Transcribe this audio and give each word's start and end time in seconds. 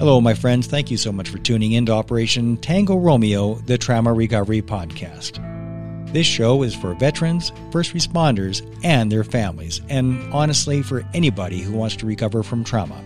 Hello, 0.00 0.18
my 0.18 0.32
friends. 0.32 0.66
Thank 0.66 0.90
you 0.90 0.96
so 0.96 1.12
much 1.12 1.28
for 1.28 1.36
tuning 1.36 1.72
in 1.72 1.84
to 1.84 1.92
Operation 1.92 2.56
Tango 2.56 2.96
Romeo, 2.96 3.56
the 3.66 3.76
Trauma 3.76 4.14
Recovery 4.14 4.62
Podcast. 4.62 5.36
This 6.14 6.26
show 6.26 6.62
is 6.62 6.74
for 6.74 6.94
veterans, 6.94 7.52
first 7.70 7.92
responders, 7.92 8.66
and 8.82 9.12
their 9.12 9.24
families, 9.24 9.82
and 9.90 10.18
honestly, 10.32 10.82
for 10.82 11.04
anybody 11.12 11.60
who 11.60 11.74
wants 11.74 11.96
to 11.96 12.06
recover 12.06 12.42
from 12.42 12.64
trauma. 12.64 12.98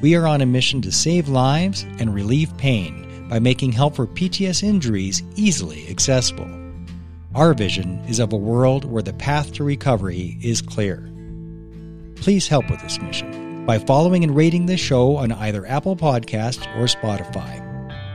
We 0.00 0.14
are 0.14 0.26
on 0.26 0.40
a 0.40 0.46
mission 0.46 0.80
to 0.80 0.92
save 0.92 1.28
lives 1.28 1.82
and 1.98 2.14
relieve 2.14 2.56
pain 2.56 3.28
by 3.28 3.38
making 3.38 3.72
help 3.72 3.94
for 3.94 4.06
PTS 4.06 4.62
injuries 4.62 5.22
easily 5.36 5.90
accessible. 5.90 6.48
Our 7.34 7.52
vision 7.52 8.02
is 8.08 8.18
of 8.18 8.32
a 8.32 8.36
world 8.36 8.86
where 8.86 9.02
the 9.02 9.12
path 9.12 9.52
to 9.52 9.62
recovery 9.62 10.38
is 10.40 10.62
clear. 10.62 11.06
Please 12.16 12.48
help 12.48 12.70
with 12.70 12.80
this 12.80 12.98
mission 12.98 13.37
by 13.68 13.78
following 13.78 14.24
and 14.24 14.34
rating 14.34 14.64
this 14.64 14.80
show 14.80 15.14
on 15.14 15.30
either 15.30 15.66
Apple 15.66 15.94
Podcasts 15.94 16.66
or 16.78 16.84
Spotify. 16.84 17.62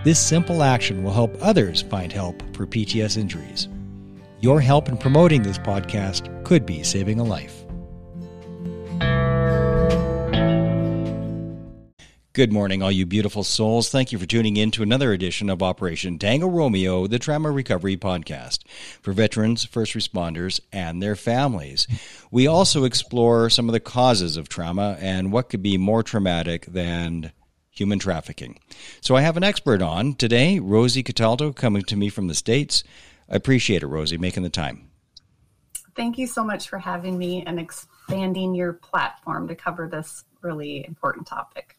This 0.03 0.17
simple 0.17 0.63
action 0.63 1.03
will 1.03 1.13
help 1.13 1.37
others 1.41 1.83
find 1.83 2.11
help 2.11 2.41
for 2.55 2.65
PTS 2.65 3.17
injuries. 3.17 3.69
Your 4.39 4.59
help 4.59 4.89
in 4.89 4.97
promoting 4.97 5.43
this 5.43 5.59
podcast 5.59 6.43
could 6.43 6.65
be 6.65 6.81
saving 6.81 7.19
a 7.19 7.23
life. 7.23 7.62
Good 12.33 12.51
morning, 12.51 12.81
all 12.81 12.91
you 12.91 13.05
beautiful 13.05 13.43
souls. 13.43 13.91
Thank 13.91 14.11
you 14.11 14.17
for 14.17 14.25
tuning 14.25 14.57
in 14.57 14.71
to 14.71 14.81
another 14.81 15.13
edition 15.13 15.51
of 15.51 15.61
Operation 15.61 16.17
Tango 16.17 16.47
Romeo, 16.47 17.05
the 17.05 17.19
Trauma 17.19 17.51
Recovery 17.51 17.95
Podcast 17.95 18.67
for 19.03 19.13
veterans, 19.13 19.65
first 19.65 19.93
responders, 19.93 20.59
and 20.71 20.99
their 20.99 21.15
families. 21.15 21.85
We 22.31 22.47
also 22.47 22.85
explore 22.85 23.51
some 23.51 23.69
of 23.69 23.73
the 23.73 23.79
causes 23.79 24.35
of 24.35 24.49
trauma 24.49 24.97
and 24.99 25.31
what 25.31 25.49
could 25.49 25.61
be 25.61 25.77
more 25.77 26.01
traumatic 26.01 26.65
than 26.65 27.31
human 27.69 27.99
trafficking. 27.99 28.57
So 28.99 29.15
I 29.15 29.21
have 29.21 29.37
an 29.37 29.43
expert 29.43 29.83
on 29.83 30.15
today, 30.15 30.57
Rosie 30.57 31.03
Cataldo, 31.03 31.53
coming 31.53 31.83
to 31.83 31.95
me 31.95 32.09
from 32.09 32.29
the 32.29 32.33
States. 32.33 32.83
I 33.29 33.35
appreciate 33.35 33.83
it, 33.83 33.87
Rosie, 33.87 34.17
making 34.17 34.41
the 34.41 34.49
time. 34.49 34.89
Thank 35.95 36.17
you 36.17 36.25
so 36.25 36.43
much 36.43 36.67
for 36.67 36.79
having 36.79 37.15
me 37.15 37.43
and 37.45 37.59
expanding 37.59 38.55
your 38.55 38.73
platform 38.73 39.47
to 39.49 39.55
cover 39.55 39.87
this 39.87 40.25
really 40.41 40.83
important 40.87 41.27
topic. 41.27 41.77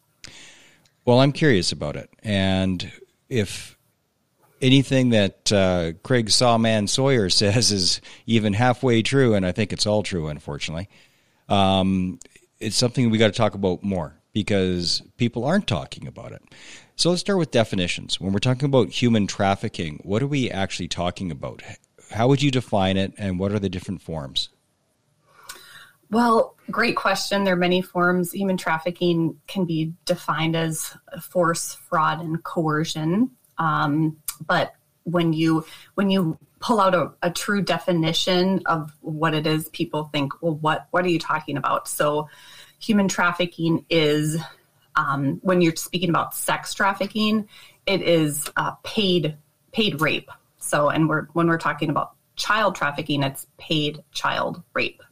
Well, 1.04 1.20
I'm 1.20 1.32
curious 1.32 1.72
about 1.72 1.96
it. 1.96 2.10
And 2.22 2.90
if 3.28 3.76
anything 4.62 5.10
that 5.10 5.52
uh, 5.52 5.92
Craig 6.02 6.30
Sawman 6.30 6.88
Sawyer 6.88 7.28
says 7.30 7.70
is 7.70 8.00
even 8.26 8.52
halfway 8.52 9.02
true, 9.02 9.34
and 9.34 9.44
I 9.44 9.52
think 9.52 9.72
it's 9.72 9.86
all 9.86 10.02
true, 10.02 10.28
unfortunately, 10.28 10.88
um, 11.48 12.18
it's 12.58 12.76
something 12.76 13.10
we 13.10 13.18
got 13.18 13.26
to 13.28 13.32
talk 13.32 13.54
about 13.54 13.82
more 13.82 14.18
because 14.32 15.02
people 15.16 15.44
aren't 15.44 15.66
talking 15.66 16.06
about 16.06 16.32
it. 16.32 16.42
So 16.96 17.10
let's 17.10 17.20
start 17.20 17.38
with 17.38 17.50
definitions. 17.50 18.20
When 18.20 18.32
we're 18.32 18.38
talking 18.38 18.66
about 18.66 18.90
human 18.90 19.26
trafficking, 19.26 20.00
what 20.04 20.22
are 20.22 20.26
we 20.26 20.50
actually 20.50 20.88
talking 20.88 21.30
about? 21.30 21.62
How 22.10 22.28
would 22.28 22.42
you 22.42 22.50
define 22.50 22.96
it, 22.96 23.12
and 23.18 23.38
what 23.38 23.52
are 23.52 23.58
the 23.58 23.68
different 23.68 24.00
forms? 24.00 24.48
Well, 26.10 26.56
great 26.70 26.96
question. 26.96 27.44
There 27.44 27.54
are 27.54 27.56
many 27.56 27.82
forms. 27.82 28.32
Human 28.32 28.56
trafficking 28.56 29.36
can 29.46 29.64
be 29.64 29.92
defined 30.04 30.56
as 30.56 30.96
force, 31.20 31.74
fraud, 31.74 32.20
and 32.20 32.42
coercion. 32.42 33.30
Um, 33.58 34.18
but 34.46 34.74
when 35.04 35.32
you 35.32 35.64
when 35.94 36.10
you 36.10 36.38
pull 36.60 36.80
out 36.80 36.94
a, 36.94 37.12
a, 37.22 37.30
true 37.30 37.60
definition 37.60 38.62
of 38.66 38.90
what 39.00 39.34
it 39.34 39.46
is, 39.46 39.68
people 39.68 40.04
think, 40.04 40.32
well, 40.40 40.54
what 40.54 40.88
what 40.90 41.04
are 41.04 41.08
you 41.08 41.18
talking 41.18 41.56
about? 41.56 41.88
So, 41.88 42.28
human 42.78 43.06
trafficking 43.06 43.84
is 43.90 44.38
um, 44.96 45.40
when 45.42 45.60
you're 45.60 45.76
speaking 45.76 46.08
about 46.08 46.34
sex 46.34 46.72
trafficking, 46.74 47.48
it 47.86 48.02
is 48.02 48.50
uh, 48.56 48.72
paid 48.82 49.36
paid 49.72 50.00
rape. 50.00 50.30
So, 50.58 50.88
and 50.88 51.08
we're 51.08 51.26
when 51.32 51.48
we're 51.48 51.58
talking 51.58 51.90
about 51.90 52.12
child 52.36 52.74
trafficking, 52.74 53.22
it's 53.22 53.46
paid 53.58 54.02
child 54.12 54.62
rape. 54.72 55.02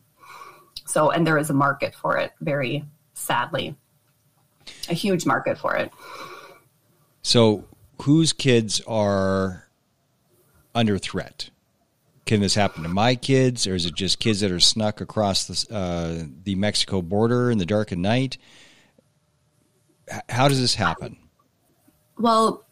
So, 0.87 1.10
and 1.10 1.26
there 1.26 1.38
is 1.38 1.50
a 1.50 1.54
market 1.54 1.94
for 1.94 2.16
it, 2.16 2.32
very 2.41 2.84
sadly, 3.15 3.76
a 4.88 4.94
huge 4.94 5.26
market 5.26 5.59
for 5.59 5.76
it. 5.76 5.91
So, 7.22 7.65
whose 8.03 8.32
kids 8.32 8.81
are 8.87 9.69
under 10.75 10.98
threat? 10.98 11.50
Can 12.26 12.41
this 12.41 12.54
happen 12.54 12.82
to 12.82 12.88
my 12.88 13.15
kids, 13.15 13.66
or 13.66 13.75
is 13.75 13.87
it 13.87 13.94
just 13.94 14.19
kids 14.19 14.41
that 14.41 14.50
are 14.50 14.60
snuck 14.60 15.00
across 15.00 15.47
the, 15.47 15.75
uh, 15.75 16.25
the 16.44 16.54
Mexico 16.54 17.03
border 17.03 17.50
in 17.50 17.59
the 17.59 17.66
dark 17.66 17.92
of 17.92 17.98
night? 17.98 18.38
How 20.28 20.48
does 20.48 20.60
this 20.60 20.75
happen? 20.75 21.16
Well, 22.19 22.65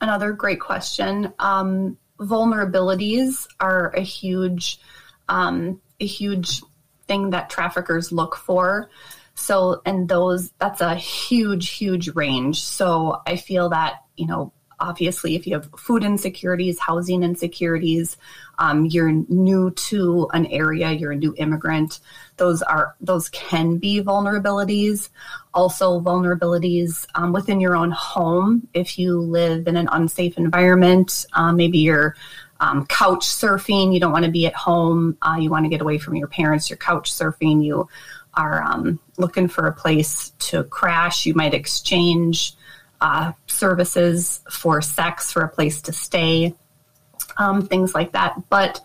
another 0.00 0.32
great 0.32 0.60
question. 0.60 1.32
Um, 1.38 1.96
vulnerabilities 2.18 3.46
are 3.60 3.90
a 3.90 4.00
huge, 4.00 4.80
um, 5.28 5.80
a 6.00 6.06
huge 6.06 6.62
thing 7.06 7.30
that 7.30 7.50
traffickers 7.50 8.12
look 8.12 8.36
for. 8.36 8.90
So, 9.34 9.82
and 9.84 10.08
those, 10.08 10.52
that's 10.58 10.80
a 10.80 10.94
huge, 10.94 11.70
huge 11.70 12.14
range. 12.14 12.62
So 12.62 13.20
I 13.26 13.36
feel 13.36 13.68
that, 13.70 14.04
you 14.16 14.26
know, 14.26 14.52
obviously 14.80 15.34
if 15.34 15.46
you 15.46 15.54
have 15.54 15.68
food 15.76 16.04
insecurities, 16.04 16.78
housing 16.78 17.22
insecurities, 17.22 18.16
um, 18.58 18.86
you're 18.86 19.12
new 19.28 19.70
to 19.72 20.28
an 20.32 20.46
area, 20.46 20.92
you're 20.92 21.12
a 21.12 21.16
new 21.16 21.34
immigrant, 21.38 22.00
those 22.36 22.62
are, 22.62 22.94
those 23.00 23.28
can 23.30 23.78
be 23.78 24.02
vulnerabilities. 24.02 25.08
Also 25.52 26.00
vulnerabilities 26.00 27.06
um, 27.14 27.32
within 27.32 27.60
your 27.60 27.76
own 27.76 27.90
home. 27.92 28.68
If 28.74 28.98
you 28.98 29.20
live 29.20 29.66
in 29.68 29.76
an 29.76 29.88
unsafe 29.92 30.36
environment, 30.36 31.26
um, 31.32 31.56
maybe 31.56 31.78
you're 31.78 32.16
um, 32.64 32.86
couch 32.86 33.26
surfing. 33.26 33.92
You 33.92 34.00
don't 34.00 34.12
want 34.12 34.24
to 34.24 34.30
be 34.30 34.46
at 34.46 34.54
home. 34.54 35.18
Uh, 35.20 35.36
you 35.38 35.50
want 35.50 35.64
to 35.66 35.68
get 35.68 35.82
away 35.82 35.98
from 35.98 36.16
your 36.16 36.28
parents. 36.28 36.70
You're 36.70 36.78
couch 36.78 37.12
surfing. 37.12 37.62
You 37.62 37.88
are 38.34 38.62
um, 38.62 38.98
looking 39.18 39.48
for 39.48 39.66
a 39.66 39.72
place 39.72 40.30
to 40.38 40.64
crash. 40.64 41.26
You 41.26 41.34
might 41.34 41.52
exchange 41.52 42.54
uh, 43.00 43.32
services 43.46 44.40
for 44.50 44.80
sex, 44.80 45.30
for 45.30 45.42
a 45.42 45.48
place 45.48 45.82
to 45.82 45.92
stay, 45.92 46.54
um, 47.36 47.66
things 47.66 47.94
like 47.94 48.12
that. 48.12 48.34
But 48.48 48.80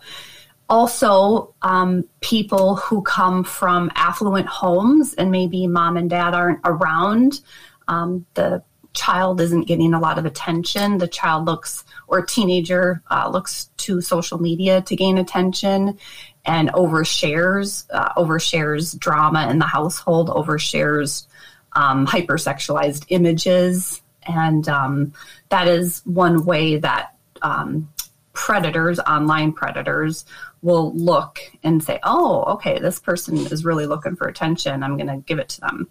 also, 0.68 1.54
um, 1.62 2.04
people 2.20 2.76
who 2.76 3.02
come 3.02 3.42
from 3.42 3.90
affluent 3.94 4.46
homes 4.46 5.14
and 5.14 5.30
maybe 5.30 5.66
mom 5.66 5.96
and 5.96 6.10
dad 6.10 6.34
aren't 6.34 6.60
around. 6.64 7.40
Um, 7.88 8.26
the 8.34 8.62
child 8.92 9.40
isn't 9.40 9.66
getting 9.66 9.94
a 9.94 10.00
lot 10.00 10.18
of 10.18 10.26
attention. 10.26 10.98
The 10.98 11.08
child 11.08 11.46
looks, 11.46 11.84
or 12.08 12.24
teenager 12.24 13.02
uh, 13.10 13.28
looks 13.32 13.70
to 13.78 14.00
social 14.00 14.38
media 14.40 14.82
to 14.82 14.96
gain 14.96 15.18
attention 15.18 15.98
and 16.44 16.70
overshares, 16.70 17.86
uh, 17.92 18.12
overshares 18.14 18.98
drama 18.98 19.48
in 19.50 19.58
the 19.58 19.66
household, 19.66 20.28
overshares 20.28 21.26
um, 21.74 22.06
hypersexualized 22.06 23.06
images. 23.08 24.02
And 24.26 24.68
um, 24.68 25.12
that 25.50 25.68
is 25.68 26.02
one 26.04 26.44
way 26.44 26.78
that 26.78 27.14
um, 27.42 27.88
predators, 28.32 28.98
online 29.00 29.52
predators, 29.52 30.24
will 30.62 30.92
look 30.94 31.38
and 31.62 31.82
say, 31.82 31.98
oh, 32.02 32.44
okay, 32.44 32.78
this 32.78 32.98
person 32.98 33.38
is 33.38 33.64
really 33.64 33.86
looking 33.86 34.16
for 34.16 34.28
attention. 34.28 34.82
I'm 34.82 34.96
going 34.96 35.08
to 35.08 35.24
give 35.26 35.38
it 35.38 35.48
to 35.50 35.60
them. 35.60 35.88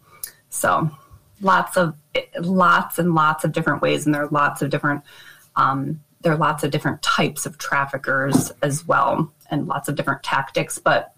So, 0.50 0.90
lots 1.42 1.78
of 1.78 1.96
lots 2.38 3.00
and 3.00 3.14
lots 3.14 3.44
of 3.44 3.52
different 3.52 3.82
ways, 3.82 4.06
and 4.06 4.14
there 4.14 4.24
are 4.24 4.30
lots 4.30 4.62
of 4.62 4.70
different 4.70 5.04
um, 5.56 6.02
there 6.22 6.34
are 6.34 6.38
lots 6.38 6.64
of 6.64 6.72
different 6.72 7.02
types 7.02 7.46
of 7.46 7.58
traffickers 7.58 8.52
as 8.62 8.86
well, 8.86 9.32
and 9.50 9.68
lots 9.68 9.88
of 9.90 9.96
different 9.96 10.24
tactics. 10.24 10.78
But 10.78 11.14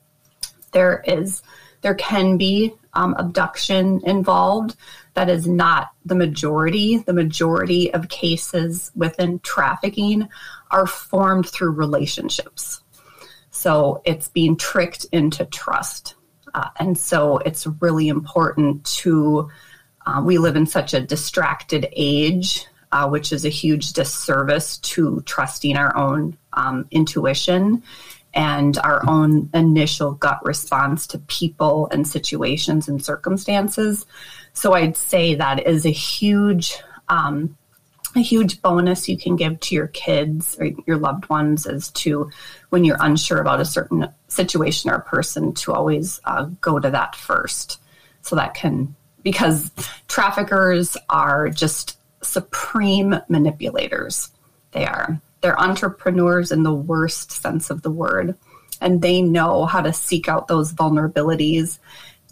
there 0.72 1.04
is 1.06 1.42
there 1.82 1.96
can 1.96 2.38
be 2.38 2.74
um, 2.94 3.16
abduction 3.18 4.02
involved. 4.06 4.76
That 5.16 5.30
is 5.30 5.48
not 5.48 5.92
the 6.06 6.16
majority. 6.16 6.98
The 6.98 7.14
majority 7.14 7.94
of 7.94 8.10
cases 8.10 8.92
within 8.96 9.40
trafficking 9.40 10.30
are 10.70 10.88
formed 10.88 11.50
through 11.50 11.72
relationships. 11.72 12.82
So 13.50 14.02
it's 14.06 14.28
being 14.30 14.56
tricked 14.56 15.06
into 15.12 15.46
trust. 15.46 16.16
Uh, 16.54 16.70
and 16.78 16.98
so 16.98 17.38
it's 17.40 17.68
really 17.80 18.08
important 18.08 18.86
to 18.86 19.50
uh, 20.06 20.22
we 20.24 20.38
live 20.38 20.56
in 20.56 20.66
such 20.66 20.94
a 20.94 21.02
distracted 21.02 21.88
age, 21.94 22.66
uh, 22.92 23.08
which 23.08 23.32
is 23.32 23.46
a 23.46 23.50
huge 23.50 23.94
disservice 23.94 24.78
to 24.80 25.22
trusting 25.26 25.78
our 25.78 25.96
own 25.96 26.38
um, 26.54 26.88
intuition 26.92 27.84
and 28.34 28.78
our 28.80 29.08
own 29.10 29.50
initial 29.54 30.14
gut 30.14 30.44
response 30.46 31.06
to 31.08 31.20
people 31.20 31.88
and 31.92 32.08
situations 32.08 32.88
and 32.88 33.04
circumstances. 33.04 34.06
So 34.54 34.74
I'd 34.74 34.98
say 34.98 35.36
that 35.36 35.68
is 35.68 35.86
a 35.86 35.92
huge, 35.92 36.78
um, 37.10 37.58
a 38.16 38.20
huge 38.22 38.62
bonus 38.62 39.08
you 39.08 39.18
can 39.18 39.36
give 39.36 39.60
to 39.62 39.76
your 39.76 39.88
kids 39.88 40.58
or 40.60 40.68
your 40.88 40.98
loved 40.98 41.30
ones 41.30 41.66
is 41.66 41.90
to, 41.92 42.30
when 42.70 42.84
you're 42.84 42.98
unsure 43.00 43.40
about 43.40 43.62
a 43.62 43.66
certain 43.66 44.10
situation 44.28 44.90
or 44.90 45.00
person, 45.00 45.54
to 45.54 45.74
always 45.74 46.20
uh, 46.26 46.46
go 46.62 46.80
to 46.80 46.90
that 46.90 47.16
first. 47.16 47.80
So 48.22 48.36
that 48.36 48.54
can 48.54 48.96
because 49.24 49.72
traffickers 50.08 50.98
are 51.10 51.50
just 51.50 51.98
supreme 52.22 53.16
manipulators. 53.30 54.32
They 54.72 54.86
are. 54.86 55.20
They're 55.42 55.60
entrepreneurs 55.60 56.52
in 56.52 56.64
the 56.64 56.74
worst 56.74 57.32
sense 57.32 57.70
of 57.70 57.82
the 57.82 57.92
word. 57.92 58.36
And 58.80 59.02
they 59.02 59.22
know 59.22 59.66
how 59.66 59.82
to 59.82 59.94
seek 59.94 60.28
out 60.28 60.48
those 60.48 60.74
vulnerabilities 60.74 61.80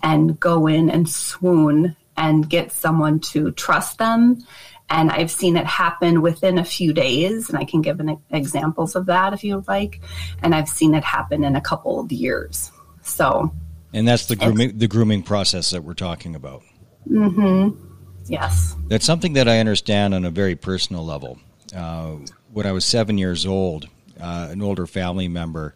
and 0.01 0.39
go 0.39 0.67
in 0.67 0.89
and 0.89 1.09
swoon 1.09 1.95
and 2.17 2.49
get 2.49 2.71
someone 2.71 3.19
to 3.19 3.51
trust 3.51 3.97
them. 3.97 4.43
And 4.89 5.11
I've 5.11 5.29
seen 5.29 5.55
it 5.55 5.65
happen 5.65 6.21
within 6.21 6.57
a 6.57 6.65
few 6.65 6.93
days. 6.93 7.49
And 7.49 7.57
I 7.57 7.65
can 7.65 7.81
give 7.81 7.99
an, 7.99 8.19
examples 8.31 8.95
of 8.95 9.05
that 9.07 9.33
if 9.33 9.43
you'd 9.43 9.67
like. 9.67 10.01
And 10.41 10.55
I've 10.55 10.69
seen 10.69 10.95
it 10.95 11.03
happen 11.03 11.43
in 11.43 11.55
a 11.55 11.61
couple 11.61 11.99
of 11.99 12.11
years. 12.11 12.71
So. 13.03 13.53
And 13.93 14.07
that's 14.07 14.25
the 14.25 14.35
grooming, 14.35 14.77
the 14.77 14.87
grooming 14.87 15.23
process 15.23 15.71
that 15.71 15.83
we're 15.83 15.93
talking 15.93 16.35
about. 16.35 16.63
Mm-hmm. 17.07 17.85
Yes. 18.25 18.75
That's 18.87 19.05
something 19.05 19.33
that 19.33 19.47
I 19.47 19.59
understand 19.59 20.13
on 20.13 20.25
a 20.25 20.31
very 20.31 20.55
personal 20.55 21.05
level. 21.05 21.39
Uh, 21.75 22.17
when 22.51 22.65
I 22.65 22.71
was 22.71 22.85
seven 22.85 23.17
years 23.17 23.45
old, 23.45 23.87
uh, 24.19 24.47
an 24.49 24.61
older 24.61 24.87
family 24.87 25.27
member 25.27 25.75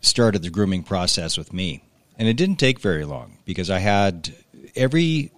started 0.00 0.42
the 0.42 0.50
grooming 0.50 0.82
process 0.82 1.36
with 1.36 1.52
me. 1.52 1.82
And 2.18 2.28
it 2.28 2.36
didn't 2.36 2.56
take 2.56 2.80
very 2.80 3.04
long 3.04 3.38
because 3.44 3.68
I 3.68 3.78
had 3.78 4.32
every 4.74 5.32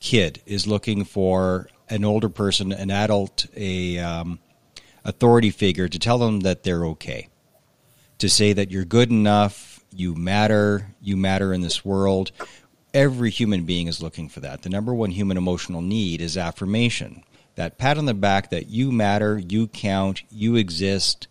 kid 0.00 0.40
is 0.46 0.66
looking 0.66 1.04
for 1.04 1.68
an 1.88 2.04
older 2.04 2.28
person, 2.28 2.72
an 2.72 2.90
adult, 2.90 3.46
a 3.54 3.98
um, 3.98 4.38
authority 5.04 5.50
figure 5.50 5.88
to 5.88 5.98
tell 5.98 6.18
them 6.18 6.40
that 6.40 6.62
they're 6.62 6.86
okay, 6.86 7.28
to 8.18 8.28
say 8.28 8.52
that 8.54 8.70
you're 8.70 8.84
good 8.84 9.10
enough, 9.10 9.80
you 9.94 10.14
matter, 10.14 10.94
you 11.02 11.16
matter 11.16 11.52
in 11.52 11.60
this 11.60 11.84
world. 11.84 12.32
Every 12.94 13.30
human 13.30 13.64
being 13.64 13.86
is 13.86 14.02
looking 14.02 14.28
for 14.28 14.40
that. 14.40 14.62
The 14.62 14.68
number 14.68 14.92
one 14.92 15.10
human 15.10 15.36
emotional 15.36 15.80
need 15.80 16.20
is 16.20 16.36
affirmation. 16.36 17.24
That 17.54 17.78
pat 17.78 17.98
on 17.98 18.06
the 18.06 18.14
back 18.14 18.50
that 18.50 18.68
you 18.68 18.92
matter, 18.92 19.38
you 19.38 19.66
count, 19.66 20.22
you 20.30 20.56
exist, 20.56 21.28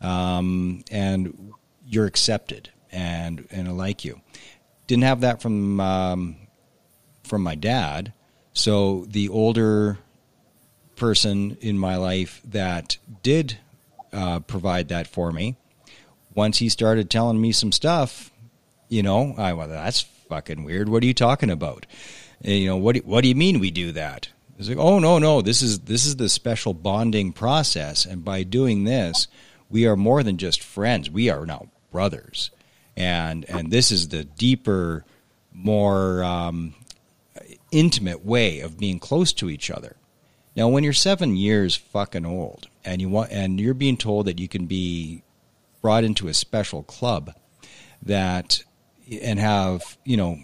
um, 0.00 0.84
and 0.90 1.52
you're 1.86 2.06
accepted 2.06 2.70
and 2.94 3.46
and 3.50 3.68
I 3.68 3.72
like 3.72 4.04
you. 4.04 4.20
Didn't 4.86 5.04
have 5.04 5.20
that 5.22 5.42
from 5.42 5.80
um, 5.80 6.36
from 7.24 7.42
my 7.42 7.56
dad. 7.56 8.12
So 8.52 9.04
the 9.08 9.28
older 9.28 9.98
person 10.96 11.58
in 11.60 11.76
my 11.76 11.96
life 11.96 12.40
that 12.44 12.96
did 13.22 13.58
uh, 14.12 14.40
provide 14.40 14.88
that 14.88 15.08
for 15.08 15.32
me, 15.32 15.56
once 16.34 16.58
he 16.58 16.68
started 16.68 17.10
telling 17.10 17.40
me 17.40 17.50
some 17.50 17.72
stuff, 17.72 18.30
you 18.88 19.02
know, 19.02 19.34
I 19.36 19.52
well, 19.52 19.68
that's 19.68 20.06
fucking 20.34 20.64
weird. 20.64 20.88
What 20.88 21.02
are 21.04 21.06
you 21.06 21.14
talking 21.14 21.50
about? 21.50 21.86
And, 22.42 22.54
you 22.54 22.66
know, 22.66 22.76
what 22.76 22.96
do, 22.96 23.02
what 23.04 23.22
do 23.22 23.28
you 23.28 23.36
mean 23.36 23.60
we 23.60 23.70
do 23.70 23.92
that? 23.92 24.28
It's 24.58 24.68
like, 24.68 24.78
oh 24.78 24.98
no, 24.98 25.18
no, 25.18 25.42
this 25.42 25.62
is 25.62 25.80
this 25.80 26.06
is 26.06 26.16
the 26.16 26.28
special 26.28 26.74
bonding 26.74 27.32
process, 27.32 28.04
and 28.04 28.24
by 28.24 28.44
doing 28.44 28.84
this, 28.84 29.26
we 29.68 29.86
are 29.86 29.96
more 29.96 30.22
than 30.22 30.38
just 30.38 30.62
friends. 30.62 31.10
We 31.10 31.28
are 31.28 31.44
now 31.44 31.68
brothers, 31.90 32.50
and 32.96 33.44
and 33.48 33.72
this 33.72 33.90
is 33.90 34.08
the 34.08 34.22
deeper, 34.22 35.04
more 35.52 36.22
um, 36.22 36.74
intimate 37.72 38.24
way 38.24 38.60
of 38.60 38.78
being 38.78 39.00
close 39.00 39.32
to 39.34 39.50
each 39.50 39.72
other. 39.72 39.96
Now, 40.54 40.68
when 40.68 40.84
you're 40.84 40.92
seven 40.92 41.36
years 41.36 41.74
fucking 41.74 42.24
old, 42.24 42.68
and 42.84 43.00
you 43.00 43.08
want, 43.08 43.32
and 43.32 43.60
you're 43.60 43.74
being 43.74 43.96
told 43.96 44.26
that 44.26 44.38
you 44.38 44.46
can 44.46 44.66
be 44.66 45.24
brought 45.82 46.04
into 46.04 46.28
a 46.28 46.34
special 46.34 46.84
club, 46.84 47.34
that 48.02 48.62
and 49.22 49.38
have 49.38 49.96
you 50.04 50.16
know 50.16 50.38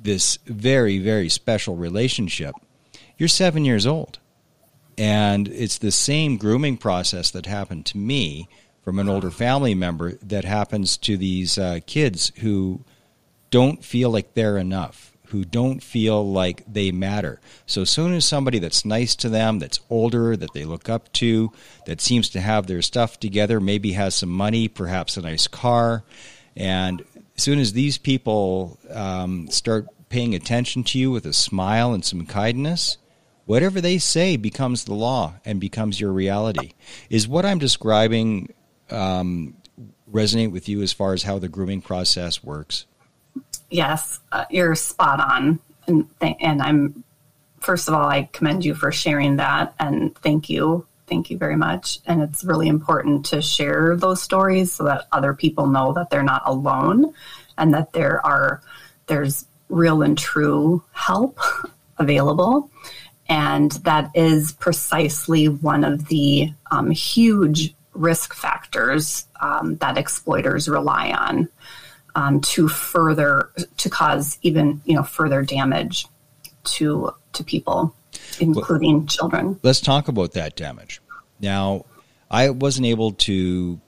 this 0.00 0.38
very 0.46 0.98
very 0.98 1.28
special 1.28 1.76
relationship, 1.76 2.54
you're 3.16 3.28
seven 3.28 3.64
years 3.64 3.86
old, 3.86 4.18
and 4.98 5.48
it's 5.48 5.78
the 5.78 5.92
same 5.92 6.36
grooming 6.36 6.76
process 6.76 7.30
that 7.30 7.46
happened 7.46 7.86
to 7.86 7.98
me 7.98 8.48
from 8.82 8.98
an 8.98 9.08
older 9.08 9.30
family 9.30 9.74
member 9.74 10.12
that 10.16 10.44
happens 10.44 10.98
to 10.98 11.16
these 11.16 11.56
uh, 11.56 11.80
kids 11.86 12.30
who 12.40 12.84
don't 13.50 13.82
feel 13.82 14.10
like 14.10 14.34
they're 14.34 14.58
enough, 14.58 15.16
who 15.28 15.44
don't 15.44 15.82
feel 15.82 16.30
like 16.30 16.62
they 16.70 16.90
matter. 16.92 17.40
So 17.66 17.82
as 17.82 17.90
soon 17.90 18.12
as 18.12 18.26
somebody 18.26 18.58
that's 18.58 18.84
nice 18.84 19.16
to 19.16 19.30
them, 19.30 19.58
that's 19.58 19.80
older, 19.88 20.36
that 20.36 20.52
they 20.52 20.66
look 20.66 20.90
up 20.90 21.10
to, 21.14 21.50
that 21.86 22.02
seems 22.02 22.28
to 22.30 22.40
have 22.40 22.66
their 22.66 22.82
stuff 22.82 23.18
together, 23.18 23.58
maybe 23.58 23.92
has 23.92 24.14
some 24.14 24.28
money, 24.28 24.68
perhaps 24.68 25.16
a 25.16 25.22
nice 25.22 25.46
car, 25.46 26.04
and 26.56 27.02
as 27.36 27.42
soon 27.42 27.58
as 27.58 27.72
these 27.72 27.98
people 27.98 28.78
um, 28.90 29.48
start 29.50 29.86
paying 30.08 30.34
attention 30.34 30.84
to 30.84 30.98
you 30.98 31.10
with 31.10 31.26
a 31.26 31.32
smile 31.32 31.92
and 31.92 32.04
some 32.04 32.26
kindness, 32.26 32.98
whatever 33.46 33.80
they 33.80 33.98
say 33.98 34.36
becomes 34.36 34.84
the 34.84 34.94
law 34.94 35.34
and 35.44 35.60
becomes 35.60 36.00
your 36.00 36.12
reality. 36.12 36.72
Is 37.10 37.26
what 37.26 37.44
I'm 37.44 37.58
describing 37.58 38.52
um, 38.90 39.56
resonate 40.10 40.52
with 40.52 40.68
you 40.68 40.82
as 40.82 40.92
far 40.92 41.12
as 41.12 41.24
how 41.24 41.38
the 41.38 41.48
grooming 41.48 41.82
process 41.82 42.44
works? 42.44 42.86
Yes, 43.70 44.20
uh, 44.30 44.44
you're 44.50 44.74
spot 44.74 45.20
on, 45.20 45.58
and 45.88 46.08
th- 46.20 46.36
and 46.40 46.62
I'm 46.62 47.02
first 47.60 47.88
of 47.88 47.94
all 47.94 48.06
I 48.06 48.28
commend 48.32 48.64
you 48.64 48.74
for 48.74 48.92
sharing 48.92 49.36
that, 49.36 49.74
and 49.80 50.16
thank 50.18 50.48
you, 50.48 50.86
thank 51.06 51.30
you 51.30 51.38
very 51.38 51.56
much. 51.56 51.98
And 52.06 52.22
it's 52.22 52.44
really 52.44 52.68
important 52.68 53.26
to 53.26 53.42
share 53.42 53.96
those 53.96 54.22
stories 54.22 54.72
so 54.72 54.84
that 54.84 55.06
other 55.12 55.34
people 55.34 55.66
know 55.66 55.92
that 55.92 56.10
they're 56.10 56.22
not 56.22 56.42
alone, 56.46 57.12
and 57.58 57.72
that 57.74 57.92
there 57.92 58.24
are 58.24 58.62
there's 59.06 59.46
real 59.68 60.02
and 60.02 60.16
true 60.16 60.82
help 60.92 61.38
available. 61.98 62.70
And 63.28 63.72
that 63.84 64.10
is 64.14 64.52
precisely 64.52 65.48
one 65.48 65.84
of 65.84 66.08
the 66.08 66.52
um, 66.70 66.90
huge 66.90 67.74
risk 67.94 68.34
factors 68.34 69.26
um, 69.40 69.76
that 69.76 69.96
exploiters 69.96 70.68
rely 70.68 71.10
on 71.12 71.48
um, 72.14 72.40
to 72.40 72.68
further 72.68 73.50
to 73.76 73.90
cause 73.90 74.38
even 74.42 74.80
you 74.84 74.94
know 74.94 75.02
further 75.02 75.42
damage 75.42 76.06
to 76.64 77.12
to 77.32 77.44
people, 77.44 77.94
including 78.40 78.98
well, 78.98 79.06
children. 79.06 79.60
Let's 79.62 79.80
talk 79.80 80.08
about 80.08 80.32
that 80.32 80.56
damage. 80.56 81.00
Now, 81.40 81.84
I 82.30 82.50
wasn't 82.50 82.86
able 82.86 83.12
to 83.12 83.80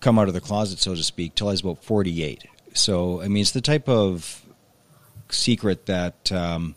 come 0.00 0.18
out 0.18 0.28
of 0.28 0.34
the 0.34 0.40
closet, 0.40 0.78
so 0.78 0.94
to 0.94 1.02
speak, 1.02 1.34
till 1.34 1.48
I 1.48 1.52
was 1.52 1.60
about 1.60 1.84
forty-eight. 1.84 2.44
So, 2.74 3.20
I 3.20 3.28
mean, 3.28 3.42
it's 3.42 3.50
the 3.52 3.60
type 3.60 3.88
of 3.88 4.42
secret 5.28 5.86
that 5.86 6.32
um, 6.32 6.74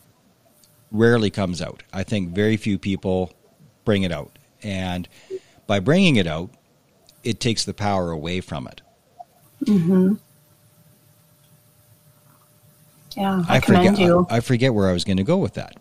rarely 0.92 1.30
comes 1.30 1.62
out. 1.62 1.84
I 1.94 2.04
think 2.04 2.30
very 2.30 2.58
few 2.58 2.78
people 2.78 3.34
bring 3.86 4.04
it 4.04 4.12
out, 4.12 4.38
and 4.62 5.08
by 5.68 5.80
bringing 5.80 6.18
it 6.18 6.28
out, 6.28 6.52
it 7.24 7.40
takes 7.40 7.66
the 7.66 7.74
power 7.74 8.12
away 8.12 8.42
from 8.42 8.68
it. 8.68 8.82
Mm-hmm. 9.64 10.16
Yeah, 13.18 13.44
I, 13.48 13.58
I 13.58 13.60
forget. 13.62 13.98
I, 13.98 14.24
I, 14.30 14.40
forget 14.42 14.74
where 14.74 14.90
I 14.90 14.94
was 14.94 15.06
going 15.06 15.18
to 15.18 15.24
go 15.24 15.38
with 15.38 15.54
that. 15.54 15.78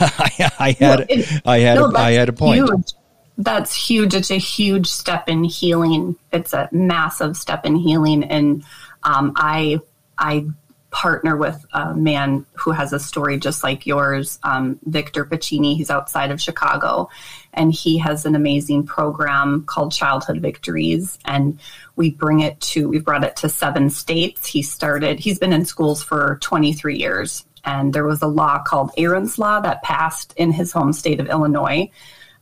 I, 0.00 0.50
I, 0.58 0.70
had, 0.72 0.98
no, 0.98 1.06
it, 1.08 1.42
I 1.44 1.58
had, 1.58 1.74
no, 1.76 1.92
I 1.94 2.12
had 2.12 2.28
a 2.28 2.32
point. 2.32 2.68
Huge. 2.68 2.92
That's 3.38 3.74
huge. 3.74 4.14
It's 4.14 4.30
a 4.30 4.38
huge 4.38 4.86
step 4.86 5.28
in 5.28 5.44
healing. 5.44 6.16
It's 6.32 6.52
a 6.52 6.68
massive 6.72 7.36
step 7.36 7.66
in 7.66 7.76
healing, 7.76 8.24
and 8.24 8.64
um, 9.02 9.32
I, 9.36 9.80
I 10.18 10.46
partner 10.90 11.36
with 11.36 11.64
a 11.72 11.94
man 11.94 12.46
who 12.54 12.70
has 12.70 12.92
a 12.92 12.98
story 12.98 13.38
just 13.38 13.62
like 13.62 13.86
yours, 13.86 14.38
um, 14.42 14.78
Victor 14.86 15.26
Piccini. 15.26 15.76
He's 15.76 15.90
outside 15.90 16.30
of 16.30 16.40
Chicago, 16.40 17.10
and 17.52 17.72
he 17.72 17.98
has 17.98 18.24
an 18.24 18.34
amazing 18.34 18.86
program 18.86 19.64
called 19.64 19.92
Childhood 19.92 20.40
Victories. 20.40 21.18
And 21.24 21.58
we 21.96 22.10
bring 22.10 22.40
it 22.40 22.58
to, 22.60 22.88
we 22.88 22.98
brought 22.98 23.24
it 23.24 23.36
to 23.36 23.48
seven 23.48 23.90
states. 23.90 24.46
He 24.46 24.62
started, 24.62 25.18
he's 25.18 25.38
been 25.38 25.52
in 25.52 25.64
schools 25.64 26.02
for 26.02 26.38
23 26.40 26.98
years. 26.98 27.44
And 27.66 27.92
there 27.92 28.04
was 28.04 28.22
a 28.22 28.26
law 28.26 28.62
called 28.62 28.92
Erin's 28.96 29.38
Law 29.38 29.60
that 29.60 29.82
passed 29.82 30.32
in 30.36 30.52
his 30.52 30.72
home 30.72 30.92
state 30.92 31.20
of 31.20 31.28
Illinois 31.28 31.90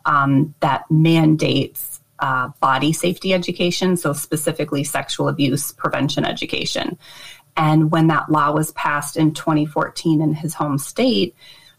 um, 0.04 0.54
that 0.60 0.84
mandates 0.90 2.00
uh, 2.20 2.48
body 2.60 2.92
safety 2.92 3.34
education, 3.34 3.96
so 3.96 4.12
specifically 4.12 4.84
sexual 4.84 5.28
abuse 5.28 5.72
prevention 5.72 6.24
education. 6.24 6.96
And 7.56 7.90
when 7.90 8.08
that 8.08 8.30
law 8.30 8.52
was 8.52 8.72
passed 8.72 9.16
in 9.16 9.32
2014 9.32 10.20
in 10.20 10.34
his 10.34 10.54
home 10.54 10.78
state, 10.78 11.34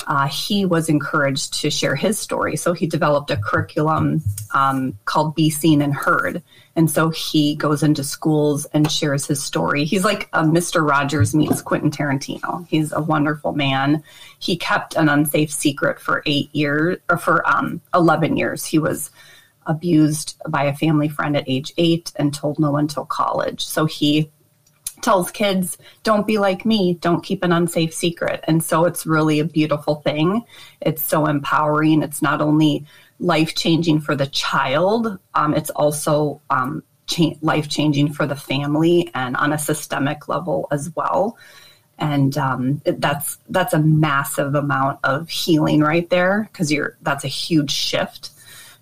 uh, 0.07 0.27
he 0.27 0.65
was 0.65 0.89
encouraged 0.89 1.53
to 1.61 1.69
share 1.69 1.95
his 1.95 2.19
story. 2.19 2.55
So 2.55 2.73
he 2.73 2.85
developed 2.85 3.31
a 3.31 3.37
curriculum 3.37 4.21
um, 4.53 4.97
called 5.05 5.35
Be 5.35 5.49
Seen 5.49 5.81
and 5.81 5.93
Heard. 5.93 6.43
And 6.75 6.91
so 6.91 7.09
he 7.09 7.55
goes 7.55 7.81
into 7.81 8.03
schools 8.03 8.65
and 8.65 8.91
shares 8.91 9.25
his 9.25 9.41
story. 9.41 9.85
He's 9.85 10.03
like 10.03 10.29
a 10.33 10.43
Mr. 10.43 10.87
Rogers 10.87 11.33
meets 11.33 11.61
Quentin 11.61 11.91
Tarantino. 11.91 12.67
He's 12.67 12.91
a 12.91 13.01
wonderful 13.01 13.53
man. 13.53 14.03
He 14.39 14.57
kept 14.57 14.95
an 14.95 15.09
unsafe 15.09 15.51
secret 15.51 15.99
for 15.99 16.21
eight 16.25 16.53
years, 16.53 16.97
or 17.09 17.17
for 17.17 17.47
um, 17.49 17.81
11 17.93 18.37
years. 18.37 18.65
He 18.65 18.77
was 18.77 19.09
abused 19.65 20.39
by 20.47 20.65
a 20.65 20.75
family 20.75 21.07
friend 21.07 21.35
at 21.35 21.45
age 21.47 21.73
eight 21.77 22.11
and 22.17 22.33
told 22.33 22.59
no 22.59 22.71
one 22.71 22.83
until 22.83 23.05
college. 23.05 23.65
So 23.65 23.85
he 23.85 24.29
tells 25.01 25.31
kids, 25.31 25.77
don't 26.03 26.27
be 26.27 26.37
like 26.37 26.65
me, 26.65 26.95
don't 26.95 27.23
keep 27.23 27.43
an 27.43 27.51
unsafe 27.51 27.93
secret. 27.93 28.43
And 28.47 28.63
so 28.63 28.85
it's 28.85 29.05
really 29.05 29.39
a 29.39 29.45
beautiful 29.45 29.95
thing. 29.95 30.43
It's 30.81 31.01
so 31.01 31.25
empowering. 31.25 32.03
It's 32.03 32.21
not 32.21 32.41
only 32.41 32.85
life 33.19 33.55
changing 33.55 34.01
for 34.01 34.15
the 34.15 34.27
child, 34.27 35.19
um, 35.33 35.53
it's 35.53 35.69
also 35.69 36.41
um, 36.49 36.83
cha- 37.07 37.35
life 37.41 37.69
changing 37.69 38.13
for 38.13 38.25
the 38.25 38.35
family 38.35 39.09
and 39.13 39.35
on 39.37 39.53
a 39.53 39.57
systemic 39.57 40.27
level 40.27 40.67
as 40.71 40.91
well. 40.95 41.37
And 41.97 42.37
um, 42.37 42.81
that's 42.83 43.37
that's 43.49 43.73
a 43.73 43.79
massive 43.79 44.53
amount 44.53 44.99
of 45.03 45.29
healing 45.29 45.79
right 45.79 46.09
there 46.09 46.49
because 46.51 46.71
you're 46.71 46.97
that's 47.01 47.23
a 47.23 47.29
huge 47.29 47.71
shift. 47.71 48.31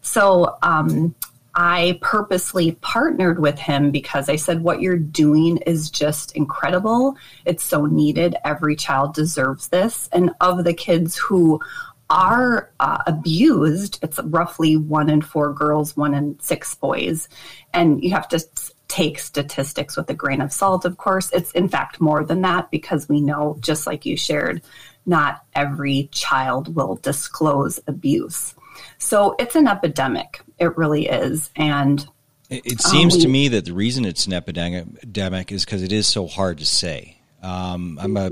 So 0.01 0.57
um, 0.63 1.13
I 1.55 1.99
purposely 2.01 2.73
partnered 2.81 3.39
with 3.39 3.59
him 3.59 3.91
because 3.91 4.27
I 4.27 4.37
said, 4.37 4.63
What 4.63 4.81
you're 4.81 4.97
doing 4.97 5.57
is 5.57 5.91
just 5.91 6.35
incredible. 6.35 7.15
It's 7.45 7.63
so 7.63 7.85
needed. 7.85 8.35
Every 8.43 8.75
child 8.75 9.13
deserves 9.13 9.67
this. 9.67 10.09
And 10.11 10.31
of 10.41 10.63
the 10.63 10.73
kids 10.73 11.15
who 11.15 11.61
are 12.09 12.71
uh, 12.79 13.03
abused, 13.05 13.99
it's 14.01 14.19
roughly 14.25 14.77
one 14.77 15.09
in 15.09 15.21
four 15.21 15.53
girls, 15.53 15.95
one 15.95 16.13
in 16.13 16.39
six 16.39 16.73
boys. 16.75 17.29
And 17.73 18.03
you 18.03 18.11
have 18.11 18.27
to 18.29 18.43
take 18.87 19.17
statistics 19.19 19.95
with 19.95 20.09
a 20.09 20.13
grain 20.13 20.41
of 20.41 20.51
salt, 20.51 20.85
of 20.85 20.97
course. 20.97 21.31
It's 21.31 21.51
in 21.51 21.69
fact 21.69 22.01
more 22.01 22.23
than 22.23 22.41
that 22.41 22.69
because 22.71 23.09
we 23.09 23.21
know, 23.21 23.57
just 23.59 23.87
like 23.87 24.05
you 24.05 24.17
shared, 24.17 24.61
not 25.05 25.43
every 25.55 26.09
child 26.11 26.75
will 26.75 26.95
disclose 26.97 27.79
abuse. 27.87 28.55
So 28.97 29.35
it's 29.39 29.55
an 29.55 29.67
epidemic. 29.67 30.41
It 30.59 30.77
really 30.77 31.07
is. 31.07 31.49
And 31.55 32.05
it, 32.49 32.81
seems 32.81 33.15
um, 33.15 33.21
to 33.21 33.27
me 33.27 33.47
that 33.49 33.65
the 33.65 33.73
reason 33.73 34.05
it's 34.05 34.27
an 34.27 34.33
epidemic 34.33 35.51
is 35.51 35.65
because 35.65 35.81
it 35.81 35.91
is 35.91 36.07
so 36.07 36.27
hard 36.27 36.59
to 36.59 36.65
say. 36.65 37.17
Um, 37.41 37.99
I'm 38.01 38.15
a 38.15 38.31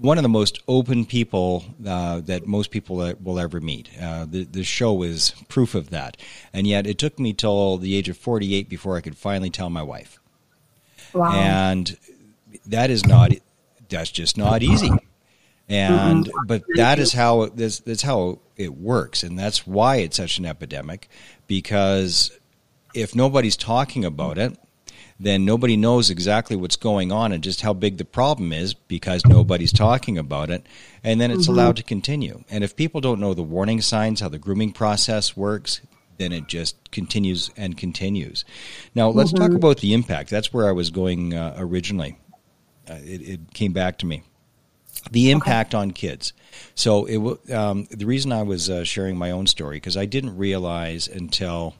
one 0.00 0.16
of 0.16 0.22
the 0.22 0.30
most 0.30 0.62
open 0.66 1.04
people 1.04 1.62
uh, 1.86 2.20
that 2.20 2.46
most 2.46 2.70
people 2.70 3.14
will 3.20 3.38
ever 3.38 3.60
meet. 3.60 3.90
Uh, 4.00 4.24
the, 4.24 4.44
the 4.44 4.64
show 4.64 5.02
is 5.02 5.34
proof 5.48 5.74
of 5.74 5.90
that. 5.90 6.16
And 6.54 6.66
yet 6.66 6.86
it 6.86 6.96
took 6.96 7.18
me 7.18 7.34
till 7.34 7.76
the 7.76 7.94
age 7.94 8.08
of 8.08 8.16
48 8.16 8.68
before 8.70 8.96
I 8.96 9.02
could 9.02 9.16
finally 9.16 9.50
tell 9.50 9.68
my 9.68 9.82
wife. 9.82 10.18
Wow. 11.12 11.34
And 11.34 11.98
that 12.64 12.88
is 12.88 13.04
not, 13.04 13.32
that's 13.90 14.10
just 14.10 14.38
not 14.38 14.62
easy. 14.62 14.90
And, 15.70 16.26
mm-hmm. 16.26 16.46
but 16.46 16.62
that 16.74 16.98
is 16.98 17.12
how, 17.12 17.46
that's, 17.46 17.80
that's 17.80 18.02
how 18.02 18.40
it 18.56 18.74
works. 18.74 19.22
And 19.22 19.38
that's 19.38 19.66
why 19.66 19.96
it's 19.96 20.16
such 20.16 20.38
an 20.38 20.46
epidemic 20.46 21.08
because 21.46 22.30
if 22.94 23.14
nobody's 23.14 23.56
talking 23.56 24.04
about 24.04 24.36
it, 24.36 24.58
then 25.20 25.44
nobody 25.44 25.76
knows 25.76 26.08
exactly 26.08 26.56
what's 26.56 26.76
going 26.76 27.12
on 27.12 27.30
and 27.30 27.44
just 27.44 27.60
how 27.60 27.74
big 27.74 27.98
the 27.98 28.04
problem 28.04 28.52
is 28.52 28.72
because 28.72 29.24
nobody's 29.26 29.72
talking 29.72 30.16
about 30.16 30.50
it. 30.50 30.66
And 31.04 31.20
then 31.20 31.30
it's 31.30 31.42
mm-hmm. 31.42 31.52
allowed 31.52 31.76
to 31.76 31.82
continue. 31.82 32.42
And 32.50 32.64
if 32.64 32.74
people 32.74 33.02
don't 33.02 33.20
know 33.20 33.34
the 33.34 33.42
warning 33.42 33.82
signs, 33.82 34.20
how 34.20 34.30
the 34.30 34.38
grooming 34.38 34.72
process 34.72 35.36
works, 35.36 35.82
then 36.16 36.32
it 36.32 36.48
just 36.48 36.90
continues 36.90 37.50
and 37.56 37.76
continues. 37.76 38.44
Now, 38.94 39.10
let's 39.10 39.32
mm-hmm. 39.32 39.42
talk 39.42 39.52
about 39.52 39.78
the 39.78 39.92
impact. 39.92 40.30
That's 40.30 40.52
where 40.52 40.68
I 40.68 40.72
was 40.72 40.90
going 40.90 41.34
uh, 41.34 41.54
originally. 41.58 42.18
Uh, 42.88 42.94
it, 43.04 43.28
it, 43.28 43.54
came 43.54 43.72
back 43.72 43.98
to 43.98 44.06
me. 44.06 44.22
The 45.10 45.30
impact 45.30 45.74
okay. 45.74 45.82
on 45.82 45.90
kids. 45.92 46.32
So, 46.74 47.04
it, 47.06 47.52
um, 47.52 47.86
the 47.90 48.06
reason 48.06 48.32
I 48.32 48.42
was 48.42 48.68
uh, 48.68 48.84
sharing 48.84 49.16
my 49.16 49.30
own 49.30 49.46
story, 49.46 49.76
because 49.76 49.96
I 49.96 50.06
didn't 50.06 50.36
realize 50.36 51.08
until 51.08 51.74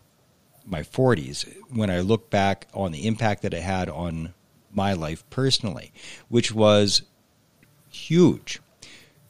my 0.65 0.83
40s 0.83 1.53
when 1.71 1.91
I 1.91 2.01
look 2.01 2.31
back 2.31 2.69
on 2.73 2.93
the 2.93 3.07
impact 3.07 3.43
that 3.43 3.55
it 3.55 3.63
had 3.63 3.89
on 3.89 4.35
my 4.73 4.93
life 4.93 5.29
personally, 5.31 5.93
which 6.29 6.53
was 6.53 7.03
huge, 7.91 8.61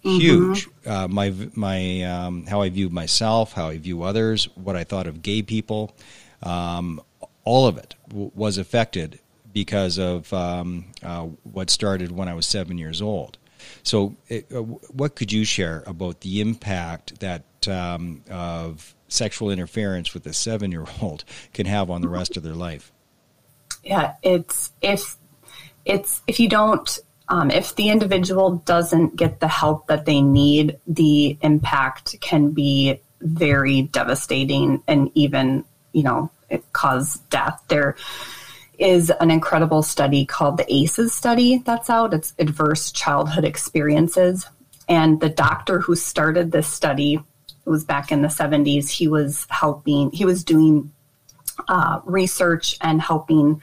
huge. 0.03 0.69
Mm-hmm. 0.69 0.91
Uh, 0.91 1.09
my 1.09 1.35
my 1.55 2.03
um, 2.03 2.47
how 2.47 2.63
I 2.63 2.69
viewed 2.69 2.93
myself, 2.93 3.53
how 3.53 3.69
I 3.69 3.79
view 3.79 4.03
others, 4.03 4.45
what 4.55 4.77
I 4.77 4.85
thought 4.85 5.07
of 5.07 5.23
gay 5.23 5.43
people, 5.43 5.95
um, 6.43 7.01
all 7.45 7.67
of 7.67 7.79
it 7.79 7.95
w- 8.09 8.31
was 8.35 8.59
affected 8.59 9.19
because 9.53 9.99
of 9.99 10.33
um, 10.33 10.87
uh, 11.03 11.25
what 11.43 11.71
started 11.71 12.13
when 12.13 12.29
I 12.29 12.35
was 12.35 12.47
seven 12.47 12.79
years 12.79 13.03
old. 13.03 13.39
So, 13.83 14.17
it, 14.29 14.47
uh, 14.55 14.63
what 14.63 15.15
could 15.17 15.33
you 15.33 15.45
share 15.45 15.83
about 15.87 16.21
the 16.21 16.41
impact 16.41 17.21
that 17.21 17.45
um, 17.69 18.23
of 18.31 18.95
sexual 19.13 19.51
interference 19.51 20.15
with 20.15 20.27
a 20.27 20.33
seven 20.33 20.71
year 20.71 20.87
old 21.03 21.25
can 21.53 21.67
have 21.67 21.91
on 21.91 22.01
the 22.01 22.09
rest 22.09 22.37
of 22.37 22.43
their 22.43 22.55
life. 22.55 22.93
Yeah, 23.85 24.15
it's 24.23 24.73
if 24.81 25.17
it's 25.85 26.23
if 26.27 26.41
you 26.41 26.49
don't 26.49 26.99
um, 27.29 27.51
if 27.51 27.77
the 27.77 27.91
individual 27.91 28.57
doesn't 28.67 29.17
get 29.17 29.41
the 29.41 29.49
help 29.49 29.87
that 29.87 30.05
they 30.05 30.21
need, 30.21 30.79
the 30.87 31.39
impact 31.43 32.21
can 32.21 32.51
be 32.51 33.01
very 33.21 33.83
devastating 33.83 34.83
and 34.87 35.11
even 35.15 35.65
you 35.93 36.03
know 36.03 36.31
cause 36.73 37.19
death. 37.31 37.63
There 37.69 37.97
is 38.81 39.11
an 39.21 39.31
incredible 39.31 39.83
study 39.83 40.25
called 40.25 40.57
the 40.57 40.75
ACEs 40.75 41.13
study 41.13 41.59
that's 41.65 41.91
out. 41.91 42.15
It's 42.15 42.35
adverse 42.39 42.91
childhood 42.91 43.45
experiences. 43.45 44.47
And 44.89 45.21
the 45.21 45.29
doctor 45.29 45.81
who 45.81 45.95
started 45.95 46.51
this 46.51 46.67
study 46.67 47.21
it 47.67 47.69
was 47.69 47.85
back 47.85 48.11
in 48.11 48.23
the 48.23 48.29
70s. 48.29 48.89
He 48.89 49.07
was 49.07 49.47
helping, 49.51 50.11
he 50.13 50.25
was 50.25 50.43
doing 50.45 50.93
uh, 51.69 52.01
research 52.05 52.77
and 52.81 53.01
helping 53.01 53.61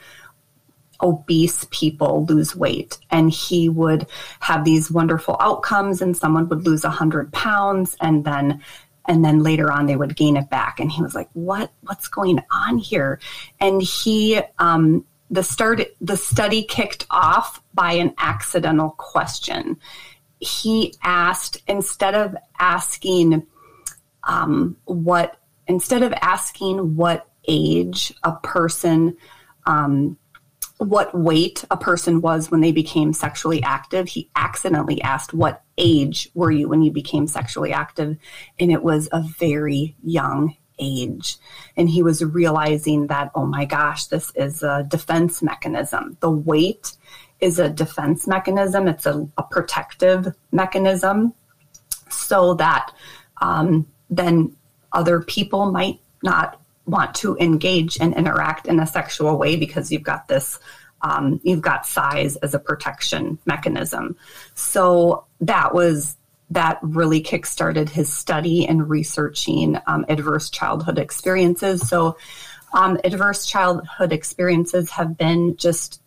obese 1.00 1.66
people 1.70 2.24
lose 2.26 2.56
weight. 2.56 2.98
And 3.10 3.30
he 3.30 3.68
would 3.68 4.06
have 4.40 4.64
these 4.64 4.90
wonderful 4.90 5.36
outcomes, 5.40 6.00
and 6.00 6.16
someone 6.16 6.48
would 6.48 6.64
lose 6.64 6.84
100 6.84 7.32
pounds 7.32 7.96
and 8.00 8.24
then 8.24 8.62
and 9.08 9.24
then 9.24 9.42
later 9.42 9.72
on 9.72 9.86
they 9.86 9.96
would 9.96 10.14
gain 10.14 10.36
it 10.36 10.50
back. 10.50 10.78
And 10.78 10.92
he 10.92 11.02
was 11.02 11.14
like 11.14 11.28
what? 11.32 11.72
What's 11.80 12.06
going 12.08 12.40
on 12.52 12.78
here? 12.78 13.18
And 13.58 13.82
he 13.82 14.40
um, 14.58 15.04
the 15.30 15.42
start 15.42 15.80
the 16.00 16.16
study 16.16 16.62
kicked 16.62 17.06
off 17.10 17.62
by 17.74 17.92
an 17.92 18.14
accidental 18.18 18.90
question. 18.90 19.78
He 20.38 20.94
asked 21.02 21.62
instead 21.66 22.14
of 22.14 22.36
asking 22.60 23.46
um, 24.24 24.76
what 24.84 25.36
instead 25.66 26.02
of 26.02 26.12
asking 26.20 26.96
what 26.96 27.28
age 27.48 28.12
a 28.22 28.32
person 28.32 29.16
um, 29.66 30.16
what 30.78 31.16
weight 31.16 31.64
a 31.70 31.76
person 31.76 32.20
was 32.20 32.50
when 32.50 32.60
they 32.60 32.72
became 32.72 33.12
sexually 33.12 33.62
active. 33.62 34.08
He 34.08 34.30
accidentally 34.36 35.02
asked 35.02 35.34
what 35.34 35.62
age 35.76 36.30
were 36.34 36.50
you 36.50 36.68
when 36.68 36.82
you 36.82 36.92
became 36.92 37.26
sexually 37.26 37.72
active? 37.72 38.16
And 38.58 38.70
it 38.70 38.82
was 38.82 39.08
a 39.12 39.22
very 39.22 39.96
young 40.02 40.56
age. 40.78 41.36
And 41.76 41.88
he 41.88 42.02
was 42.02 42.24
realizing 42.24 43.08
that 43.08 43.32
oh 43.34 43.44
my 43.44 43.64
gosh 43.64 44.06
this 44.06 44.30
is 44.36 44.62
a 44.62 44.86
defense 44.88 45.42
mechanism. 45.42 46.16
The 46.20 46.30
weight 46.30 46.92
is 47.40 47.58
a 47.58 47.68
defense 47.68 48.26
mechanism. 48.26 48.86
It's 48.86 49.06
a, 49.06 49.28
a 49.36 49.42
protective 49.42 50.34
mechanism 50.52 51.34
so 52.08 52.54
that 52.54 52.92
um, 53.40 53.86
then 54.10 54.56
other 54.92 55.20
people 55.20 55.70
might 55.70 56.00
not 56.22 56.60
want 56.88 57.14
to 57.16 57.36
engage 57.36 57.98
and 58.00 58.14
interact 58.14 58.66
in 58.66 58.80
a 58.80 58.86
sexual 58.86 59.38
way 59.38 59.56
because 59.56 59.92
you've 59.92 60.02
got 60.02 60.28
this 60.28 60.58
um, 61.02 61.40
you've 61.44 61.60
got 61.60 61.86
size 61.86 62.36
as 62.36 62.54
a 62.54 62.58
protection 62.58 63.38
mechanism. 63.46 64.16
So 64.54 65.26
that 65.40 65.72
was 65.74 66.16
that 66.50 66.78
really 66.82 67.22
kickstarted 67.22 67.88
his 67.90 68.12
study 68.12 68.66
and 68.66 68.88
researching 68.88 69.78
um, 69.86 70.06
adverse 70.08 70.48
childhood 70.48 70.98
experiences. 70.98 71.86
So 71.86 72.16
um, 72.72 72.98
adverse 73.04 73.46
childhood 73.46 74.12
experiences 74.12 74.90
have 74.90 75.16
been 75.16 75.56
just 75.56 76.02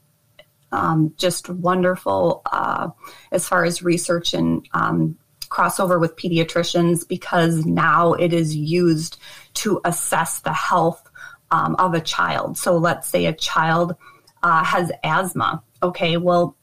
um, 0.71 1.13
just 1.17 1.49
wonderful 1.49 2.41
uh, 2.51 2.89
as 3.31 3.47
far 3.47 3.65
as 3.65 3.83
research 3.83 4.33
and 4.33 4.67
um, 4.73 5.17
crossover 5.51 5.99
with 5.99 6.15
pediatricians 6.15 7.07
because 7.07 7.65
now 7.65 8.13
it 8.13 8.33
is 8.33 8.55
used 8.55 9.17
to 9.53 9.81
assess 9.85 10.39
the 10.39 10.53
health 10.53 11.09
um, 11.51 11.75
of 11.77 11.93
a 11.93 12.01
child. 12.01 12.57
So 12.57 12.77
let's 12.77 13.07
say 13.07 13.25
a 13.25 13.33
child 13.33 13.95
uh, 14.41 14.63
has 14.63 14.91
asthma. 15.03 15.61
Okay, 15.83 16.17
well, 16.17 16.55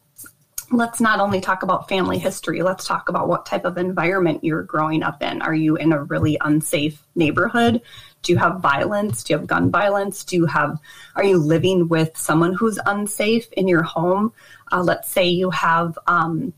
let's 0.71 1.00
not 1.00 1.21
only 1.21 1.40
talk 1.40 1.62
about 1.62 1.88
family 1.88 2.18
history, 2.18 2.62
let's 2.62 2.87
talk 2.87 3.09
about 3.09 3.28
what 3.28 3.47
type 3.47 3.64
of 3.64 3.78
environment 3.78 4.42
you're 4.42 4.62
growing 4.62 5.02
up 5.02 5.23
in. 5.23 5.42
Are 5.42 5.54
you 5.54 5.76
in 5.76 5.92
a 5.92 6.02
really 6.04 6.38
unsafe 6.40 7.02
neighborhood? 7.14 7.80
Do 8.23 8.33
you 8.33 8.38
have 8.38 8.61
violence? 8.61 9.23
Do 9.23 9.33
you 9.33 9.38
have 9.38 9.47
gun 9.47 9.71
violence? 9.71 10.25
Do 10.25 10.37
you 10.37 10.47
have, 10.47 10.78
are 11.14 11.25
you 11.25 11.38
living 11.38 11.88
with 11.88 12.16
someone 12.16 12.54
who's 12.54 12.78
unsafe 12.87 13.50
in 13.52 13.68
your 13.68 13.83
home? 13.83 14.33
Uh, 14.73 14.83
let's 14.83 15.11
say 15.11 15.26
you 15.28 15.50
have, 15.50 15.99
um, 16.07 16.52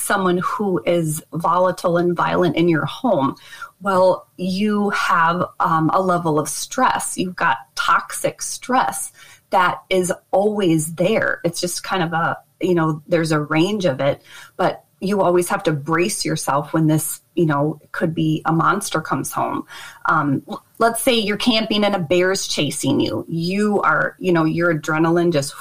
someone 0.00 0.38
who 0.38 0.82
is 0.84 1.22
volatile 1.32 1.96
and 1.96 2.16
violent 2.16 2.56
in 2.56 2.68
your 2.68 2.86
home, 2.86 3.36
well, 3.80 4.26
you 4.36 4.90
have 4.90 5.44
um, 5.60 5.90
a 5.92 6.00
level 6.00 6.38
of 6.38 6.48
stress. 6.48 7.16
You've 7.16 7.36
got 7.36 7.58
toxic 7.74 8.42
stress 8.42 9.12
that 9.50 9.82
is 9.90 10.12
always 10.30 10.94
there. 10.94 11.40
It's 11.44 11.60
just 11.60 11.82
kind 11.82 12.02
of 12.02 12.12
a 12.12 12.38
you 12.60 12.74
know, 12.74 13.02
there's 13.08 13.32
a 13.32 13.40
range 13.40 13.84
of 13.84 14.00
it, 14.00 14.22
but 14.56 14.84
you 15.00 15.22
always 15.22 15.48
have 15.48 15.62
to 15.62 15.72
brace 15.72 16.24
yourself 16.24 16.74
when 16.74 16.86
this, 16.86 17.22
you 17.34 17.46
know, 17.46 17.80
could 17.92 18.14
be 18.14 18.42
a 18.44 18.52
monster 18.52 19.00
comes 19.00 19.32
home. 19.32 19.66
Um, 20.04 20.42
let's 20.78 21.02
say 21.02 21.14
you're 21.14 21.38
camping 21.38 21.84
and 21.84 21.94
a 21.94 21.98
bear's 21.98 22.46
chasing 22.46 23.00
you. 23.00 23.24
You 23.26 23.80
are, 23.80 24.16
you 24.18 24.30
know, 24.30 24.44
your 24.44 24.74
adrenaline 24.74 25.32
just 25.32 25.54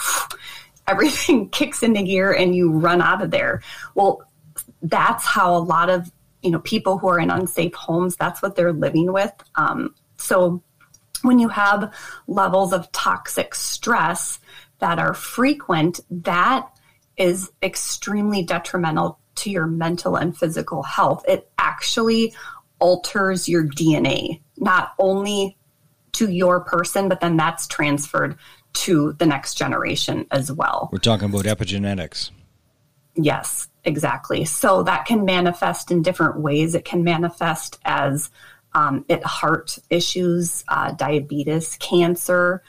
everything 0.88 1.50
kicks 1.52 1.84
into 1.84 2.04
gear 2.04 2.34
and 2.34 2.54
you 2.54 2.72
run 2.72 3.02
out 3.02 3.22
of 3.22 3.32
there. 3.32 3.62
Well, 3.96 4.24
that's 4.82 5.26
how 5.26 5.56
a 5.56 5.60
lot 5.60 5.90
of 5.90 6.12
you 6.42 6.52
know 6.52 6.60
people 6.60 6.98
who 6.98 7.08
are 7.10 7.20
in 7.20 7.30
unsafe 7.30 7.74
homes 7.74 8.16
that's 8.16 8.42
what 8.42 8.56
they're 8.56 8.74
living 8.74 9.12
with. 9.12 9.34
Um, 9.56 9.96
so 10.18 10.62
when 11.22 11.40
you 11.40 11.50
have 11.50 11.94
levels 12.28 12.72
of 12.74 12.92
toxic 12.92 13.54
stress 13.56 14.40
that 14.80 15.00
are 15.00 15.14
frequent 15.14 16.00
that 16.10 16.70
is 17.18 17.52
extremely 17.62 18.44
detrimental 18.44 19.20
to 19.36 19.50
your 19.50 19.68
mental 19.68 20.16
and 20.16 20.38
physical 20.38 20.84
health. 20.84 21.24
It 21.28 21.50
actually 21.58 22.34
alters 22.80 23.50
your 23.50 23.66
dna 23.66 24.40
not 24.58 24.94
only 25.00 25.58
to 26.14 26.32
your 26.32 26.62
person 26.62 27.10
but 27.10 27.20
then 27.20 27.36
that's 27.36 27.68
transferred 27.68 28.38
to 28.72 29.14
the 29.14 29.26
next 29.26 29.56
generation 29.56 30.26
as 30.32 30.50
well. 30.52 30.90
We're 30.92 31.00
talking 31.00 31.30
about 31.30 31.44
epigenetics 31.44 32.32
yes 33.24 33.70
Exactly. 33.86 34.46
So 34.46 34.84
that 34.84 35.06
can 35.06 35.26
manifest 35.26 35.92
in 35.92 36.02
different 36.02 36.40
ways. 36.40 36.76
It 36.76 36.86
can 36.86 37.04
manifest 37.04 37.80
as 37.86 38.30
um, 38.74 39.06
it 39.08 39.24
heart 39.24 39.80
issues, 39.90 40.64
uh, 40.68 40.92
diabetes, 40.92 41.78
cancer, 41.80 42.62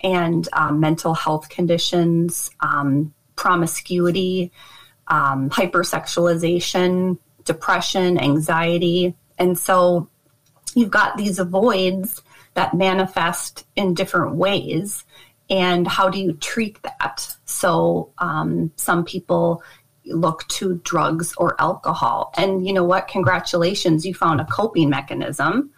and 0.00 0.48
um, 0.52 0.80
mental 0.80 1.14
health 1.14 1.48
conditions, 1.48 2.50
um, 2.60 3.14
promiscuity, 3.36 4.52
um, 5.08 5.50
hypersexualization, 5.50 7.18
depression, 7.44 8.18
anxiety. 8.18 9.16
And 9.38 9.58
so 9.58 10.08
you've 10.74 10.90
got 10.90 11.16
these 11.16 11.38
voids 11.38 12.22
that 12.52 12.74
manifest 12.74 13.66
in 13.74 13.94
different 13.94 14.36
ways. 14.36 15.04
And 15.50 15.86
how 15.86 16.08
do 16.08 16.18
you 16.18 16.32
treat 16.34 16.82
that? 16.82 17.36
So 17.44 18.12
um, 18.18 18.72
some 18.76 19.04
people 19.04 19.62
look 20.06 20.46
to 20.48 20.80
drugs 20.84 21.34
or 21.36 21.60
alcohol. 21.60 22.32
And 22.36 22.66
you 22.66 22.72
know 22.72 22.84
what? 22.84 23.08
Congratulations, 23.08 24.04
you 24.04 24.14
found 24.14 24.40
a 24.40 24.44
coping 24.46 24.90
mechanism. 24.90 25.70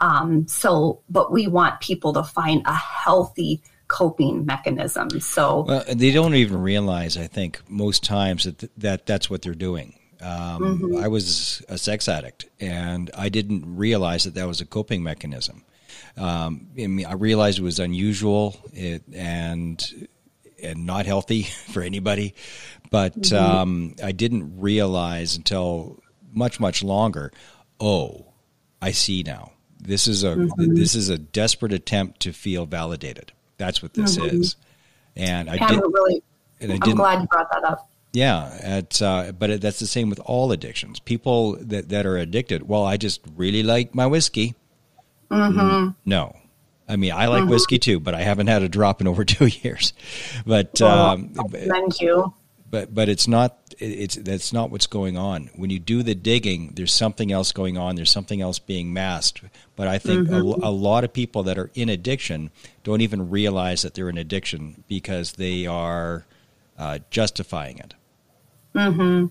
Um, 0.00 0.46
so, 0.46 1.00
but 1.08 1.32
we 1.32 1.48
want 1.48 1.80
people 1.80 2.12
to 2.12 2.22
find 2.22 2.62
a 2.66 2.74
healthy 2.74 3.62
coping 3.88 4.46
mechanism. 4.46 5.08
So 5.20 5.64
well, 5.66 5.84
they 5.92 6.12
don't 6.12 6.34
even 6.34 6.60
realize, 6.60 7.16
I 7.16 7.26
think, 7.26 7.60
most 7.68 8.04
times 8.04 8.44
that 8.44 8.70
that 8.78 9.06
that's 9.06 9.28
what 9.28 9.42
they're 9.42 9.54
doing. 9.54 9.98
Um, 10.20 10.80
mm-hmm. 10.80 10.96
I 11.02 11.08
was 11.08 11.62
a 11.68 11.78
sex 11.78 12.08
addict, 12.08 12.46
and 12.60 13.10
I 13.16 13.28
didn't 13.28 13.76
realize 13.76 14.24
that 14.24 14.34
that 14.34 14.46
was 14.46 14.60
a 14.60 14.66
coping 14.66 15.02
mechanism. 15.02 15.64
Um, 16.18 16.68
I, 16.78 16.86
mean, 16.86 17.06
I 17.06 17.14
realized 17.14 17.58
it 17.58 17.62
was 17.62 17.78
unusual 17.78 18.56
it, 18.72 19.02
and 19.12 20.08
and 20.62 20.86
not 20.86 21.06
healthy 21.06 21.42
for 21.72 21.82
anybody. 21.82 22.34
But 22.90 23.14
mm-hmm. 23.14 23.36
um, 23.36 23.94
I 24.02 24.12
didn't 24.12 24.60
realize 24.60 25.36
until 25.36 26.02
much 26.32 26.60
much 26.60 26.82
longer. 26.82 27.32
Oh, 27.80 28.26
I 28.80 28.92
see 28.92 29.22
now. 29.22 29.52
This 29.80 30.08
is 30.08 30.24
a 30.24 30.34
mm-hmm. 30.34 30.74
this 30.74 30.94
is 30.94 31.08
a 31.08 31.18
desperate 31.18 31.72
attempt 31.72 32.20
to 32.20 32.32
feel 32.32 32.66
validated. 32.66 33.32
That's 33.58 33.82
what 33.82 33.94
this 33.94 34.16
mm-hmm. 34.16 34.40
is. 34.40 34.56
And 35.16 35.50
I 35.50 35.56
did 35.56 35.80
really. 35.80 36.22
And 36.60 36.72
I 36.72 36.78
I'm 36.82 36.96
glad 36.96 37.20
you 37.20 37.26
brought 37.28 37.50
that 37.52 37.64
up. 37.64 37.88
Yeah, 38.12 38.58
at, 38.62 39.02
uh, 39.02 39.32
but 39.32 39.50
it, 39.50 39.60
that's 39.60 39.80
the 39.80 39.86
same 39.86 40.08
with 40.08 40.18
all 40.20 40.50
addictions. 40.50 40.98
People 40.98 41.56
that, 41.60 41.90
that 41.90 42.06
are 42.06 42.16
addicted. 42.16 42.66
Well, 42.66 42.84
I 42.84 42.96
just 42.96 43.20
really 43.36 43.62
like 43.62 43.94
my 43.94 44.06
whiskey. 44.06 44.54
Mm-hmm. 45.30 45.90
No, 46.06 46.36
I 46.88 46.96
mean, 46.96 47.12
I 47.12 47.26
like 47.26 47.42
mm-hmm. 47.42 47.50
whiskey 47.50 47.78
too, 47.78 48.00
but 48.00 48.14
I 48.14 48.22
haven't 48.22 48.46
had 48.46 48.62
a 48.62 48.68
drop 48.68 49.00
in 49.00 49.08
over 49.08 49.24
two 49.24 49.46
years. 49.46 49.92
But 50.46 50.78
well, 50.80 51.10
um, 51.10 51.28
thank 51.50 52.00
you. 52.00 52.34
But 52.70 52.94
but 52.94 53.08
it's 53.08 53.26
not 53.26 53.56
it's 53.78 54.16
that's 54.16 54.52
not 54.52 54.70
what's 54.70 54.86
going 54.86 55.16
on. 55.16 55.50
When 55.54 55.70
you 55.70 55.78
do 55.78 56.02
the 56.02 56.14
digging, 56.14 56.72
there's 56.74 56.92
something 56.92 57.32
else 57.32 57.52
going 57.52 57.78
on. 57.78 57.96
There's 57.96 58.10
something 58.10 58.40
else 58.40 58.58
being 58.58 58.92
masked. 58.92 59.42
But 59.76 59.88
I 59.88 59.98
think 59.98 60.28
mm-hmm. 60.28 60.62
a, 60.62 60.68
a, 60.68 60.70
lot 60.70 61.04
of 61.04 61.12
people 61.12 61.44
that 61.44 61.56
are 61.56 61.70
in 61.74 61.88
addiction 61.88 62.50
don't 62.82 63.00
even 63.00 63.30
realize 63.30 63.82
that 63.82 63.94
they're 63.94 64.10
in 64.10 64.18
addiction 64.18 64.84
because 64.88 65.32
they 65.32 65.66
are 65.66 66.26
uh, 66.78 66.98
justifying 67.10 67.78
it. 67.78 67.94
Hmm. 68.74 69.26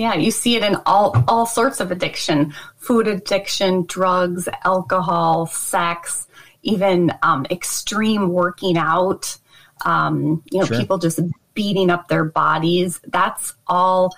Yeah, 0.00 0.14
you 0.14 0.30
see 0.30 0.56
it 0.56 0.62
in 0.62 0.76
all 0.86 1.22
all 1.28 1.46
sorts 1.46 1.80
of 1.80 1.92
addiction: 1.92 2.54
food 2.76 3.06
addiction, 3.06 3.84
drugs, 3.86 4.48
alcohol, 4.64 5.46
sex 5.46 6.26
even 6.62 7.12
um, 7.22 7.46
extreme 7.50 8.30
working 8.30 8.76
out, 8.76 9.36
um, 9.84 10.42
you 10.50 10.60
know, 10.60 10.66
sure. 10.66 10.78
people 10.78 10.98
just 10.98 11.20
beating 11.54 11.90
up 11.90 12.08
their 12.08 12.24
bodies. 12.24 13.00
That's 13.08 13.54
all 13.66 14.14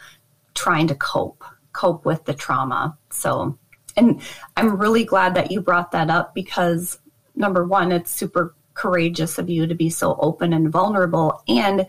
trying 0.54 0.88
to 0.88 0.94
cope, 0.94 1.44
cope 1.72 2.04
with 2.04 2.24
the 2.24 2.34
trauma. 2.34 2.96
So, 3.10 3.58
and 3.96 4.20
I'm 4.56 4.76
really 4.76 5.04
glad 5.04 5.34
that 5.34 5.50
you 5.50 5.60
brought 5.60 5.92
that 5.92 6.10
up 6.10 6.34
because 6.34 6.98
number 7.34 7.64
one, 7.64 7.92
it's 7.92 8.10
super 8.10 8.54
courageous 8.74 9.38
of 9.38 9.50
you 9.50 9.66
to 9.66 9.74
be 9.74 9.90
so 9.90 10.16
open 10.20 10.52
and 10.52 10.70
vulnerable. 10.70 11.42
And 11.46 11.86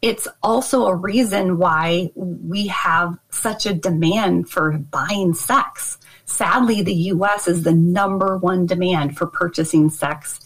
it's 0.00 0.28
also 0.42 0.86
a 0.86 0.94
reason 0.94 1.58
why 1.58 2.10
we 2.14 2.68
have 2.68 3.18
such 3.30 3.66
a 3.66 3.74
demand 3.74 4.48
for 4.48 4.78
buying 4.78 5.34
sex. 5.34 5.98
Sadly, 6.24 6.82
the 6.82 6.94
US 6.94 7.48
is 7.48 7.62
the 7.62 7.72
number 7.72 8.36
one 8.36 8.66
demand 8.66 9.16
for 9.16 9.26
purchasing 9.26 9.90
sex 9.90 10.40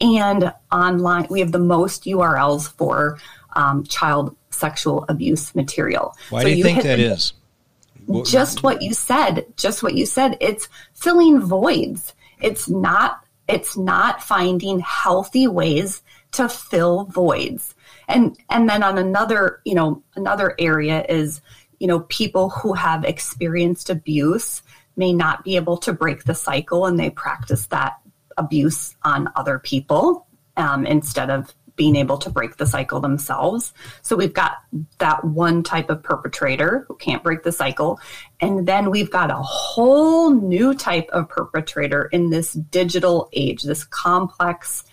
and 0.00 0.52
online. 0.72 1.26
We 1.30 1.40
have 1.40 1.52
the 1.52 1.58
most 1.58 2.04
URLs 2.04 2.72
for 2.76 3.18
um, 3.54 3.84
child 3.84 4.36
sexual 4.50 5.04
abuse 5.08 5.54
material. 5.54 6.16
Why 6.30 6.42
so 6.42 6.48
do 6.48 6.50
you, 6.50 6.56
you 6.58 6.64
think 6.64 6.82
that 6.82 6.96
the, 6.96 7.12
is? 7.12 7.32
Just 8.24 8.62
what 8.62 8.82
you 8.82 8.94
said. 8.94 9.46
Just 9.56 9.82
what 9.82 9.94
you 9.94 10.06
said. 10.06 10.36
It's 10.40 10.68
filling 10.94 11.40
voids. 11.40 12.14
It's 12.40 12.68
not. 12.68 13.24
It's 13.48 13.76
not 13.76 14.22
finding 14.22 14.80
healthy 14.80 15.46
ways 15.46 16.02
to 16.32 16.48
fill 16.48 17.04
voids. 17.04 17.75
And 18.08 18.36
and 18.50 18.68
then 18.68 18.82
on 18.82 18.98
another, 18.98 19.60
you 19.64 19.74
know, 19.74 20.02
another 20.14 20.54
area 20.58 21.04
is, 21.08 21.40
you 21.78 21.86
know, 21.86 22.00
people 22.00 22.50
who 22.50 22.72
have 22.74 23.04
experienced 23.04 23.90
abuse 23.90 24.62
may 24.96 25.12
not 25.12 25.44
be 25.44 25.56
able 25.56 25.76
to 25.78 25.92
break 25.92 26.24
the 26.24 26.34
cycle 26.34 26.86
and 26.86 26.98
they 26.98 27.10
practice 27.10 27.66
that 27.66 27.98
abuse 28.36 28.94
on 29.02 29.28
other 29.36 29.58
people 29.58 30.26
um, 30.56 30.86
instead 30.86 31.30
of 31.30 31.54
being 31.76 31.94
able 31.94 32.16
to 32.16 32.30
break 32.30 32.56
the 32.56 32.66
cycle 32.66 33.00
themselves. 33.00 33.72
So 34.02 34.16
we've 34.16 34.32
got 34.32 34.56
that 34.98 35.22
one 35.24 35.62
type 35.62 35.90
of 35.90 36.02
perpetrator 36.02 36.86
who 36.88 36.96
can't 36.96 37.22
break 37.22 37.42
the 37.42 37.52
cycle. 37.52 38.00
And 38.40 38.66
then 38.66 38.90
we've 38.90 39.10
got 39.10 39.30
a 39.30 39.36
whole 39.36 40.30
new 40.30 40.74
type 40.74 41.08
of 41.12 41.28
perpetrator 41.28 42.06
in 42.06 42.30
this 42.30 42.54
digital 42.54 43.28
age, 43.34 43.62
this 43.62 43.84
complex 43.84 44.84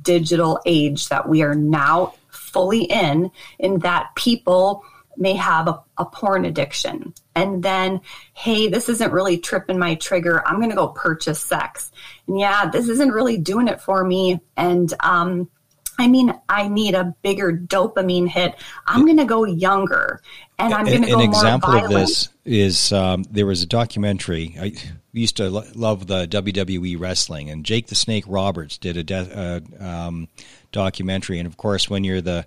digital 0.00 0.60
age 0.64 1.10
that 1.10 1.28
we 1.28 1.42
are 1.42 1.54
now 1.54 2.14
fully 2.54 2.84
in, 2.84 3.30
in 3.58 3.80
that 3.80 4.14
people 4.14 4.84
may 5.16 5.34
have 5.34 5.68
a, 5.68 5.80
a, 5.98 6.04
porn 6.04 6.44
addiction. 6.44 7.12
And 7.34 7.62
then, 7.62 8.00
hey, 8.32 8.68
this 8.68 8.88
isn't 8.88 9.12
really 9.12 9.38
tripping 9.38 9.78
my 9.78 9.96
trigger. 9.96 10.42
I'm 10.46 10.56
going 10.56 10.70
to 10.70 10.76
go 10.76 10.88
purchase 10.88 11.40
sex. 11.40 11.92
And 12.26 12.38
yeah, 12.38 12.70
this 12.70 12.88
isn't 12.88 13.12
really 13.12 13.38
doing 13.38 13.68
it 13.68 13.80
for 13.80 14.04
me. 14.04 14.40
And, 14.56 14.92
um, 15.00 15.50
I 15.98 16.08
mean, 16.08 16.34
I 16.48 16.68
need 16.68 16.94
a 16.94 17.14
bigger 17.22 17.52
dopamine 17.52 18.28
hit. 18.28 18.54
I'm 18.86 19.04
going 19.04 19.18
to 19.18 19.24
go 19.24 19.44
younger, 19.44 20.20
and 20.58 20.74
I'm 20.74 20.86
going 20.86 21.02
to 21.02 21.08
go 21.08 21.14
more. 21.14 21.22
An 21.22 21.30
example 21.30 21.72
of 21.72 21.88
this 21.88 22.30
is 22.44 22.92
um, 22.92 23.24
there 23.30 23.46
was 23.46 23.62
a 23.62 23.66
documentary. 23.66 24.56
I 24.60 24.72
used 25.12 25.36
to 25.36 25.48
lo- 25.48 25.64
love 25.74 26.08
the 26.08 26.26
WWE 26.26 26.98
wrestling, 26.98 27.48
and 27.48 27.64
Jake 27.64 27.86
the 27.86 27.94
Snake 27.94 28.24
Roberts 28.26 28.76
did 28.76 28.96
a 28.96 29.04
de- 29.04 29.62
uh, 29.80 29.84
um, 29.84 30.28
documentary. 30.74 31.38
And 31.38 31.46
of 31.46 31.56
course, 31.56 31.88
when 31.88 32.04
you're 32.04 32.20
the 32.20 32.46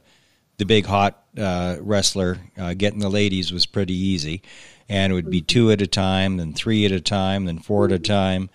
the 0.58 0.66
big 0.66 0.86
hot 0.86 1.24
uh, 1.38 1.78
wrestler, 1.80 2.38
uh, 2.58 2.74
getting 2.74 3.00
the 3.00 3.10
ladies 3.10 3.52
was 3.52 3.66
pretty 3.68 3.94
easy, 3.94 4.42
and 4.90 5.12
it 5.12 5.16
would 5.16 5.30
be 5.30 5.42
two 5.42 5.72
at 5.72 5.82
a 5.82 5.88
time, 5.88 6.38
then 6.38 6.54
three 6.54 6.86
at 6.86 6.92
a 6.92 7.00
time, 7.00 7.46
then 7.46 7.60
four 7.60 7.86
at 7.86 7.92
a 7.92 8.00
time, 8.00 8.50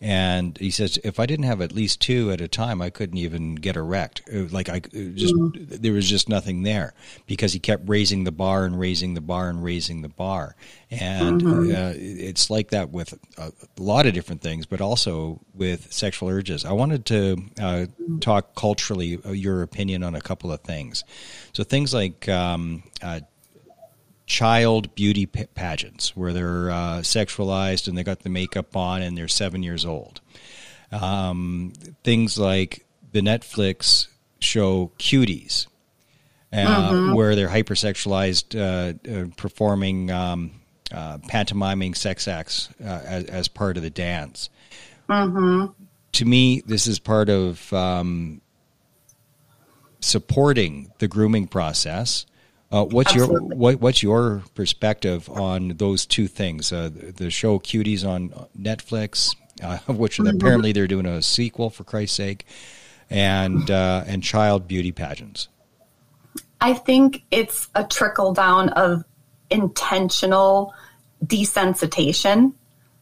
And 0.00 0.56
he 0.58 0.70
says, 0.70 0.96
if 1.02 1.18
I 1.18 1.26
didn't 1.26 1.46
have 1.46 1.60
at 1.60 1.72
least 1.72 2.00
two 2.00 2.30
at 2.30 2.40
a 2.40 2.46
time, 2.46 2.80
I 2.80 2.88
couldn't 2.88 3.18
even 3.18 3.56
get 3.56 3.74
erect. 3.74 4.22
Like 4.32 4.68
I 4.68 4.78
just, 4.78 5.34
mm-hmm. 5.34 5.74
there 5.82 5.92
was 5.92 6.08
just 6.08 6.28
nothing 6.28 6.62
there 6.62 6.94
because 7.26 7.52
he 7.52 7.58
kept 7.58 7.88
raising 7.88 8.22
the 8.22 8.30
bar 8.30 8.64
and 8.64 8.78
raising 8.78 9.14
the 9.14 9.20
bar 9.20 9.48
and 9.48 9.62
raising 9.62 10.02
the 10.02 10.08
bar. 10.08 10.54
And 10.90 11.42
mm-hmm. 11.42 11.70
uh, 11.74 11.92
it's 11.96 12.48
like 12.48 12.70
that 12.70 12.90
with 12.90 13.18
a, 13.38 13.52
lot 13.76 14.06
of 14.06 14.14
different 14.14 14.40
things, 14.40 14.66
but 14.66 14.80
also 14.80 15.40
with 15.52 15.92
sexual 15.92 16.28
urges. 16.28 16.64
I 16.64 16.72
wanted 16.72 17.04
to 17.06 17.36
uh, 17.60 17.86
talk 18.20 18.54
culturally, 18.54 19.18
uh, 19.26 19.32
your 19.32 19.62
opinion 19.62 20.04
on 20.04 20.14
a 20.14 20.20
couple 20.20 20.52
of 20.52 20.60
things. 20.60 21.02
So 21.52 21.64
things 21.64 21.92
like 21.92 22.28
um, 22.28 22.84
uh, 23.02 23.20
child 24.28 24.94
beauty 24.94 25.26
pageants 25.26 26.14
where 26.14 26.32
they're 26.34 26.70
uh, 26.70 26.98
sexualized 26.98 27.88
and 27.88 27.96
they 27.96 28.04
got 28.04 28.20
the 28.20 28.28
makeup 28.28 28.76
on 28.76 29.00
and 29.02 29.16
they're 29.16 29.26
seven 29.26 29.62
years 29.62 29.84
old. 29.84 30.20
Um, 30.92 31.72
things 32.04 32.38
like 32.38 32.86
the 33.12 33.20
Netflix 33.20 34.08
show 34.38 34.92
Cuties, 34.98 35.66
uh, 36.52 36.56
mm-hmm. 36.56 37.14
where 37.14 37.34
they're 37.34 37.48
hypersexualized, 37.48 38.54
uh, 38.54 39.10
uh 39.10 39.26
performing 39.36 40.10
um, 40.10 40.52
uh, 40.92 41.18
pantomiming 41.26 41.94
sex 41.94 42.28
acts 42.28 42.68
uh, 42.82 43.00
as, 43.04 43.24
as, 43.24 43.48
part 43.48 43.76
of 43.76 43.82
the 43.82 43.90
dance. 43.90 44.50
Mm-hmm. 45.08 45.72
To 46.12 46.24
me, 46.24 46.62
this 46.66 46.86
is 46.86 46.98
part 46.98 47.28
of 47.28 47.72
um, 47.72 48.40
supporting 50.00 50.92
the 50.98 51.08
grooming 51.08 51.46
process 51.46 52.26
uh, 52.70 52.84
what's 52.84 53.14
Absolutely. 53.14 53.48
your 53.48 53.56
what, 53.56 53.80
what's 53.80 54.02
your 54.02 54.42
perspective 54.54 55.28
on 55.30 55.68
those 55.78 56.04
two 56.04 56.28
things? 56.28 56.70
Uh, 56.70 56.90
the 56.92 57.30
show 57.30 57.58
Cuties 57.58 58.06
on 58.06 58.30
Netflix, 58.58 59.34
uh, 59.62 59.78
which 59.92 60.18
mm-hmm. 60.18 60.36
apparently 60.36 60.72
they're 60.72 60.86
doing 60.86 61.06
a 61.06 61.22
sequel 61.22 61.70
for 61.70 61.84
Christ's 61.84 62.16
sake, 62.16 62.46
and 63.08 63.70
uh, 63.70 64.04
and 64.06 64.22
child 64.22 64.68
beauty 64.68 64.92
pageants. 64.92 65.48
I 66.60 66.74
think 66.74 67.22
it's 67.30 67.68
a 67.74 67.84
trickle 67.84 68.34
down 68.34 68.68
of 68.70 69.04
intentional 69.48 70.74
desensitization. 71.24 72.52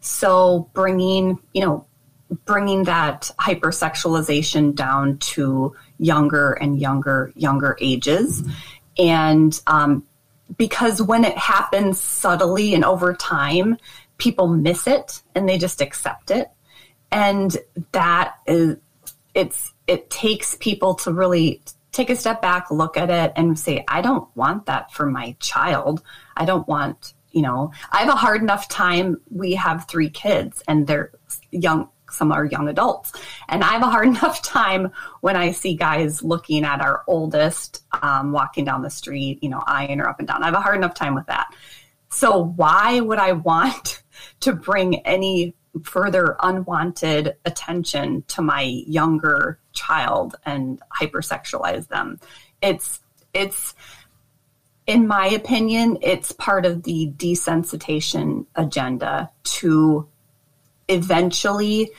So 0.01 0.71
bringing 0.75 1.41
you 1.53 1.63
know 1.63 1.87
bringing 2.45 2.85
that 2.85 3.33
hypersexualization 3.41 4.77
down 4.77 5.19
to 5.19 5.75
younger 5.99 6.53
and 6.53 6.81
younger 6.81 7.33
younger 7.35 7.77
ages. 7.81 8.43
Mm-hmm 8.43 8.53
and 8.99 9.61
um, 9.67 10.05
because 10.57 11.03
when 11.03 11.25
it 11.25 11.37
happens 11.37 12.01
subtly 12.01 12.75
and 12.75 12.85
over 12.85 13.15
time, 13.15 13.77
people 14.19 14.49
miss 14.49 14.87
it 14.87 15.23
and 15.35 15.49
they 15.49 15.59
just 15.59 15.81
accept 15.81 16.31
it. 16.31 16.51
And 17.11 17.57
that 17.93 18.37
is, 18.47 18.77
it's, 19.35 19.73
it 19.87 20.11
takes 20.11 20.57
people 20.57 20.95
to 20.97 21.13
really 21.13 21.63
take 21.93 22.11
a 22.11 22.17
step 22.17 22.43
back, 22.43 22.71
look 22.71 22.97
at 22.97 23.11
it, 23.11 23.33
and 23.37 23.59
say, 23.59 23.85
I 23.89 24.03
don't 24.03 24.29
want 24.37 24.67
that 24.67 24.93
for 24.93 25.07
my 25.07 25.37
child. 25.41 26.03
I 26.37 26.45
don't 26.45 26.67
want, 26.69 27.15
you 27.33 27.43
know, 27.43 27.73
I 27.91 27.99
have 27.99 28.09
a 28.09 28.17
hard 28.17 28.43
enough 28.43 28.69
time. 28.69 29.21
We 29.31 29.55
have 29.55 29.87
three 29.89 30.11
kids 30.11 30.63
and 30.69 30.87
they're 30.87 31.11
young, 31.51 31.89
some 32.17 32.33
are 32.33 32.45
young 32.45 32.69
adults. 32.69 33.13
And 33.49 33.63
I 33.63 33.69
have 33.69 33.83
a 33.83 33.91
hard 33.91 34.09
enough 34.17 34.43
time 34.43 34.91
when 35.21 35.37
I 35.37 35.51
see 35.51 35.77
guys 35.77 36.23
looking 36.23 36.65
at 36.65 36.81
our 36.81 37.05
oldest 37.07 37.85
um, 38.03 38.33
walking 38.33 38.65
down 38.65 38.83
the 38.83 38.91
street, 38.91 39.43
you 39.43 39.49
know, 39.49 39.63
eyeing 39.67 39.99
her 39.99 40.09
up 40.09 40.19
and 40.19 40.29
down. 40.29 40.43
I 40.43 40.47
have 40.47 40.55
a 40.55 40.61
hard 40.61 40.77
enough 40.77 40.95
time 40.95 41.15
with 41.15 41.27
that. 41.27 41.49
So 42.09 42.45
why 42.57 43.01
would 43.01 43.19
I 43.19 43.33
want 43.51 44.03
to 44.41 44.53
bring 44.53 45.07
any 45.07 45.55
further 45.83 46.37
unwanted 46.43 47.37
attention 47.45 48.25
to 48.29 48.41
my 48.41 48.63
younger 48.63 49.59
child 49.73 50.37
and 50.45 50.81
hypersexualize 50.99 51.89
them? 51.89 52.19
It's 52.63 53.01
it's 53.35 53.75
in 54.87 55.09
my 55.09 55.27
opinion, 55.27 55.99
it's 56.01 56.31
part 56.33 56.65
of 56.65 56.85
the 56.85 57.13
desensitization 57.17 58.47
agenda 58.55 59.31
to 59.43 60.09
eventually 60.88 61.90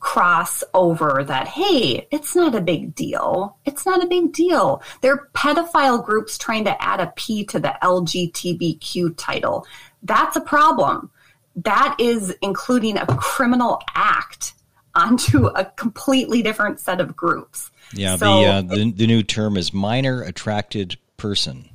cross 0.00 0.62
over 0.74 1.24
that, 1.26 1.48
hey, 1.48 2.06
it's 2.10 2.36
not 2.36 2.54
a 2.54 2.60
big 2.60 2.94
deal. 2.94 3.56
It's 3.64 3.84
not 3.86 4.04
a 4.04 4.06
big 4.06 4.32
deal. 4.32 4.82
They're 5.00 5.28
pedophile 5.34 6.04
groups 6.04 6.38
trying 6.38 6.64
to 6.64 6.82
add 6.82 7.00
a 7.00 7.12
P 7.16 7.44
to 7.46 7.58
the 7.58 7.76
LGBTQ 7.82 9.14
title. 9.16 9.66
That's 10.02 10.36
a 10.36 10.40
problem. 10.40 11.10
That 11.56 11.96
is 11.98 12.34
including 12.42 12.98
a 12.98 13.06
criminal 13.06 13.80
act 13.94 14.54
onto 14.94 15.46
a 15.46 15.64
completely 15.64 16.42
different 16.42 16.80
set 16.80 17.00
of 17.00 17.16
groups. 17.16 17.70
Yeah, 17.92 18.16
so, 18.16 18.40
the, 18.40 18.46
uh, 18.46 18.62
the, 18.62 18.92
the 18.92 19.06
new 19.06 19.22
term 19.22 19.56
is 19.56 19.72
minor 19.72 20.22
attracted 20.22 20.96
person. 21.16 21.68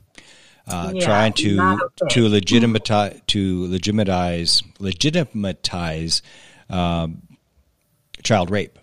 Uh, 0.67 0.91
yeah, 0.93 1.06
trying 1.06 1.34
to 1.34 1.60
okay. 1.60 2.08
to 2.12 2.30
legitimatize 2.30 3.19
to 3.28 3.67
legitimize 3.67 4.62
legitimize 4.80 6.21
um, 6.72 7.22
child 8.24 8.50
rape. 8.50 8.80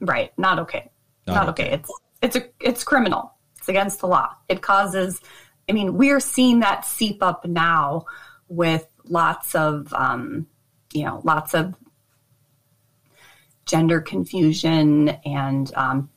Right. 0.00 0.32
Not 0.38 0.58
okay. 0.60 0.90
Not, 1.26 1.34
Not 1.34 1.48
okay. 1.50 1.64
okay. 1.64 1.74
It's 1.74 1.92
it's 2.22 2.36
a 2.36 2.48
it's 2.60 2.84
criminal. 2.84 3.32
It's 3.58 3.68
against 3.68 4.00
the 4.00 4.06
law. 4.06 4.34
It 4.48 4.62
causes. 4.62 5.20
I 5.68 5.72
mean, 5.72 5.96
we're 5.96 6.20
seeing 6.20 6.60
that 6.60 6.84
seep 6.84 7.22
up 7.22 7.44
now 7.44 8.04
with 8.48 8.86
lots 9.04 9.54
of 9.54 9.92
um, 9.92 10.46
you 10.92 11.04
know 11.04 11.20
lots 11.24 11.54
of 11.54 11.74
gender 13.64 14.00
confusion 14.00 15.08
and 15.24 15.72
um, 15.74 16.10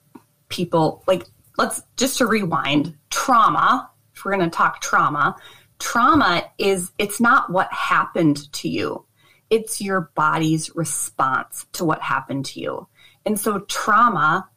people 0.50 1.04
like 1.08 1.24
let's 1.58 1.82
just 1.98 2.18
to 2.20 2.26
rewind 2.26 2.96
trauma 3.10 3.90
if 4.14 4.24
we're 4.24 4.36
going 4.36 4.50
to 4.50 4.56
talk 4.56 4.82
trauma 4.82 5.36
trauma 5.80 6.44
is 6.58 6.92
it's 7.00 7.20
not 7.20 7.50
what 7.50 7.72
happened 7.74 8.52
to 8.54 8.70
you 8.70 9.04
it's 9.50 9.82
your 9.82 10.12
body's 10.16 10.76
response 10.76 11.66
to 11.74 11.86
what 11.86 12.02
happened 12.02 12.46
to 12.46 12.60
you. 12.60 12.88
And 13.26 13.40
so 13.40 13.60
trauma 13.60 14.48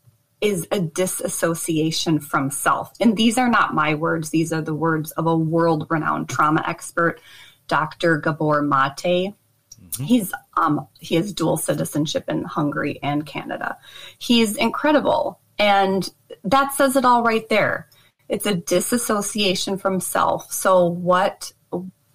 is 0.40 0.66
a 0.72 0.80
disassociation 0.80 2.18
from 2.18 2.50
self. 2.50 2.92
And 3.00 3.16
these 3.16 3.38
are 3.38 3.48
not 3.48 3.74
my 3.74 3.94
words, 3.94 4.30
these 4.30 4.52
are 4.52 4.60
the 4.60 4.74
words 4.74 5.12
of 5.12 5.26
a 5.26 5.36
world 5.36 5.86
renowned 5.88 6.28
trauma 6.28 6.64
expert, 6.66 7.20
Dr. 7.68 8.18
Gabor 8.18 8.60
Mate. 8.60 9.34
Mm-hmm. 9.80 10.04
He's 10.04 10.32
um, 10.56 10.86
he 11.00 11.14
has 11.14 11.32
dual 11.32 11.56
citizenship 11.56 12.24
in 12.28 12.44
Hungary 12.44 12.98
and 13.02 13.24
Canada. 13.24 13.78
He's 14.18 14.56
incredible. 14.56 15.40
And 15.58 16.08
that 16.44 16.74
says 16.74 16.96
it 16.96 17.04
all 17.04 17.22
right 17.22 17.48
there. 17.48 17.88
It's 18.28 18.46
a 18.46 18.54
disassociation 18.54 19.78
from 19.78 20.00
self. 20.00 20.52
So 20.52 20.86
what 20.86 21.52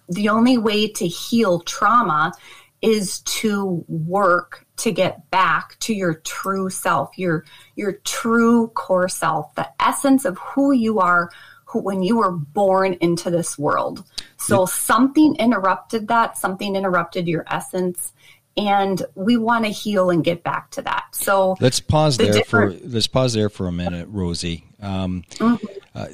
the 0.08 0.28
only 0.28 0.58
way 0.58 0.88
to 0.88 1.06
heal 1.06 1.60
trauma 1.60 2.32
is 2.80 3.20
to 3.20 3.84
work 3.88 4.66
to 4.76 4.92
get 4.92 5.30
back 5.30 5.78
to 5.80 5.94
your 5.94 6.14
true 6.14 6.70
self, 6.70 7.16
your 7.18 7.44
your 7.74 7.92
true 8.04 8.68
core 8.68 9.08
self, 9.08 9.54
the 9.54 9.68
essence 9.80 10.24
of 10.24 10.38
who 10.38 10.72
you 10.72 11.00
are 11.00 11.30
who, 11.64 11.80
when 11.80 12.02
you 12.02 12.16
were 12.18 12.32
born 12.32 12.94
into 13.00 13.30
this 13.30 13.58
world. 13.58 14.04
So 14.38 14.64
something 14.66 15.36
interrupted 15.36 16.08
that, 16.08 16.38
something 16.38 16.76
interrupted 16.76 17.28
your 17.28 17.44
essence 17.50 18.12
and 18.58 19.02
we 19.14 19.36
want 19.36 19.64
to 19.64 19.70
heal 19.70 20.10
and 20.10 20.24
get 20.24 20.42
back 20.42 20.70
to 20.72 20.82
that. 20.82 21.04
So 21.12 21.56
let's 21.60 21.80
pause 21.80 22.16
the 22.16 22.24
there 22.26 22.44
for 22.44 22.72
let's 22.72 23.06
pause 23.06 23.32
there 23.32 23.48
for 23.48 23.68
a 23.68 23.72
minute, 23.72 24.08
Rosie. 24.10 24.64
Um, 24.80 25.22
mm-hmm. 25.30 25.66
uh, 25.94 26.06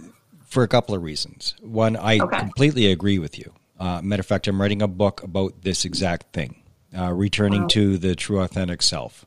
for 0.44 0.62
a 0.62 0.68
couple 0.68 0.94
of 0.94 1.02
reasons. 1.02 1.54
One, 1.62 1.96
I 1.96 2.18
okay. 2.18 2.38
completely 2.38 2.92
agree 2.92 3.18
with 3.18 3.38
you. 3.38 3.52
Uh, 3.78 4.00
matter 4.02 4.20
of 4.20 4.26
fact, 4.26 4.46
I'm 4.46 4.60
writing 4.60 4.82
a 4.82 4.88
book 4.88 5.22
about 5.22 5.62
this 5.62 5.84
exact 5.84 6.32
thing, 6.32 6.62
uh, 6.96 7.12
returning 7.12 7.62
wow. 7.62 7.68
to 7.68 7.98
the 7.98 8.14
true 8.14 8.40
authentic 8.40 8.82
self. 8.82 9.26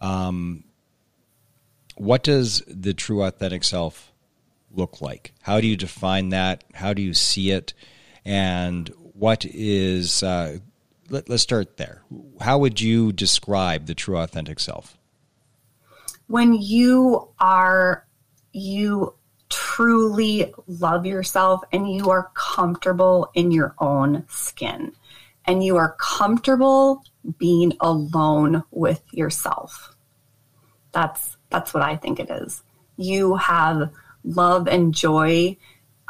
Um, 0.00 0.64
what 1.96 2.22
does 2.22 2.62
the 2.66 2.94
true 2.94 3.22
authentic 3.22 3.64
self 3.64 4.12
look 4.70 5.00
like? 5.00 5.32
How 5.42 5.60
do 5.60 5.66
you 5.66 5.76
define 5.76 6.30
that? 6.30 6.64
How 6.74 6.92
do 6.92 7.02
you 7.02 7.14
see 7.14 7.50
it? 7.50 7.74
And 8.24 8.88
what 9.14 9.44
is, 9.44 10.22
uh, 10.22 10.58
let, 11.10 11.28
let's 11.28 11.42
start 11.42 11.76
there. 11.76 12.02
How 12.40 12.58
would 12.58 12.80
you 12.80 13.12
describe 13.12 13.86
the 13.86 13.94
true 13.94 14.16
authentic 14.16 14.60
self? 14.60 14.96
When 16.28 16.54
you 16.54 17.28
are, 17.38 18.06
you 18.52 19.14
truly 19.52 20.52
love 20.66 21.04
yourself 21.04 21.60
and 21.72 21.92
you 21.92 22.10
are 22.10 22.30
comfortable 22.34 23.30
in 23.34 23.50
your 23.50 23.74
own 23.78 24.24
skin 24.28 24.92
and 25.44 25.62
you 25.62 25.76
are 25.76 25.94
comfortable 26.00 27.04
being 27.38 27.72
alone 27.80 28.64
with 28.70 29.02
yourself. 29.12 29.94
That's 30.92 31.36
that's 31.50 31.74
what 31.74 31.82
I 31.82 31.96
think 31.96 32.18
it 32.18 32.30
is. 32.30 32.62
You 32.96 33.36
have 33.36 33.90
love 34.24 34.66
and 34.68 34.94
joy 34.94 35.56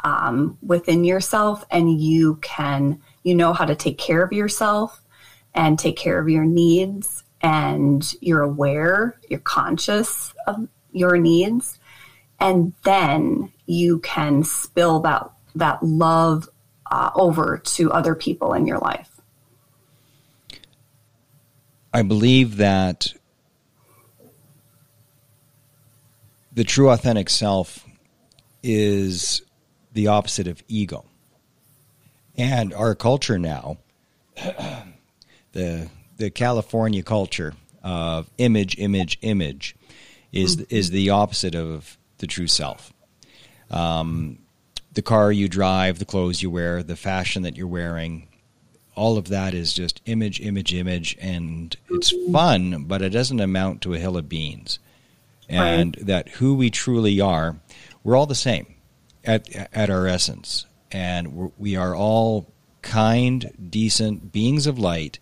um, 0.03 0.57
within 0.61 1.03
yourself, 1.03 1.65
and 1.69 1.99
you 2.01 2.35
can 2.37 3.01
you 3.23 3.35
know 3.35 3.53
how 3.53 3.65
to 3.65 3.75
take 3.75 3.97
care 3.97 4.23
of 4.23 4.31
yourself 4.31 5.01
and 5.53 5.77
take 5.77 5.97
care 5.97 6.19
of 6.19 6.29
your 6.29 6.45
needs 6.45 7.23
and 7.41 8.15
you're 8.21 8.41
aware, 8.41 9.19
you're 9.29 9.39
conscious 9.39 10.33
of 10.47 10.67
your 10.93 11.17
needs, 11.17 11.77
and 12.43 12.73
then 12.83 13.51
you 13.65 13.99
can 13.99 14.43
spill 14.43 14.99
that 14.99 15.31
that 15.55 15.81
love 15.81 16.49
uh, 16.91 17.09
over 17.15 17.57
to 17.63 17.91
other 17.91 18.15
people 18.15 18.53
in 18.53 18.67
your 18.67 18.79
life. 18.79 19.09
I 21.93 22.01
believe 22.01 22.57
that 22.57 23.13
the 26.51 26.65
true 26.65 26.89
authentic 26.89 27.29
self 27.29 27.85
is 28.61 29.41
the 29.93 30.07
opposite 30.07 30.47
of 30.47 30.61
ego. 30.67 31.05
And 32.35 32.73
our 32.73 32.93
culture 32.93 33.39
now, 33.39 33.77
the 35.53 35.89
the 36.17 36.29
California 36.29 37.03
culture 37.03 37.53
of 37.83 38.29
image, 38.37 38.77
image, 38.77 39.17
image, 39.21 39.77
is 40.33 40.59
is 40.69 40.89
the 40.89 41.09
opposite 41.09 41.55
of 41.55 41.97
the 42.23 42.27
true 42.27 42.47
self. 42.47 42.93
Um, 43.69 44.39
the 44.93 45.01
car 45.01 45.29
you 45.29 45.49
drive, 45.49 45.99
the 45.99 46.05
clothes 46.05 46.41
you 46.41 46.49
wear, 46.49 46.81
the 46.81 46.95
fashion 46.95 47.43
that 47.43 47.57
you're 47.57 47.67
wearing, 47.67 48.29
all 48.95 49.17
of 49.17 49.27
that 49.27 49.53
is 49.53 49.73
just 49.73 50.01
image, 50.05 50.39
image, 50.39 50.73
image, 50.73 51.17
and 51.19 51.75
it's 51.89 52.13
fun, 52.31 52.85
but 52.87 53.01
it 53.01 53.09
doesn't 53.09 53.41
amount 53.41 53.81
to 53.81 53.93
a 53.93 53.99
hill 53.99 54.15
of 54.15 54.29
beans. 54.29 54.79
And 55.49 55.97
right. 55.97 56.05
that 56.05 56.29
who 56.29 56.55
we 56.55 56.69
truly 56.69 57.19
are, 57.19 57.57
we're 58.05 58.15
all 58.15 58.25
the 58.25 58.35
same 58.35 58.75
at 59.25 59.53
at 59.73 59.89
our 59.89 60.07
essence, 60.07 60.65
and 60.93 61.51
we 61.57 61.75
are 61.75 61.93
all 61.93 62.47
kind, 62.81 63.51
decent 63.69 64.31
beings 64.31 64.65
of 64.65 64.79
light 64.79 65.19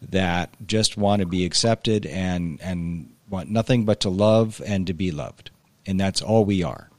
that 0.00 0.54
just 0.64 0.96
want 0.96 1.20
to 1.20 1.26
be 1.26 1.44
accepted 1.44 2.06
and 2.06 2.60
and 2.62 3.10
want 3.28 3.50
nothing 3.50 3.84
but 3.84 3.98
to 4.00 4.08
love 4.08 4.62
and 4.64 4.86
to 4.86 4.94
be 4.94 5.10
loved, 5.10 5.50
and 5.86 5.98
that's 5.98 6.22
all 6.22 6.44
we 6.44 6.62
are. 6.62 6.90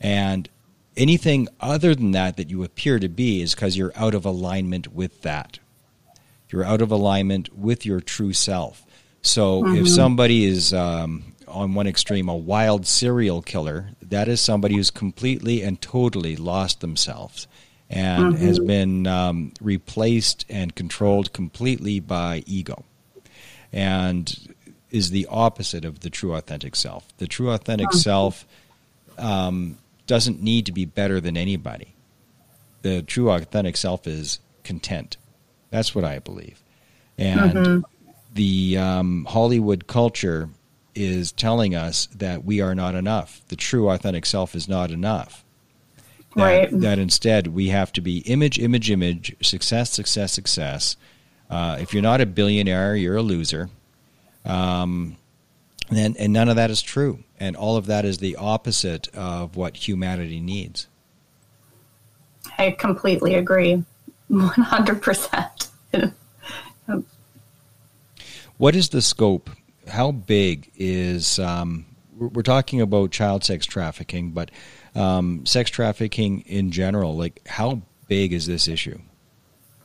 And 0.00 0.48
anything 0.96 1.48
other 1.60 1.94
than 1.94 2.12
that 2.12 2.36
that 2.36 2.50
you 2.50 2.62
appear 2.64 2.98
to 2.98 3.08
be 3.08 3.42
is 3.42 3.54
because 3.54 3.76
you're 3.76 3.92
out 3.96 4.14
of 4.14 4.24
alignment 4.24 4.92
with 4.92 5.22
that. 5.22 5.58
You're 6.50 6.64
out 6.64 6.82
of 6.82 6.90
alignment 6.90 7.56
with 7.56 7.84
your 7.84 8.00
true 8.00 8.32
self. 8.32 8.84
So 9.22 9.62
mm-hmm. 9.62 9.76
if 9.76 9.88
somebody 9.88 10.44
is 10.44 10.72
um, 10.72 11.34
on 11.48 11.74
one 11.74 11.86
extreme 11.86 12.28
a 12.28 12.36
wild 12.36 12.86
serial 12.86 13.42
killer, 13.42 13.90
that 14.00 14.28
is 14.28 14.40
somebody 14.40 14.76
who's 14.76 14.90
completely 14.90 15.62
and 15.62 15.80
totally 15.80 16.36
lost 16.36 16.80
themselves 16.80 17.48
and 17.90 18.34
mm-hmm. 18.34 18.44
has 18.44 18.58
been 18.58 19.06
um, 19.06 19.52
replaced 19.60 20.44
and 20.48 20.74
controlled 20.74 21.32
completely 21.32 22.00
by 22.00 22.42
ego 22.46 22.84
and 23.72 24.54
is 24.90 25.10
the 25.10 25.26
opposite 25.30 25.84
of 25.84 26.00
the 26.00 26.10
true 26.10 26.34
authentic 26.34 26.76
self. 26.76 27.06
The 27.18 27.26
true 27.26 27.50
authentic 27.50 27.88
mm-hmm. 27.88 27.98
self 27.98 28.46
um, 29.18 29.78
doesn't 30.06 30.42
need 30.42 30.66
to 30.66 30.72
be 30.72 30.84
better 30.84 31.20
than 31.20 31.36
anybody. 31.36 31.94
The 32.82 33.02
true 33.02 33.30
authentic 33.30 33.76
self 33.76 34.06
is 34.06 34.38
content. 34.62 35.16
That's 35.70 35.94
what 35.94 36.04
I 36.04 36.18
believe. 36.18 36.62
And 37.18 37.52
mm-hmm. 37.52 37.80
the 38.34 38.78
um, 38.78 39.24
Hollywood 39.24 39.86
culture 39.86 40.48
is 40.94 41.32
telling 41.32 41.74
us 41.74 42.06
that 42.16 42.44
we 42.44 42.60
are 42.60 42.74
not 42.74 42.94
enough. 42.94 43.42
The 43.48 43.56
true 43.56 43.90
authentic 43.90 44.24
self 44.24 44.54
is 44.54 44.68
not 44.68 44.90
enough. 44.90 45.44
That, 46.34 46.42
right. 46.42 46.80
that 46.80 46.98
instead 46.98 47.48
we 47.48 47.68
have 47.68 47.92
to 47.92 48.00
be 48.00 48.18
image, 48.18 48.58
image, 48.58 48.90
image, 48.90 49.34
success, 49.42 49.90
success, 49.90 50.32
success. 50.32 50.96
Uh, 51.48 51.78
if 51.80 51.92
you're 51.92 52.02
not 52.02 52.20
a 52.20 52.26
billionaire, 52.26 52.94
you're 52.94 53.16
a 53.16 53.22
loser. 53.22 53.70
Um, 54.46 55.16
and, 55.90 56.16
and 56.16 56.32
none 56.32 56.48
of 56.48 56.56
that 56.56 56.70
is 56.70 56.80
true. 56.82 57.22
And 57.38 57.56
all 57.56 57.76
of 57.76 57.86
that 57.86 58.04
is 58.04 58.18
the 58.18 58.36
opposite 58.36 59.08
of 59.14 59.56
what 59.56 59.76
humanity 59.88 60.40
needs. 60.40 60.86
I 62.58 62.70
completely 62.70 63.34
agree. 63.34 63.84
100%. 64.30 66.12
what 68.56 68.74
is 68.74 68.88
the 68.88 69.02
scope? 69.02 69.50
How 69.88 70.10
big 70.10 70.70
is, 70.76 71.38
um, 71.38 71.84
we're 72.16 72.42
talking 72.42 72.80
about 72.80 73.10
child 73.10 73.44
sex 73.44 73.66
trafficking, 73.66 74.30
but 74.30 74.50
um, 74.94 75.44
sex 75.46 75.70
trafficking 75.70 76.40
in 76.40 76.70
general, 76.70 77.16
like 77.16 77.46
how 77.46 77.82
big 78.08 78.32
is 78.32 78.46
this 78.46 78.66
issue 78.66 78.98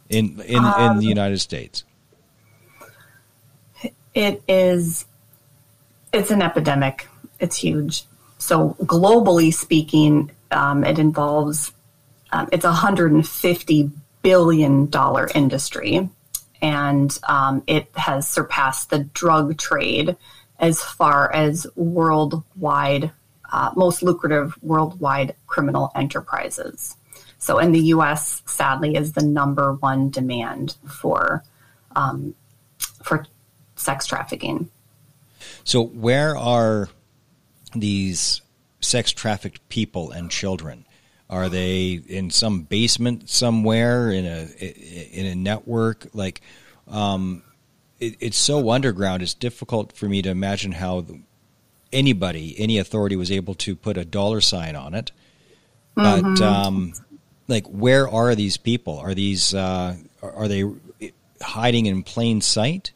in, 0.10 0.39
in, 0.41 0.63
um, 0.63 0.93
in 0.93 0.97
the 1.00 1.06
United 1.06 1.39
States? 1.39 1.84
It 4.13 4.43
is 4.47 5.06
it's 6.13 6.32
an 6.32 6.41
epidemic. 6.41 7.08
It's 7.39 7.56
huge. 7.56 8.04
So 8.38 8.76
globally 8.82 9.54
speaking, 9.54 10.32
um, 10.52 10.84
it 10.84 11.00
involves 11.00 11.71
um, 12.34 12.50
it's 12.52 12.65
a 12.65 12.71
hundred 12.71 13.12
and 13.12 13.28
fifty 13.28 13.91
billion 14.21 14.89
dollar 14.89 15.30
industry, 15.34 16.10
and 16.62 17.17
um, 17.28 17.63
it 17.67 17.89
has 17.95 18.28
surpassed 18.28 18.89
the 18.89 19.00
drug 19.00 19.58
trade 19.58 20.15
as 20.60 20.82
far 20.82 21.34
as 21.34 21.65
worldwide 21.76 23.12
uh, 23.52 23.71
most 23.76 24.02
lucrative 24.02 24.58
worldwide 24.62 25.36
criminal 25.47 25.91
enterprises. 25.95 26.95
So 27.38 27.58
in 27.58 27.71
the 27.71 27.80
U.S., 27.95 28.43
sadly, 28.45 28.95
is 28.95 29.13
the 29.13 29.24
number 29.24 29.74
one 29.74 30.10
demand 30.10 30.76
for 30.88 31.43
um, 31.95 32.36
for 33.04 33.26
sex 33.81 34.05
trafficking. 34.05 34.69
So, 35.63 35.83
where 35.83 36.37
are 36.37 36.89
these 37.75 38.41
sex 38.79 39.11
trafficked 39.11 39.67
people 39.69 40.11
and 40.11 40.29
children? 40.29 40.85
Are 41.29 41.47
they 41.47 42.01
in 42.07 42.29
some 42.29 42.63
basement 42.63 43.29
somewhere 43.29 44.11
in 44.11 44.25
a 44.25 44.47
in 45.11 45.25
a 45.27 45.35
network? 45.35 46.07
Like, 46.13 46.41
um, 46.89 47.43
it, 47.99 48.17
it's 48.19 48.37
so 48.37 48.69
underground. 48.69 49.23
It's 49.23 49.33
difficult 49.33 49.93
for 49.93 50.07
me 50.09 50.21
to 50.23 50.29
imagine 50.29 50.73
how 50.73 51.05
anybody, 51.93 52.55
any 52.57 52.77
authority, 52.79 53.15
was 53.15 53.31
able 53.31 53.53
to 53.55 53.75
put 53.75 53.97
a 53.97 54.03
dollar 54.03 54.41
sign 54.41 54.75
on 54.75 54.93
it. 54.93 55.11
But 55.95 56.21
mm-hmm. 56.21 56.43
um, 56.43 56.93
like, 57.47 57.65
where 57.67 58.09
are 58.09 58.35
these 58.35 58.57
people? 58.57 58.97
Are 58.97 59.13
these 59.13 59.53
uh, 59.53 59.95
are 60.21 60.47
they 60.47 60.65
hiding 61.41 61.85
in 61.85 62.03
plain 62.03 62.41
sight? 62.41 62.91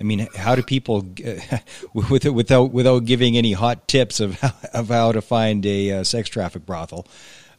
I 0.00 0.04
mean, 0.04 0.28
how 0.36 0.54
do 0.54 0.62
people, 0.62 1.06
without 1.92 2.72
without 2.72 3.04
giving 3.04 3.36
any 3.36 3.52
hot 3.52 3.88
tips 3.88 4.20
of 4.20 4.40
how, 4.40 4.52
of 4.74 4.88
how 4.88 5.12
to 5.12 5.20
find 5.20 5.64
a 5.66 5.92
uh, 5.92 6.04
sex 6.04 6.28
traffic 6.28 6.64
brothel, 6.64 7.06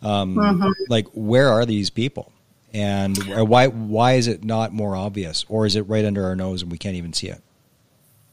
um, 0.01 0.35
mm-hmm. 0.35 0.69
like 0.89 1.07
where 1.13 1.49
are 1.49 1.65
these 1.65 1.89
people, 1.89 2.31
and 2.73 3.17
why 3.47 3.67
why 3.67 4.13
is 4.13 4.27
it 4.27 4.43
not 4.43 4.73
more 4.73 4.95
obvious, 4.95 5.45
or 5.49 5.65
is 5.65 5.75
it 5.75 5.81
right 5.81 6.05
under 6.05 6.25
our 6.25 6.35
nose 6.35 6.61
and 6.61 6.71
we 6.71 6.77
can't 6.77 6.95
even 6.95 7.13
see 7.13 7.27
it? 7.27 7.41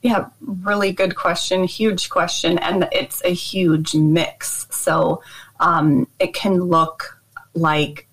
Yeah, 0.02 0.26
really 0.40 0.92
good 0.92 1.16
question, 1.16 1.64
huge 1.64 2.10
question, 2.10 2.58
and 2.58 2.88
it's 2.92 3.22
a 3.24 3.34
huge 3.34 3.94
mix. 3.94 4.68
So 4.70 5.20
um, 5.58 6.06
it 6.20 6.32
can 6.32 6.60
look 6.60 7.20
like 7.54 8.05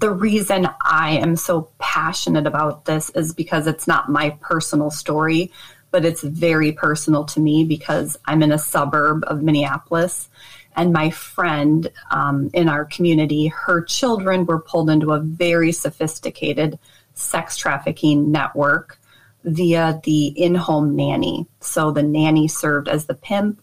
the 0.00 0.10
reason 0.10 0.66
I 0.80 1.18
am 1.18 1.36
so 1.36 1.68
passionate 1.78 2.46
about 2.46 2.86
this 2.86 3.10
is 3.10 3.34
because 3.34 3.66
it's 3.66 3.86
not 3.86 4.08
my 4.08 4.30
personal 4.40 4.90
story, 4.90 5.52
but 5.90 6.06
it's 6.06 6.22
very 6.22 6.72
personal 6.72 7.24
to 7.26 7.40
me 7.40 7.64
because 7.64 8.16
I'm 8.24 8.42
in 8.42 8.50
a 8.50 8.58
suburb 8.58 9.24
of 9.26 9.42
Minneapolis. 9.42 10.30
And 10.74 10.94
my 10.94 11.10
friend 11.10 11.90
um, 12.10 12.48
in 12.54 12.68
our 12.68 12.86
community, 12.86 13.48
her 13.48 13.82
children 13.82 14.46
were 14.46 14.60
pulled 14.60 14.88
into 14.88 15.12
a 15.12 15.20
very 15.20 15.70
sophisticated 15.70 16.78
sex 17.12 17.58
trafficking 17.58 18.30
network 18.30 18.98
via 19.44 20.00
the 20.04 20.28
in 20.28 20.54
home 20.54 20.96
nanny. 20.96 21.46
So 21.60 21.90
the 21.90 22.02
nanny 22.02 22.48
served 22.48 22.88
as 22.88 23.04
the 23.04 23.14
pimp, 23.14 23.60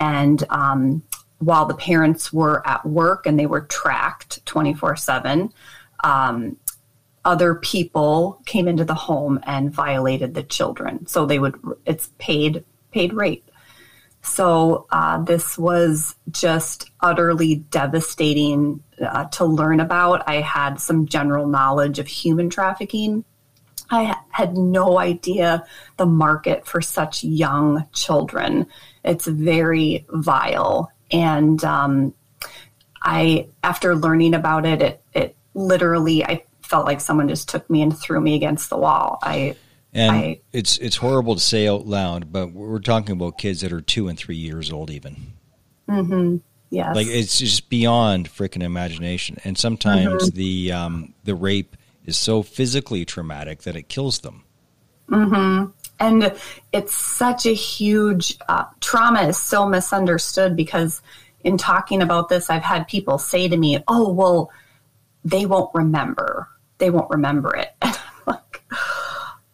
and 0.00 0.42
um, 0.50 1.02
while 1.38 1.66
the 1.66 1.74
parents 1.74 2.32
were 2.32 2.66
at 2.66 2.84
work 2.86 3.26
and 3.26 3.38
they 3.38 3.46
were 3.46 3.62
tracked 3.62 4.44
24 4.46 4.96
7, 4.96 5.52
um, 6.06 6.56
other 7.24 7.56
people 7.56 8.40
came 8.46 8.68
into 8.68 8.84
the 8.84 8.94
home 8.94 9.40
and 9.42 9.72
violated 9.72 10.34
the 10.34 10.44
children. 10.44 11.06
So 11.08 11.26
they 11.26 11.40
would, 11.40 11.56
it's 11.84 12.10
paid, 12.18 12.64
paid 12.92 13.12
rape. 13.12 13.50
So 14.22 14.86
uh, 14.90 15.22
this 15.22 15.58
was 15.58 16.14
just 16.30 16.90
utterly 17.00 17.56
devastating 17.56 18.82
uh, 19.04 19.24
to 19.26 19.44
learn 19.44 19.80
about. 19.80 20.22
I 20.28 20.40
had 20.40 20.80
some 20.80 21.06
general 21.06 21.48
knowledge 21.48 21.98
of 21.98 22.06
human 22.06 22.50
trafficking. 22.50 23.24
I 23.90 24.16
had 24.30 24.56
no 24.56 24.98
idea 24.98 25.64
the 25.96 26.06
market 26.06 26.66
for 26.66 26.80
such 26.80 27.24
young 27.24 27.86
children. 27.92 28.66
It's 29.04 29.26
very 29.26 30.06
vile. 30.10 30.92
And 31.10 31.62
um, 31.64 32.14
I, 33.02 33.46
after 33.62 33.94
learning 33.94 34.34
about 34.34 34.66
it, 34.66 34.82
it, 34.82 35.02
it 35.05 35.05
literally, 35.56 36.24
I 36.24 36.44
felt 36.62 36.86
like 36.86 37.00
someone 37.00 37.28
just 37.28 37.48
took 37.48 37.68
me 37.68 37.82
and 37.82 37.96
threw 37.96 38.20
me 38.20 38.34
against 38.36 38.70
the 38.70 38.76
wall. 38.76 39.18
I 39.22 39.56
And 39.92 40.12
I- 40.16 40.40
it's 40.52 40.78
it's 40.78 40.96
horrible 40.96 41.34
to 41.34 41.40
say 41.40 41.66
out 41.66 41.86
loud, 41.86 42.30
but 42.32 42.52
we're 42.52 42.78
talking 42.78 43.12
about 43.12 43.38
kids 43.38 43.62
that 43.62 43.72
are 43.72 43.80
two 43.80 44.06
and 44.08 44.16
three 44.18 44.36
years 44.36 44.70
old, 44.70 44.90
even. 44.90 45.32
yes. 46.70 46.94
Like 46.94 47.06
it's 47.08 47.38
just 47.38 47.68
beyond 47.68 48.28
freaking 48.28 48.62
imagination. 48.62 49.38
And 49.44 49.56
sometimes 49.56 50.30
the 50.32 50.72
um, 50.72 51.14
the 51.24 51.34
rape 51.34 51.76
is 52.04 52.16
so 52.16 52.42
physically 52.42 53.04
traumatic 53.04 53.62
that 53.62 53.74
it 53.76 53.88
kills 53.88 54.20
them. 54.20 54.44
and 55.98 56.34
it's 56.72 56.94
such 56.94 57.46
a 57.46 57.54
huge 57.54 58.36
uh, 58.48 58.64
trauma 58.80 59.22
is 59.22 59.36
so 59.38 59.66
misunderstood 59.68 60.54
because 60.56 61.00
in 61.44 61.56
talking 61.56 62.02
about 62.02 62.28
this 62.28 62.50
i've 62.50 62.62
had 62.64 62.86
people 62.88 63.16
say 63.16 63.46
to 63.48 63.56
me 63.56 63.78
oh 63.86 64.12
well 64.12 64.50
they 65.26 65.44
won't 65.44 65.74
remember. 65.74 66.48
They 66.78 66.90
won't 66.90 67.10
remember 67.10 67.54
it. 67.54 67.74
Like 68.28 68.64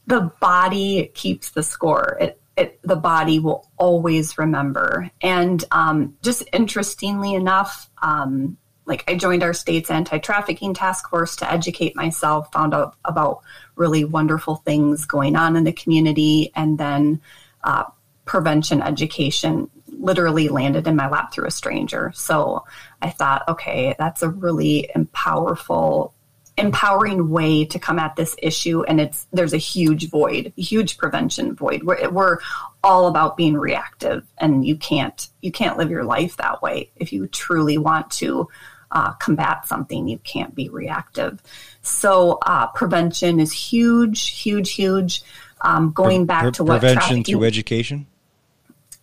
the 0.07 0.33
body 0.41 1.11
keeps 1.13 1.51
the 1.51 1.63
score. 1.63 2.17
It, 2.19 2.41
it 2.57 2.81
the 2.83 2.97
body 2.97 3.39
will 3.39 3.69
always 3.77 4.39
remember. 4.39 5.11
And 5.21 5.63
um, 5.73 6.17
just 6.23 6.43
interestingly 6.55 7.35
enough 7.35 7.91
um, 8.01 8.57
like 8.87 9.05
I 9.09 9.15
joined 9.15 9.43
our 9.43 9.53
state's 9.53 9.91
anti-trafficking 9.91 10.75
task 10.75 11.09
force 11.11 11.37
to 11.37 11.53
educate 11.53 11.95
myself, 11.95 12.51
found 12.51 12.75
out 12.75 12.97
about 13.05 13.43
really 13.77 14.05
wonderful 14.05 14.57
things 14.57 15.05
going 15.05 15.37
on 15.37 15.55
in 15.55 15.65
the 15.65 15.73
community, 15.73 16.51
and 16.57 16.79
then 16.79 17.21
uh, 17.63 17.85
prevention 18.25 18.83
education 18.83 19.71
literally 19.87 20.49
landed 20.49 20.87
in 20.87 20.97
my 20.97 21.09
lap 21.09 21.33
through 21.33 21.47
a 21.47 21.51
stranger. 21.51 22.11
So 22.15 22.65
I 23.03 23.11
thought, 23.11 23.43
okay, 23.49 23.95
that's 23.99 24.23
a 24.23 24.29
really 24.31 24.89
powerful, 25.13 26.15
empowering 26.57 27.31
way 27.31 27.65
to 27.65 27.79
come 27.79 27.99
at 27.99 28.17
this 28.17 28.37
issue, 28.41 28.83
and 28.85 29.01
it's 29.01 29.27
there's 29.33 29.53
a 29.53 29.59
huge 29.59 30.09
void, 30.09 30.53
a 30.57 30.63
huge 30.63 30.97
prevention 30.99 31.55
void. 31.55 31.83
We're, 31.83 32.09
we're 32.11 32.39
all 32.85 33.09
about 33.09 33.37
being 33.37 33.55
reactive, 33.55 34.25
and 34.39 34.65
you 34.65 34.77
can't 34.77 35.29
you 35.41 35.51
can't 35.51 35.77
live 35.77 35.91
your 35.91 36.05
life 36.05 36.37
that 36.37 36.63
way 36.63 36.91
if 36.97 37.13
you 37.13 37.27
truly 37.27 37.77
want 37.77 38.11
to 38.13 38.49
uh, 38.93 39.13
combat 39.15 39.67
something, 39.67 40.07
you 40.07 40.19
can't 40.19 40.55
be 40.55 40.69
reactive. 40.69 41.43
So 41.83 42.39
uh, 42.47 42.69
prevention 42.69 43.41
is 43.41 43.51
huge, 43.53 44.29
huge, 44.29 44.73
huge. 44.73 45.23
Um, 45.63 45.93
going 45.93 46.27
back 46.27 46.43
Pre- 46.43 46.53
to 46.53 46.65
what 46.65 46.81
prevention 46.81 46.99
trafficking- 46.99 47.25
through 47.25 47.45
education. 47.45 48.07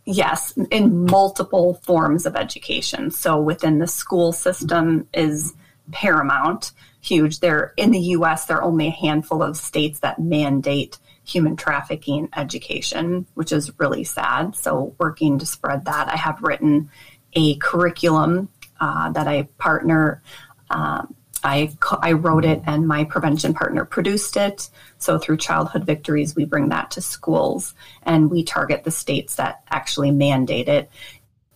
Yes, 0.10 0.54
in 0.72 1.06
multiple 1.06 1.76
forms 1.84 2.26
of 2.26 2.36
education. 2.36 3.12
So 3.12 3.40
within 3.40 3.80
the 3.80 3.88
school 3.88 4.32
system 4.32 5.08
is 5.14 5.54
paramount, 5.92 6.72
huge. 7.02 7.40
There 7.40 7.74
in 7.78 7.92
the 7.92 8.00
U.S. 8.00 8.46
there 8.46 8.58
are 8.58 8.64
only 8.64 8.88
a 8.88 8.92
handful 8.92 9.44
of 9.44 9.56
states 9.56 10.00
that 10.00 10.20
mandate 10.20 10.98
human 11.26 11.56
trafficking 11.56 12.28
education, 12.36 13.28
which 13.36 13.52
is 13.52 13.72
really 13.80 14.04
sad. 14.04 14.56
So 14.56 14.96
working 14.98 15.38
to 15.40 15.46
spread 15.46 15.86
that, 15.86 16.08
I 16.08 16.16
have 16.16 16.42
written 16.42 16.90
a 17.34 17.56
curriculum 17.58 18.50
uh, 18.80 19.12
that 19.12 19.28
I 19.28 19.44
partner. 19.58 20.24
Um, 20.72 21.16
I, 21.44 21.72
I 22.02 22.14
wrote 22.14 22.46
it 22.46 22.62
and 22.66 22.88
my 22.88 23.04
prevention 23.04 23.54
partner 23.54 23.86
produced 23.86 24.38
it. 24.38 24.70
So 24.98 25.18
through 25.18 25.38
Childhood 25.38 25.86
Victories, 25.86 26.36
we 26.36 26.46
bring 26.46 26.70
that 26.70 26.92
to 26.92 27.02
schools 27.02 27.74
and 28.04 28.30
we 28.30 28.44
target 28.44 28.84
the 28.84 28.92
states 28.92 29.36
that 29.36 29.64
actually 29.70 30.12
mandate 30.12 30.68
it. 30.68 30.90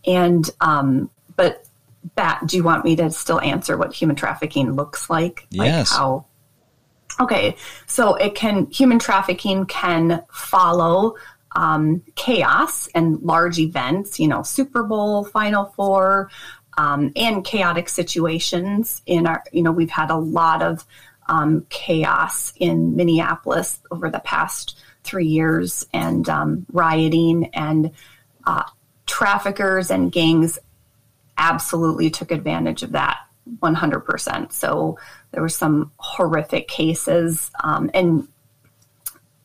And, 0.05 0.49
um, 0.61 1.09
but 1.35 1.65
that, 2.15 2.41
do 2.45 2.57
you 2.57 2.63
want 2.63 2.85
me 2.85 2.95
to 2.97 3.09
still 3.11 3.39
answer 3.41 3.77
what 3.77 3.93
human 3.93 4.15
trafficking 4.15 4.73
looks 4.73 5.09
like? 5.09 5.47
Yes. 5.49 5.91
Like 5.91 5.99
how, 5.99 6.25
okay. 7.19 7.55
So 7.85 8.15
it 8.15 8.35
can, 8.35 8.67
human 8.67 8.99
trafficking 8.99 9.65
can 9.65 10.23
follow 10.31 11.15
um, 11.55 12.01
chaos 12.15 12.87
and 12.95 13.21
large 13.21 13.59
events, 13.59 14.19
you 14.19 14.27
know, 14.27 14.43
Super 14.43 14.83
Bowl, 14.83 15.23
Final 15.23 15.65
Four, 15.65 16.29
um, 16.77 17.11
and 17.15 17.43
chaotic 17.43 17.89
situations 17.89 19.01
in 19.05 19.27
our, 19.27 19.43
you 19.51 19.61
know, 19.61 19.71
we've 19.71 19.89
had 19.89 20.09
a 20.09 20.17
lot 20.17 20.61
of 20.61 20.85
um, 21.27 21.65
chaos 21.69 22.53
in 22.57 22.95
Minneapolis 22.95 23.79
over 23.91 24.09
the 24.09 24.19
past 24.19 24.77
three 25.03 25.27
years 25.27 25.85
and 25.93 26.27
um, 26.29 26.65
rioting 26.71 27.49
and 27.53 27.91
uh, 28.45 28.63
traffickers 29.05 29.91
and 29.91 30.11
gangs 30.11 30.59
absolutely 31.37 32.09
took 32.09 32.31
advantage 32.31 32.83
of 32.83 32.91
that 32.93 33.19
100%. 33.59 34.51
So 34.51 34.97
there 35.31 35.41
were 35.41 35.49
some 35.49 35.91
horrific 35.97 36.67
cases 36.67 37.51
um, 37.63 37.89
and 37.93 38.27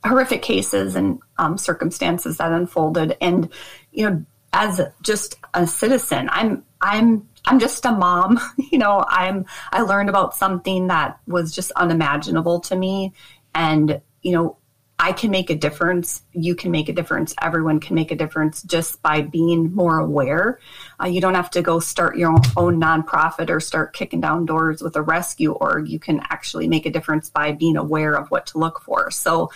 horrific 0.04 0.42
cases 0.42 0.94
and 0.96 1.20
um, 1.38 1.58
circumstances 1.58 2.38
that 2.38 2.52
unfolded. 2.52 3.16
And, 3.20 3.48
you 3.92 4.08
know, 4.08 4.24
as 4.52 4.80
just 5.02 5.36
a 5.54 5.66
citizen, 5.66 6.28
I'm, 6.30 6.64
I'm, 6.80 7.28
I'm 7.44 7.58
just 7.58 7.84
a 7.84 7.92
mom. 7.92 8.40
You 8.70 8.76
know, 8.78 9.02
I'm, 9.08 9.46
I 9.72 9.80
learned 9.80 10.10
about 10.10 10.36
something 10.36 10.88
that 10.88 11.18
was 11.26 11.54
just 11.54 11.72
unimaginable 11.72 12.60
to 12.60 12.76
me. 12.76 13.14
And, 13.54 14.02
you 14.20 14.32
know, 14.32 14.58
I 15.00 15.12
can 15.12 15.30
make 15.30 15.48
a 15.48 15.54
difference. 15.54 16.22
You 16.32 16.56
can 16.56 16.72
make 16.72 16.88
a 16.88 16.92
difference. 16.92 17.32
Everyone 17.40 17.78
can 17.78 17.94
make 17.94 18.10
a 18.10 18.16
difference 18.16 18.62
just 18.62 19.00
by 19.00 19.22
being 19.22 19.72
more 19.72 20.00
aware. 20.00 20.58
Uh, 21.00 21.06
you 21.06 21.20
don't 21.20 21.34
have 21.34 21.50
to 21.52 21.62
go 21.62 21.78
start 21.78 22.16
your 22.16 22.32
own, 22.32 22.40
own 22.56 22.80
nonprofit 22.80 23.48
or 23.48 23.60
start 23.60 23.92
kicking 23.92 24.20
down 24.20 24.44
doors 24.44 24.82
with 24.82 24.96
a 24.96 25.02
rescue 25.02 25.52
org. 25.52 25.88
You 25.88 26.00
can 26.00 26.20
actually 26.30 26.66
make 26.66 26.84
a 26.84 26.90
difference 26.90 27.30
by 27.30 27.52
being 27.52 27.76
aware 27.76 28.14
of 28.14 28.28
what 28.30 28.46
to 28.46 28.58
look 28.58 28.80
for. 28.82 29.10
So, 29.10 29.50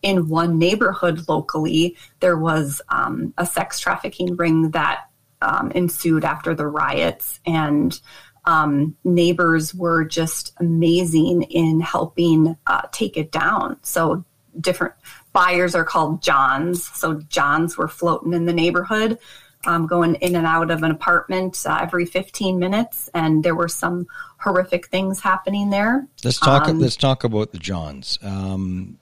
in 0.00 0.28
one 0.28 0.58
neighborhood 0.58 1.28
locally, 1.28 1.96
there 2.20 2.36
was 2.36 2.82
um, 2.90 3.32
a 3.38 3.46
sex 3.46 3.80
trafficking 3.80 4.36
ring 4.36 4.70
that 4.72 5.06
um, 5.44 5.70
ensued 5.72 6.24
after 6.24 6.54
the 6.54 6.66
riots, 6.66 7.38
and 7.46 7.98
um, 8.46 8.96
neighbors 9.04 9.74
were 9.74 10.04
just 10.04 10.54
amazing 10.58 11.42
in 11.42 11.80
helping 11.80 12.56
uh, 12.66 12.82
take 12.92 13.16
it 13.16 13.30
down. 13.30 13.78
So, 13.82 14.24
different 14.58 14.94
buyers 15.32 15.74
are 15.74 15.84
called 15.84 16.22
Johns. 16.22 16.86
So, 16.88 17.20
Johns 17.28 17.76
were 17.76 17.88
floating 17.88 18.32
in 18.32 18.46
the 18.46 18.52
neighborhood. 18.52 19.18
Um, 19.66 19.86
going 19.86 20.16
in 20.16 20.36
and 20.36 20.46
out 20.46 20.70
of 20.70 20.82
an 20.82 20.90
apartment 20.90 21.64
uh, 21.64 21.78
every 21.80 22.04
15 22.04 22.58
minutes, 22.58 23.08
and 23.14 23.42
there 23.42 23.54
were 23.54 23.68
some 23.68 24.06
horrific 24.36 24.88
things 24.88 25.20
happening 25.20 25.70
there. 25.70 26.06
Let's 26.22 26.38
talk. 26.38 26.68
Um, 26.68 26.80
let's 26.80 26.96
talk 26.96 27.24
about 27.24 27.52
the 27.52 27.58
Johns. 27.58 28.18
Um, 28.22 28.98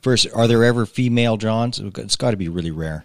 first, 0.00 0.26
are 0.34 0.48
there 0.48 0.64
ever 0.64 0.86
female 0.86 1.36
Johns? 1.36 1.80
It's 1.80 2.16
got 2.16 2.30
to 2.30 2.38
be 2.38 2.48
really 2.48 2.70
rare. 2.70 3.04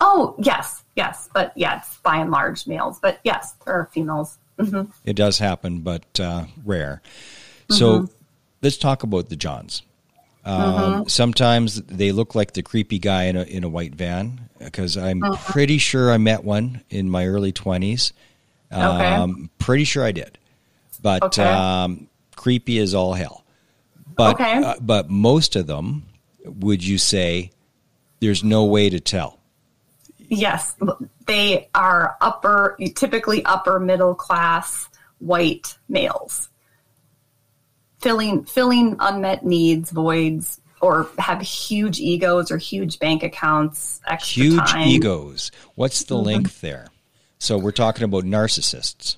Oh, 0.00 0.36
yes, 0.38 0.81
yes. 0.96 1.28
But 1.32 1.52
yeah, 1.56 1.78
it's 1.78 1.96
by 1.98 2.16
and 2.18 2.30
large 2.30 2.66
males. 2.66 2.98
But 3.00 3.20
yes, 3.24 3.54
there 3.64 3.74
are 3.74 3.86
females. 3.92 4.38
hmm 4.58 4.82
It 5.04 5.14
does 5.16 5.38
happen, 5.38 5.80
but 5.80 6.20
uh, 6.20 6.44
rare. 6.64 7.02
So 7.70 8.08
let's 8.60 8.76
talk 8.76 9.02
about 9.02 9.28
the 9.30 9.36
Johns. 9.36 9.82
Um, 10.44 11.08
Sometimes 11.08 11.80
they 11.82 12.10
look 12.12 12.34
like 12.34 12.52
the 12.52 12.62
creepy 12.62 12.98
guy 12.98 13.24
in 13.24 13.36
a 13.36 13.44
in 13.44 13.64
a 13.64 13.68
white 13.68 13.94
van 13.94 14.48
because 14.58 14.96
I'm 14.96 15.22
pretty 15.44 15.78
sure 15.78 16.12
I 16.12 16.18
met 16.18 16.42
one 16.44 16.82
in 16.90 17.08
my 17.08 17.26
early 17.26 17.52
twenties. 17.52 18.12
Um, 18.70 19.50
Pretty 19.58 19.84
sure 19.84 20.04
I 20.04 20.12
did, 20.12 20.38
but 21.00 21.22
Okay. 21.22 21.44
um, 21.44 22.08
creepy 22.36 22.78
as 22.78 22.94
all 22.94 23.14
hell. 23.14 23.44
But 24.16 24.34
Okay. 24.34 24.62
uh, 24.62 24.74
but 24.80 25.08
most 25.08 25.56
of 25.56 25.66
them, 25.66 26.04
would 26.44 26.84
you 26.84 26.98
say, 26.98 27.50
there's 28.20 28.42
no 28.42 28.64
way 28.64 28.90
to 28.90 28.98
tell? 28.98 29.38
Yes, 30.34 30.74
they 31.26 31.68
are 31.74 32.16
upper, 32.22 32.78
typically 32.94 33.44
upper 33.44 33.78
middle 33.78 34.14
class 34.14 34.88
white 35.18 35.76
males, 35.90 36.48
filling 38.00 38.44
filling 38.44 38.96
unmet 38.98 39.44
needs, 39.44 39.90
voids, 39.90 40.58
or 40.80 41.06
have 41.18 41.42
huge 41.42 42.00
egos 42.00 42.50
or 42.50 42.56
huge 42.56 42.98
bank 42.98 43.22
accounts, 43.22 44.00
extra 44.06 44.42
Huge 44.42 44.70
time. 44.70 44.88
egos. 44.88 45.50
What's 45.74 46.04
the 46.04 46.16
link 46.16 46.60
there? 46.60 46.86
So 47.38 47.58
we're 47.58 47.70
talking 47.70 48.04
about 48.04 48.24
narcissists. 48.24 49.16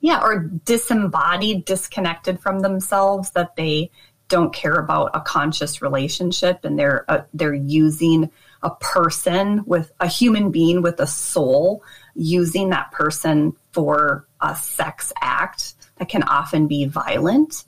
Yeah, 0.00 0.22
or 0.22 0.38
disembodied, 0.38 1.66
disconnected 1.66 2.40
from 2.40 2.60
themselves, 2.60 3.30
that 3.32 3.56
they 3.56 3.90
don't 4.28 4.54
care 4.54 4.76
about 4.76 5.10
a 5.12 5.20
conscious 5.20 5.82
relationship, 5.82 6.64
and 6.64 6.78
they're 6.78 7.04
uh, 7.10 7.24
they're 7.34 7.52
using 7.52 8.30
a 8.66 8.74
person 8.80 9.62
with 9.64 9.92
a 10.00 10.08
human 10.08 10.50
being 10.50 10.82
with 10.82 10.98
a 10.98 11.06
soul, 11.06 11.84
using 12.16 12.70
that 12.70 12.90
person 12.90 13.52
for 13.70 14.26
a 14.40 14.56
sex 14.56 15.12
act 15.22 15.74
that 15.98 16.08
can 16.08 16.24
often 16.24 16.66
be 16.66 16.84
violent, 16.84 17.64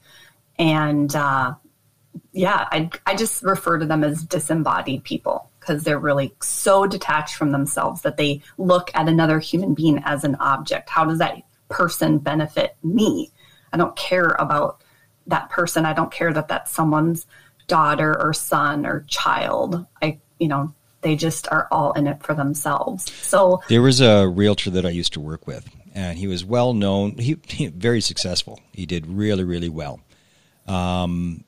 and 0.59 1.15
uh, 1.15 1.55
yeah, 2.33 2.67
I 2.73 2.91
I 3.07 3.15
just 3.15 3.45
refer 3.45 3.79
to 3.79 3.87
them 3.87 4.03
as 4.03 4.25
disembodied 4.25 5.05
people 5.05 5.49
because 5.61 5.85
they're 5.85 6.01
really 6.01 6.35
so 6.43 6.85
detached 6.85 7.37
from 7.37 7.53
themselves 7.53 8.03
that 8.03 8.17
they 8.17 8.41
look 8.57 8.91
at 8.95 9.09
another 9.09 9.39
human 9.39 9.75
being 9.75 10.03
as 10.05 10.25
an 10.25 10.35
object. 10.41 10.91
How 10.91 11.05
does 11.05 11.19
that 11.19 11.43
person 11.69 12.19
benefit 12.19 12.77
me? 12.83 13.31
I 13.73 13.77
don't 13.77 13.95
care 13.95 14.35
about 14.41 14.83
that 15.29 15.49
person. 15.51 15.87
I 15.87 15.93
don't 15.93 16.11
care 16.11 16.33
that 16.33 16.49
that's 16.49 16.73
someone's 16.73 17.27
daughter 17.69 18.21
or 18.21 18.33
son 18.33 18.85
or 18.85 19.05
child. 19.09 19.87
I, 20.03 20.19
you 20.41 20.49
know, 20.49 20.75
they 21.01 21.17
just 21.17 21.49
are 21.51 21.69
all 21.71 21.93
in 21.93 22.07
it 22.07 22.23
for 22.23 22.35
themselves. 22.35 23.13
So 23.23 23.63
there 23.69 23.83
was 23.83 24.01
a 24.01 24.27
realtor 24.27 24.71
that 24.71 24.85
I 24.85 24.91
used 24.91 25.13
to 25.15 25.21
work 25.21 25.47
with, 25.47 25.69
and 25.95 26.19
he 26.19 26.27
was 26.27 26.45
well 26.45 26.73
known. 26.73 27.17
He, 27.19 27.37
he 27.47 27.67
very 27.69 28.01
successful. 28.01 28.61
He 28.73 28.87
did 28.87 29.07
really, 29.07 29.45
really 29.45 29.69
well. 29.69 30.01
Um, 30.67 31.45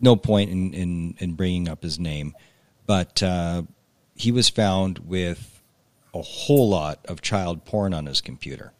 no 0.00 0.16
point 0.16 0.50
in, 0.50 0.74
in, 0.74 1.14
in 1.18 1.34
bringing 1.34 1.68
up 1.68 1.82
his 1.82 1.98
name, 1.98 2.34
but 2.86 3.22
uh, 3.22 3.62
he 4.16 4.32
was 4.32 4.48
found 4.48 4.98
with 4.98 5.62
a 6.12 6.20
whole 6.20 6.68
lot 6.68 6.98
of 7.06 7.22
child 7.22 7.64
porn 7.64 7.94
on 7.94 8.06
his 8.06 8.20
computer. 8.20 8.72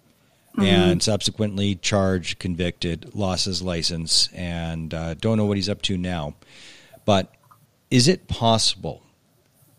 Mm-hmm. 0.52 0.64
And 0.64 1.02
subsequently 1.02 1.76
charged, 1.76 2.38
convicted, 2.38 3.14
lost 3.14 3.46
his 3.46 3.62
license, 3.62 4.28
and 4.34 4.92
uh, 4.92 5.14
don't 5.14 5.38
know 5.38 5.46
what 5.46 5.56
he's 5.56 5.70
up 5.70 5.80
to 5.82 5.96
now. 5.96 6.34
But 7.06 7.34
is 7.90 8.06
it 8.06 8.28
possible 8.28 9.02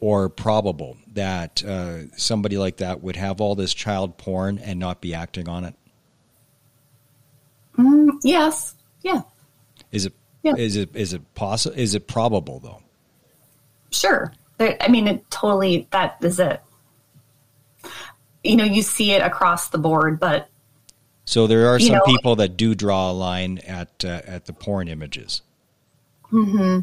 or 0.03 0.27
probable 0.27 0.97
that 1.13 1.63
uh, 1.63 2.09
somebody 2.17 2.57
like 2.57 2.75
that 2.75 3.01
would 3.01 3.15
have 3.15 3.39
all 3.39 3.55
this 3.55 3.73
child 3.73 4.17
porn 4.17 4.59
and 4.59 4.77
not 4.77 4.99
be 4.99 5.13
acting 5.13 5.47
on 5.47 5.63
it? 5.63 5.73
Mm, 7.77 8.09
yes. 8.21 8.75
Yeah. 9.01 9.21
Is 9.93 10.05
it? 10.05 10.13
Yeah. 10.41 10.55
Is 10.57 10.75
it? 10.75 10.93
Is 10.93 11.13
it 11.13 11.33
possible? 11.35 11.79
Is 11.79 11.95
it 11.95 12.05
probable 12.05 12.59
though? 12.59 12.81
Sure. 13.91 14.33
I 14.59 14.89
mean, 14.89 15.07
it 15.07 15.31
totally. 15.31 15.87
That 15.91 16.17
is 16.21 16.37
it. 16.37 16.61
You 18.43 18.57
know, 18.57 18.65
you 18.65 18.81
see 18.81 19.13
it 19.13 19.21
across 19.21 19.69
the 19.69 19.77
board, 19.77 20.19
but 20.19 20.49
so 21.23 21.47
there 21.47 21.69
are 21.69 21.79
some 21.79 21.95
know, 21.95 22.03
people 22.05 22.35
that 22.35 22.57
do 22.57 22.75
draw 22.75 23.09
a 23.09 23.13
line 23.13 23.59
at 23.59 24.03
uh, 24.03 24.21
at 24.25 24.47
the 24.47 24.53
porn 24.53 24.89
images. 24.89 25.43
Hmm. 26.23 26.79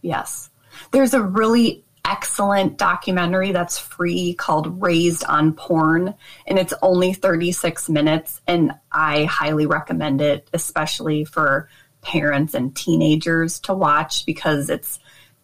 Yes. 0.00 0.48
There's 0.92 1.12
a 1.12 1.20
really 1.20 1.84
excellent 2.04 2.78
documentary 2.78 3.52
that's 3.52 3.78
free 3.78 4.34
called 4.34 4.82
Raised 4.82 5.24
on 5.24 5.52
Porn, 5.52 6.14
and 6.46 6.58
it's 6.58 6.74
only 6.82 7.12
36 7.12 7.88
minutes, 7.88 8.40
and 8.46 8.72
I 8.90 9.24
highly 9.24 9.66
recommend 9.66 10.20
it, 10.20 10.48
especially 10.52 11.24
for 11.24 11.68
parents 12.00 12.54
and 12.54 12.74
teenagers 12.74 13.60
to 13.60 13.74
watch 13.74 14.26
because 14.26 14.68
it's 14.68 14.98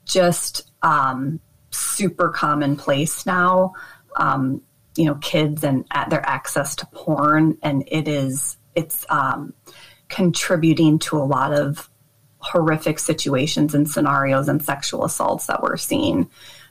just 0.05 0.71
um, 0.83 1.41
super 1.71 2.31
commonplace 2.31 3.25
now. 3.25 3.75
Um, 4.17 4.63
you 4.97 5.05
know, 5.05 5.15
kids 5.17 5.63
and 5.63 5.85
their 6.11 6.27
access 6.29 6.75
to 6.77 6.87
porn, 6.87 7.57
and 7.63 7.85
it 7.87 8.09
is 8.09 8.57
it's 8.75 9.07
um, 9.09 9.55
contributing 10.09 10.99
to 10.99 11.17
a 11.17 11.23
lot 11.23 11.53
of 11.53 11.89
horrific 12.49 12.99
situations 12.99 13.75
and 13.75 13.89
scenarios 13.89 14.49
and 14.49 14.63
sexual 14.63 15.05
assaults 15.05 15.47
that 15.47 15.63
we're 15.63 15.77
seeing 15.77 16.29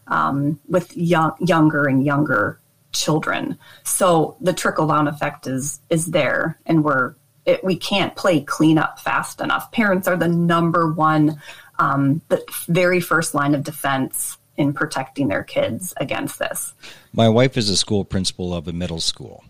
um, 0.08 0.60
with 0.68 0.96
young, 0.96 1.34
younger 1.40 1.86
and 1.86 2.06
younger 2.06 2.60
children. 2.92 3.58
So 3.84 4.38
the 4.42 4.54
trickle 4.54 4.88
down 4.88 5.08
effect 5.08 5.48
is 5.48 5.80
is 5.90 6.08
there, 6.08 6.60
and 6.66 6.84
we're 6.84 7.16
it, 7.46 7.64
we 7.64 7.78
can't 7.78 8.16
play 8.16 8.42
cleanup 8.42 9.00
fast 9.00 9.42
enough. 9.42 9.72
Parents 9.72 10.08
are 10.08 10.18
the 10.18 10.28
number 10.28 10.92
one, 10.92 11.42
um, 11.80 12.22
the 12.28 12.44
very 12.68 13.00
first 13.00 13.34
line 13.34 13.56
of 13.56 13.64
defense 13.64 14.38
in 14.58 14.74
protecting 14.74 15.28
their 15.28 15.44
kids 15.44 15.94
against 15.98 16.40
this. 16.40 16.74
My 17.14 17.30
wife 17.30 17.58
is 17.58 17.70
a 17.70 17.78
school 17.78 18.04
principal 18.04 18.54
of 18.54 18.68
a 18.68 18.74
middle 18.74 19.00
school. 19.00 19.44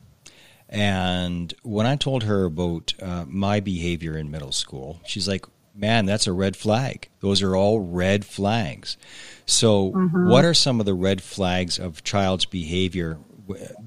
And 0.70 1.54
when 1.64 1.86
I 1.86 1.96
told 1.96 2.24
her 2.24 2.44
about 2.44 2.94
uh, 3.02 3.24
my 3.26 3.62
behavior 3.62 4.18
in 4.18 4.30
middle 4.30 4.52
school, 4.52 5.00
she's 5.06 5.28
like, 5.28 5.46
man, 5.78 6.06
that's 6.06 6.28
a 6.28 6.34
red 6.34 6.58
flag. 6.58 7.08
Those 7.20 7.42
are 7.42 7.56
all 7.56 7.80
red 7.80 8.26
flags. 8.26 8.98
So, 9.46 9.92
mm-hmm. 9.92 10.30
what 10.30 10.44
are 10.44 10.54
some 10.54 10.80
of 10.80 10.86
the 10.86 10.94
red 10.94 11.22
flags 11.22 11.80
of 11.80 12.04
child's 12.04 12.46
behavior 12.46 13.18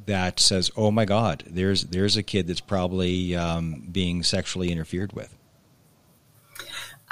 that 0.06 0.40
says, 0.40 0.70
"Oh 0.76 0.90
my 0.90 1.04
God, 1.04 1.44
there's 1.46 1.84
there's 1.84 2.16
a 2.16 2.22
kid 2.22 2.46
that's 2.46 2.60
probably 2.60 3.36
um, 3.36 3.88
being 3.90 4.22
sexually 4.22 4.72
interfered 4.72 5.12
with"? 5.12 5.34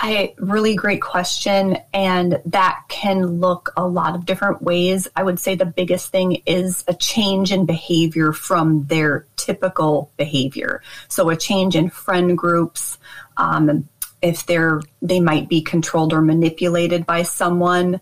I 0.01 0.35
really 0.39 0.77
great 0.77 1.03
question, 1.03 1.77
and 1.93 2.41
that 2.47 2.85
can 2.89 3.41
look 3.41 3.73
a 3.77 3.87
lot 3.87 4.15
of 4.15 4.25
different 4.25 4.63
ways. 4.63 5.09
I 5.17 5.25
would 5.25 5.41
say 5.41 5.57
the 5.57 5.67
biggest 5.67 6.13
thing 6.13 6.43
is 6.47 6.85
a 6.87 6.95
change 6.95 7.53
in 7.53 7.67
behavior 7.67 8.33
from 8.33 8.87
their 8.87 9.27
typical 9.35 10.13
behavior. 10.17 10.83
So 11.09 11.31
a 11.31 11.37
change 11.37 11.75
in 11.75 11.91
friend 11.91 12.39
groups, 12.39 12.97
um, 13.37 13.89
if 14.23 14.47
they're 14.47 14.81
they 15.03 15.21
might 15.21 15.49
be 15.49 15.61
controlled 15.61 16.13
or 16.13 16.21
manipulated 16.21 17.07
by 17.07 17.23
someone 17.23 18.01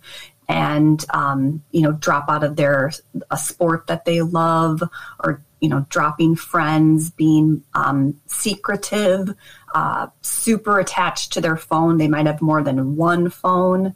and 0.48 1.04
um, 1.10 1.62
you 1.72 1.82
know 1.82 1.92
drop 1.92 2.28
out 2.28 2.44
of 2.44 2.56
their 2.56 2.92
a 3.30 3.36
sport 3.36 3.86
that 3.86 4.04
they 4.04 4.22
love 4.22 4.82
or 5.20 5.42
you 5.60 5.68
know 5.68 5.84
dropping 5.88 6.36
friends 6.36 7.10
being 7.10 7.62
um, 7.74 8.18
secretive 8.26 9.34
uh, 9.74 10.06
super 10.22 10.78
attached 10.78 11.34
to 11.34 11.40
their 11.40 11.56
phone. 11.56 11.98
They 11.98 12.08
might 12.08 12.24
have 12.24 12.40
more 12.40 12.62
than 12.62 12.96
one 12.96 13.28
phone 13.28 13.94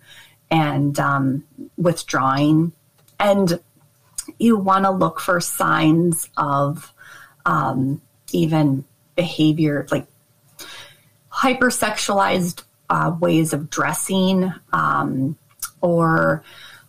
and 0.50 0.98
um, 0.98 1.44
withdrawing. 1.78 2.72
And 3.18 3.60
you 4.38 4.58
want 4.58 4.84
to 4.84 4.90
look 4.90 5.20
for 5.20 5.40
signs 5.40 6.28
of 6.36 6.92
um, 7.46 8.02
even 8.32 8.84
behavior 9.16 9.86
like 9.90 10.06
hypersexualized 11.40 12.62
uh, 12.90 13.16
ways 13.20 13.52
of 13.52 13.70
dressing, 13.70 14.52
um, 14.72 15.38
or 15.80 16.44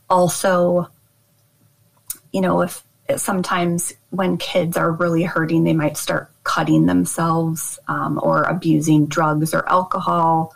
also, 0.10 0.90
you 2.34 2.42
know, 2.42 2.62
if 2.62 2.84
sometimes 3.16 3.94
when 4.10 4.38
kids 4.38 4.76
are 4.76 4.92
really 4.92 5.24
hurting, 5.24 5.64
they 5.64 5.74
might 5.74 5.96
start 5.96 6.30
cutting 6.44 6.86
themselves 6.86 7.80
um, 7.88 8.20
or 8.22 8.44
abusing 8.44 9.06
drugs 9.06 9.54
or 9.54 9.68
alcohol. 9.70 10.54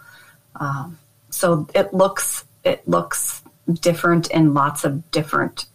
Um, 0.59 0.97
so 1.29 1.67
it 1.73 1.93
looks 1.93 2.43
it 2.63 2.85
looks 2.87 3.43
different 3.81 4.29
in 4.31 4.53
lots 4.53 4.83
of 4.83 5.09
different 5.11 5.67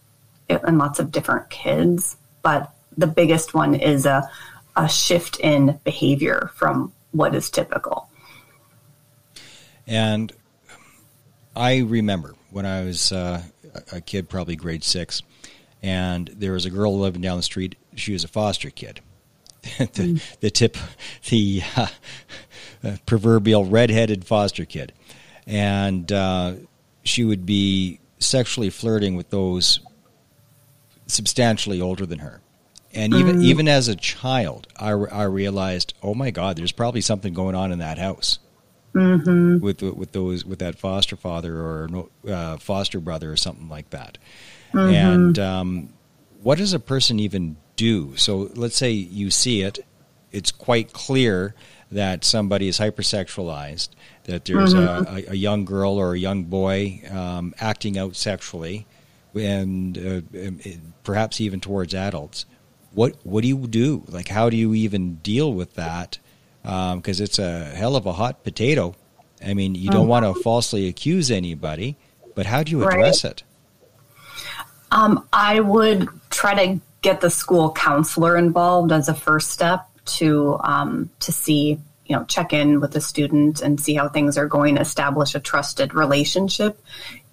in 0.49 0.79
lots 0.79 0.99
of 0.99 1.12
different 1.12 1.49
kids, 1.49 2.16
but 2.43 2.73
the 2.99 3.07
biggest 3.07 3.55
one 3.55 3.75
is 3.75 4.05
a 4.05 4.29
a 4.77 4.89
shift 4.89 5.39
in 5.41 5.79
behavior 5.85 6.51
from 6.55 6.93
what 7.12 7.35
is 7.35 7.51
typical. 7.51 8.10
And 9.91 10.32
I 11.55 11.78
remember 11.78 12.36
when 12.51 12.64
I 12.64 12.84
was 12.84 13.11
uh, 13.11 13.43
a 13.93 14.01
kid, 14.01 14.28
probably 14.28 14.55
grade 14.55 14.84
six, 14.84 15.20
and 15.82 16.28
there 16.28 16.53
was 16.53 16.64
a 16.64 16.70
girl 16.70 16.97
living 16.97 17.20
down 17.20 17.36
the 17.36 17.43
street. 17.43 17.74
She 17.97 18.12
was 18.12 18.22
a 18.22 18.28
foster 18.28 18.70
kid. 18.70 19.01
the, 19.78 19.86
mm. 19.86 20.38
the, 20.38 20.51
tip, 20.51 20.76
the 21.28 21.62
uh, 21.76 21.88
uh, 22.84 22.97
proverbial 23.05 23.66
redheaded 23.66 24.24
foster 24.24 24.64
kid, 24.64 24.93
and 25.45 26.11
uh, 26.12 26.55
she 27.03 27.24
would 27.24 27.45
be 27.45 27.99
sexually 28.20 28.70
flirting 28.70 29.16
with 29.16 29.30
those 29.30 29.80
substantially 31.09 31.80
older 31.80 32.07
than 32.07 32.20
her. 32.20 32.41
And 32.95 33.12
even 33.12 33.36
mm. 33.38 33.45
even 33.45 33.68
as 33.68 33.88
a 33.88 33.97
child, 33.97 34.68
I, 34.76 34.91
I 34.91 35.24
realized, 35.24 35.95
oh 36.03 36.14
my 36.14 36.30
God, 36.30 36.57
there's 36.57 36.72
probably 36.72 37.01
something 37.01 37.34
going 37.34 37.55
on 37.57 37.72
in 37.72 37.80
that 37.80 37.99
house 37.99 38.38
mm-hmm. 38.95 39.59
with 39.61 39.82
with 39.82 40.12
those 40.12 40.45
with 40.45 40.59
that 40.61 40.78
foster 40.78 41.16
father 41.16 41.57
or 41.57 42.09
uh, 42.28 42.57
foster 42.59 43.01
brother 43.01 43.32
or 43.32 43.36
something 43.36 43.68
like 43.68 43.91
that. 43.91 44.18
Mm-hmm. 44.72 44.95
And 44.95 45.38
um, 45.38 45.93
what 46.43 46.59
does 46.59 46.72
a 46.72 46.80
person 46.80 47.18
even 47.18 47.57
do? 47.76 48.16
So 48.16 48.51
let's 48.55 48.76
say 48.76 48.91
you 48.91 49.30
see 49.30 49.62
it; 49.62 49.80
it's 50.32 50.51
quite 50.51 50.93
clear 50.93 51.55
that 51.91 52.24
somebody 52.24 52.68
is 52.68 52.78
hypersexualized, 52.78 53.88
that 54.24 54.45
there's 54.45 54.74
mm-hmm. 54.74 55.30
a, 55.30 55.32
a, 55.32 55.34
young 55.34 55.64
girl 55.64 55.95
or 55.95 56.14
a 56.14 56.18
young 56.18 56.45
boy 56.45 57.03
um, 57.11 57.53
acting 57.59 57.99
out 57.99 58.14
sexually, 58.14 58.86
and 59.34 59.99
uh, 59.99 60.51
perhaps 61.03 61.41
even 61.41 61.61
towards 61.61 61.95
adults. 61.95 62.47
What 62.93 63.16
what 63.24 63.43
do 63.43 63.49
you 63.49 63.66
do? 63.66 64.05
Like, 64.09 64.28
how 64.28 64.51
do 64.51 64.57
you 64.57 64.74
even 64.74 65.16
deal 65.16 65.53
with 65.53 65.74
that? 65.74 66.18
Because 66.63 67.21
um, 67.21 67.25
it's 67.25 67.39
a 67.39 67.65
hell 67.65 67.97
of 67.97 68.07
a 68.07 68.13
hot 68.13 68.45
potato. 68.45 68.95
I 69.45 69.55
mean, 69.55 69.75
you 69.75 69.91
don't 69.91 70.09
want 70.09 70.27
to 70.27 70.41
falsely 70.43 70.89
accuse 70.89 71.31
anybody, 71.31 71.97
but 72.35 72.47
how 72.47 72.63
do 72.63 72.71
you 72.73 72.87
address 72.87 73.25
right. 73.25 73.31
it? 73.33 73.43
Um, 74.93 75.27
I 75.33 75.61
would 75.61 76.09
try 76.31 76.67
to 76.67 76.81
get 77.03 77.21
the 77.21 77.31
school 77.31 77.73
counselor 77.73 78.37
involved 78.37 78.93
as 78.93 79.09
a 79.09 79.15
first 79.15 79.51
step 79.51 79.87
to 80.05 80.59
um, 80.63 81.11
to 81.21 81.33
see, 81.33 81.79
you 82.07 82.17
know, 82.17 82.25
check 82.25 82.53
in 82.53 82.81
with 82.81 82.93
the 82.93 83.01
student 83.01 83.63
and 83.63 83.81
see 83.81 83.95
how 83.95 84.09
things 84.09 84.37
are 84.37 84.49
going. 84.49 84.77
Establish 84.77 85.35
a 85.35 85.41
trusted 85.41 85.95
relationship, 85.95 86.79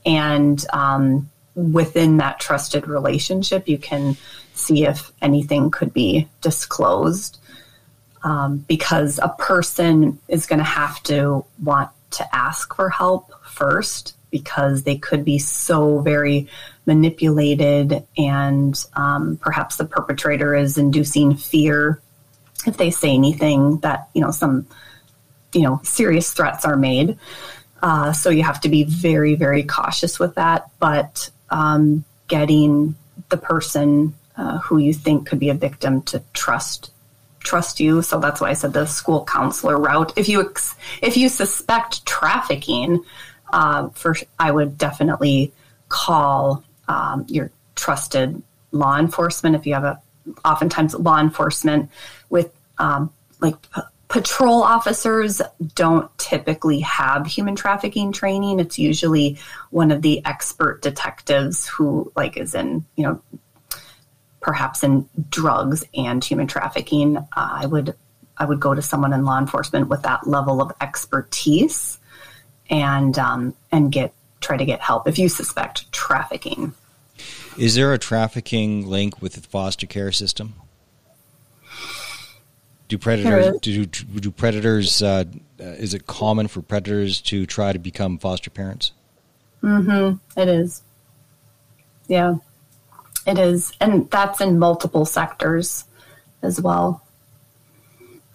and 0.05 0.65
um, 0.71 1.29
within 1.55 2.17
that 2.17 2.39
trusted 2.39 2.87
relationship, 2.87 3.67
you 3.67 3.77
can 3.77 4.15
see 4.53 4.85
if 4.85 5.11
anything 5.21 5.71
could 5.71 5.93
be 5.93 6.27
disclosed 6.41 7.39
um, 8.23 8.57
because 8.67 9.19
a 9.21 9.29
person 9.29 10.19
is 10.27 10.45
going 10.45 10.59
to 10.59 10.65
have 10.65 11.01
to 11.03 11.45
want 11.63 11.89
to 12.11 12.35
ask 12.35 12.73
for 12.75 12.89
help 12.89 13.31
first 13.45 14.15
because 14.31 14.83
they 14.83 14.97
could 14.97 15.23
be 15.23 15.39
so 15.39 15.99
very 15.99 16.47
manipulated 16.85 18.05
and 18.17 18.85
um, 18.93 19.37
perhaps 19.37 19.77
the 19.77 19.85
perpetrator 19.85 20.55
is 20.55 20.77
inducing 20.77 21.35
fear 21.35 22.01
if 22.65 22.77
they 22.77 22.89
say 22.89 23.09
anything 23.09 23.77
that 23.79 24.07
you 24.13 24.21
know 24.21 24.31
some 24.31 24.65
you 25.53 25.61
know 25.61 25.79
serious 25.83 26.33
threats 26.33 26.65
are 26.65 26.75
made. 26.75 27.17
Uh, 27.81 28.11
so 28.11 28.29
you 28.29 28.43
have 28.43 28.59
to 28.61 28.69
be 28.69 28.83
very 28.83 29.35
very 29.35 29.63
cautious 29.63 30.19
with 30.19 30.35
that. 30.35 30.69
But 30.79 31.29
um, 31.49 32.03
getting 32.27 32.95
the 33.29 33.37
person 33.37 34.13
uh, 34.35 34.59
who 34.59 34.77
you 34.77 34.93
think 34.93 35.27
could 35.27 35.39
be 35.39 35.49
a 35.49 35.53
victim 35.53 36.01
to 36.03 36.21
trust 36.33 36.91
trust 37.39 37.79
you 37.79 38.01
so 38.01 38.19
that's 38.19 38.41
why 38.41 38.49
i 38.49 38.53
said 38.53 38.73
the 38.73 38.85
school 38.85 39.23
counselor 39.25 39.77
route 39.77 40.11
if 40.15 40.27
you 40.27 40.41
ex- 40.41 40.75
if 41.01 41.15
you 41.15 41.29
suspect 41.29 42.05
trafficking 42.05 43.03
uh, 43.51 43.89
for 43.89 44.15
I 44.39 44.51
would 44.51 44.77
definitely 44.77 45.53
call 45.89 46.63
um, 46.87 47.25
your 47.27 47.51
trusted 47.75 48.41
law 48.71 48.97
enforcement 48.97 49.55
if 49.55 49.65
you 49.65 49.73
have 49.73 49.83
a. 49.83 50.01
Oftentimes, 50.43 50.93
law 50.93 51.19
enforcement 51.21 51.89
with 52.29 52.51
um, 52.79 53.13
like 53.39 53.55
p- 53.71 53.81
patrol 54.09 54.61
officers 54.61 55.41
don't 55.73 56.15
typically 56.17 56.81
have 56.81 57.25
human 57.25 57.55
trafficking 57.55 58.11
training. 58.11 58.59
It's 58.59 58.77
usually 58.77 59.37
one 59.69 59.89
of 59.89 60.01
the 60.01 60.25
expert 60.25 60.81
detectives 60.81 61.65
who 61.65 62.11
like 62.13 62.35
is 62.35 62.55
in 62.55 62.83
you 62.97 63.03
know 63.03 63.21
perhaps 64.47 64.81
in 64.81 65.07
drugs 65.29 65.83
and 65.93 66.23
human 66.23 66.47
trafficking. 66.47 67.17
Uh, 67.17 67.23
I 67.35 67.65
would 67.65 67.93
I 68.37 68.45
would 68.45 68.61
go 68.61 68.73
to 68.73 68.81
someone 68.81 69.11
in 69.11 69.25
law 69.25 69.37
enforcement 69.37 69.89
with 69.89 70.03
that 70.03 70.25
level 70.25 70.61
of 70.61 70.71
expertise 70.79 71.99
and 72.69 73.19
um, 73.19 73.53
and 73.73 73.91
get 73.91 74.13
try 74.39 74.55
to 74.55 74.63
get 74.63 74.79
help 74.79 75.05
if 75.05 75.19
you 75.19 75.27
suspect 75.27 75.91
trafficking. 75.91 76.73
Is 77.57 77.75
there 77.75 77.91
a 77.91 77.97
trafficking 77.97 78.87
link 78.87 79.21
with 79.21 79.33
the 79.33 79.41
foster 79.41 79.85
care 79.85 80.13
system? 80.13 80.53
Do 82.87 82.97
predators 82.97 83.59
do, 83.59 83.85
do 83.85 84.31
predators 84.31 85.01
uh, 85.01 85.25
is 85.59 85.93
it 85.93 86.07
common 86.07 86.47
for 86.47 86.61
predators 86.61 87.19
to 87.23 87.45
try 87.45 87.73
to 87.73 87.79
become 87.79 88.17
foster 88.17 88.49
parents? 88.49 88.93
Mm-hmm. 89.61 90.39
It 90.39 90.47
is. 90.47 90.83
Yeah, 92.07 92.35
it 93.27 93.37
is, 93.37 93.73
and 93.79 94.09
that's 94.09 94.41
in 94.41 94.57
multiple 94.57 95.05
sectors 95.05 95.85
as 96.41 96.59
well. 96.59 97.03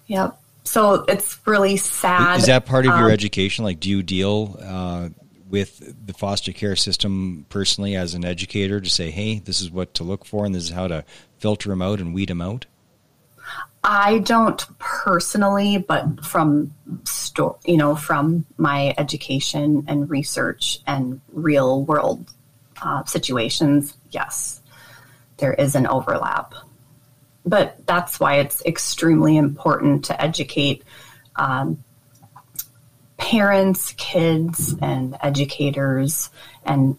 Yep 0.07 0.39
so 0.65 1.05
it's 1.09 1.39
really 1.47 1.77
sad. 1.77 2.39
Is 2.39 2.47
that 2.47 2.67
part 2.67 2.87
of 2.87 2.97
your 2.97 3.07
um, 3.07 3.13
education? 3.13 3.65
Like, 3.65 3.81
do 3.81 3.91
you 3.91 4.03
deal 4.03 4.59
uh, 4.63 5.09
with 5.49 6.07
the 6.07 6.13
foster 6.13 6.53
care 6.53 6.77
system 6.77 7.47
personally 7.49 7.97
as 7.97 8.15
an 8.15 8.25
educator 8.25 8.81
to 8.81 8.89
say, 8.89 9.11
hey, 9.11 9.39
this 9.41 9.61
is 9.61 9.71
what 9.71 9.95
to 9.95 10.05
look 10.05 10.25
for 10.25 10.47
and 10.47 10.55
this 10.55 10.65
is 10.65 10.71
how 10.71 10.89
to 10.89 11.05
filter 11.39 11.69
them 11.69 11.83
out 11.83 12.01
and 12.01 12.15
weed 12.15 12.29
them 12.29 12.41
out? 12.41 12.67
I 13.85 14.21
don't 14.21 14.65
personally, 14.79 15.77
but 15.77 16.25
from 16.25 16.73
sto- 17.03 17.59
you 17.67 17.77
know 17.77 17.97
from 17.97 18.47
my 18.57 18.95
education 18.97 19.85
and 19.89 20.09
research 20.09 20.79
and 20.87 21.21
real 21.33 21.83
world 21.83 22.33
uh, 22.81 23.05
situations, 23.05 23.95
yes, 24.11 24.62
there 25.43 25.53
is 25.53 25.75
an 25.75 25.89
overlap. 25.89 26.55
But 27.45 27.85
that's 27.85 28.21
why 28.21 28.37
it's 28.37 28.65
extremely 28.65 29.37
important 29.37 30.05
to 30.07 30.23
educate 30.23 30.85
um, 31.35 31.83
parents, 33.17 33.93
kids, 33.99 34.77
and 34.81 35.17
educators, 35.21 36.31
and 36.65 36.97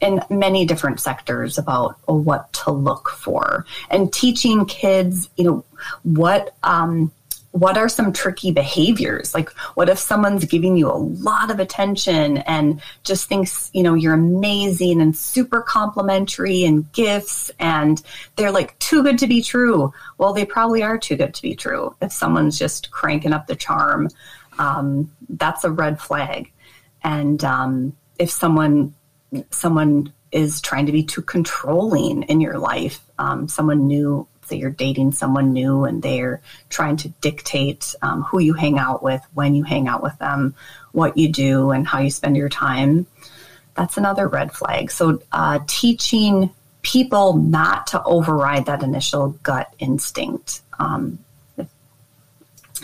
in 0.00 0.20
many 0.30 0.66
different 0.66 1.00
sectors 1.00 1.58
about 1.58 1.96
what 2.06 2.52
to 2.52 2.70
look 2.70 3.08
for, 3.10 3.66
and 3.90 4.12
teaching 4.12 4.66
kids, 4.66 5.28
you 5.36 5.44
know, 5.44 5.64
what 6.04 6.54
um, 6.62 7.10
what 7.54 7.78
are 7.78 7.88
some 7.88 8.12
tricky 8.12 8.50
behaviors? 8.50 9.32
Like, 9.32 9.48
what 9.76 9.88
if 9.88 9.96
someone's 9.96 10.44
giving 10.44 10.76
you 10.76 10.90
a 10.90 10.98
lot 10.98 11.52
of 11.52 11.60
attention 11.60 12.38
and 12.38 12.82
just 13.04 13.28
thinks, 13.28 13.70
you 13.72 13.84
know, 13.84 13.94
you're 13.94 14.14
amazing 14.14 15.00
and 15.00 15.16
super 15.16 15.62
complimentary 15.62 16.64
and 16.64 16.90
gifts 16.92 17.52
and 17.60 18.02
they're 18.34 18.50
like 18.50 18.76
too 18.80 19.04
good 19.04 19.20
to 19.20 19.28
be 19.28 19.40
true? 19.40 19.92
Well, 20.18 20.32
they 20.32 20.44
probably 20.44 20.82
are 20.82 20.98
too 20.98 21.14
good 21.14 21.32
to 21.32 21.42
be 21.42 21.54
true. 21.54 21.94
If 22.02 22.12
someone's 22.12 22.58
just 22.58 22.90
cranking 22.90 23.32
up 23.32 23.46
the 23.46 23.54
charm, 23.54 24.08
um, 24.58 25.12
that's 25.28 25.62
a 25.62 25.70
red 25.70 26.00
flag. 26.00 26.50
And 27.04 27.44
um, 27.44 27.96
if 28.18 28.32
someone, 28.32 28.94
someone 29.50 30.12
is 30.32 30.60
trying 30.60 30.86
to 30.86 30.92
be 30.92 31.04
too 31.04 31.22
controlling 31.22 32.24
in 32.24 32.40
your 32.40 32.58
life, 32.58 33.00
um, 33.20 33.46
someone 33.46 33.86
new 33.86 34.26
say 34.46 34.56
you're 34.56 34.70
dating 34.70 35.12
someone 35.12 35.52
new 35.52 35.84
and 35.84 36.02
they're 36.02 36.40
trying 36.68 36.96
to 36.98 37.08
dictate 37.20 37.94
um, 38.02 38.22
who 38.22 38.38
you 38.38 38.54
hang 38.54 38.78
out 38.78 39.02
with, 39.02 39.22
when 39.34 39.54
you 39.54 39.62
hang 39.62 39.88
out 39.88 40.02
with 40.02 40.18
them, 40.18 40.54
what 40.92 41.16
you 41.16 41.28
do, 41.28 41.70
and 41.70 41.86
how 41.86 42.00
you 42.00 42.10
spend 42.10 42.36
your 42.36 42.48
time, 42.48 43.06
that's 43.74 43.96
another 43.96 44.28
red 44.28 44.52
flag. 44.52 44.90
So, 44.90 45.20
uh, 45.32 45.60
teaching 45.66 46.50
people 46.82 47.34
not 47.34 47.88
to 47.88 48.02
override 48.04 48.66
that 48.66 48.82
initial 48.82 49.30
gut 49.42 49.72
instinct 49.78 50.60
um, 50.78 51.18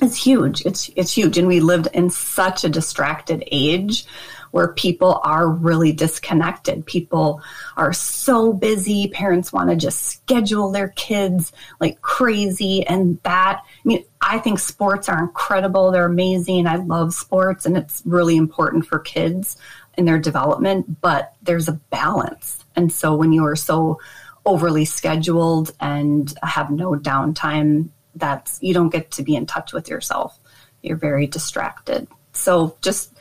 is 0.03 0.17
huge. 0.17 0.65
It's 0.65 0.91
it's 0.97 1.13
huge, 1.13 1.39
and 1.39 1.47
we 1.47 1.61
lived 1.61 1.89
in 1.93 2.11
such 2.11 2.65
a 2.65 2.69
distracted 2.69 3.45
age 3.51 4.07
where 4.51 4.73
people 4.73 5.21
are 5.23 5.49
really 5.49 5.93
disconnected. 5.93 6.85
People 6.87 7.43
are 7.77 7.93
so 7.93 8.53
busy. 8.53 9.09
Parents 9.09 9.53
want 9.53 9.71
to 9.71 9.77
just 9.77 10.03
schedule 10.03 10.71
their 10.71 10.89
kids 10.89 11.53
like 11.81 12.01
crazy. 12.01 12.87
And 12.87 13.21
that, 13.23 13.63
I 13.65 13.89
mean, 13.89 14.05
I 14.21 14.39
think 14.39 14.59
sports 14.59 15.09
are 15.09 15.21
incredible. 15.23 15.91
They're 15.91 16.05
amazing. 16.05 16.67
I 16.67 16.77
love 16.77 17.15
sports 17.15 17.67
and 17.67 17.77
it's 17.77 18.03
really 18.05 18.37
important 18.37 18.87
for 18.87 18.99
kids 18.99 19.57
in 19.97 20.05
their 20.05 20.19
development, 20.19 21.01
but 21.01 21.35
there's 21.43 21.69
a 21.69 21.81
balance. 21.91 22.65
And 22.77 22.93
so 22.93 23.15
when 23.15 23.33
you 23.33 23.45
are 23.45 23.57
so 23.57 24.01
overly 24.47 24.85
scheduled 24.85 25.73
and 25.81 26.33
have 26.43 26.71
no 26.71 26.93
downtime, 26.93 27.91
that's 28.15 28.59
you 28.63 28.75
don't 28.75 28.91
get 28.91 29.11
to 29.13 29.23
be 29.23 29.37
in 29.37 29.47
touch 29.47 29.73
with 29.73 29.89
yourself. 29.89 30.39
You're 30.83 30.97
very 30.97 31.27
distracted. 31.27 32.09
So 32.33 32.77
just 32.81 33.13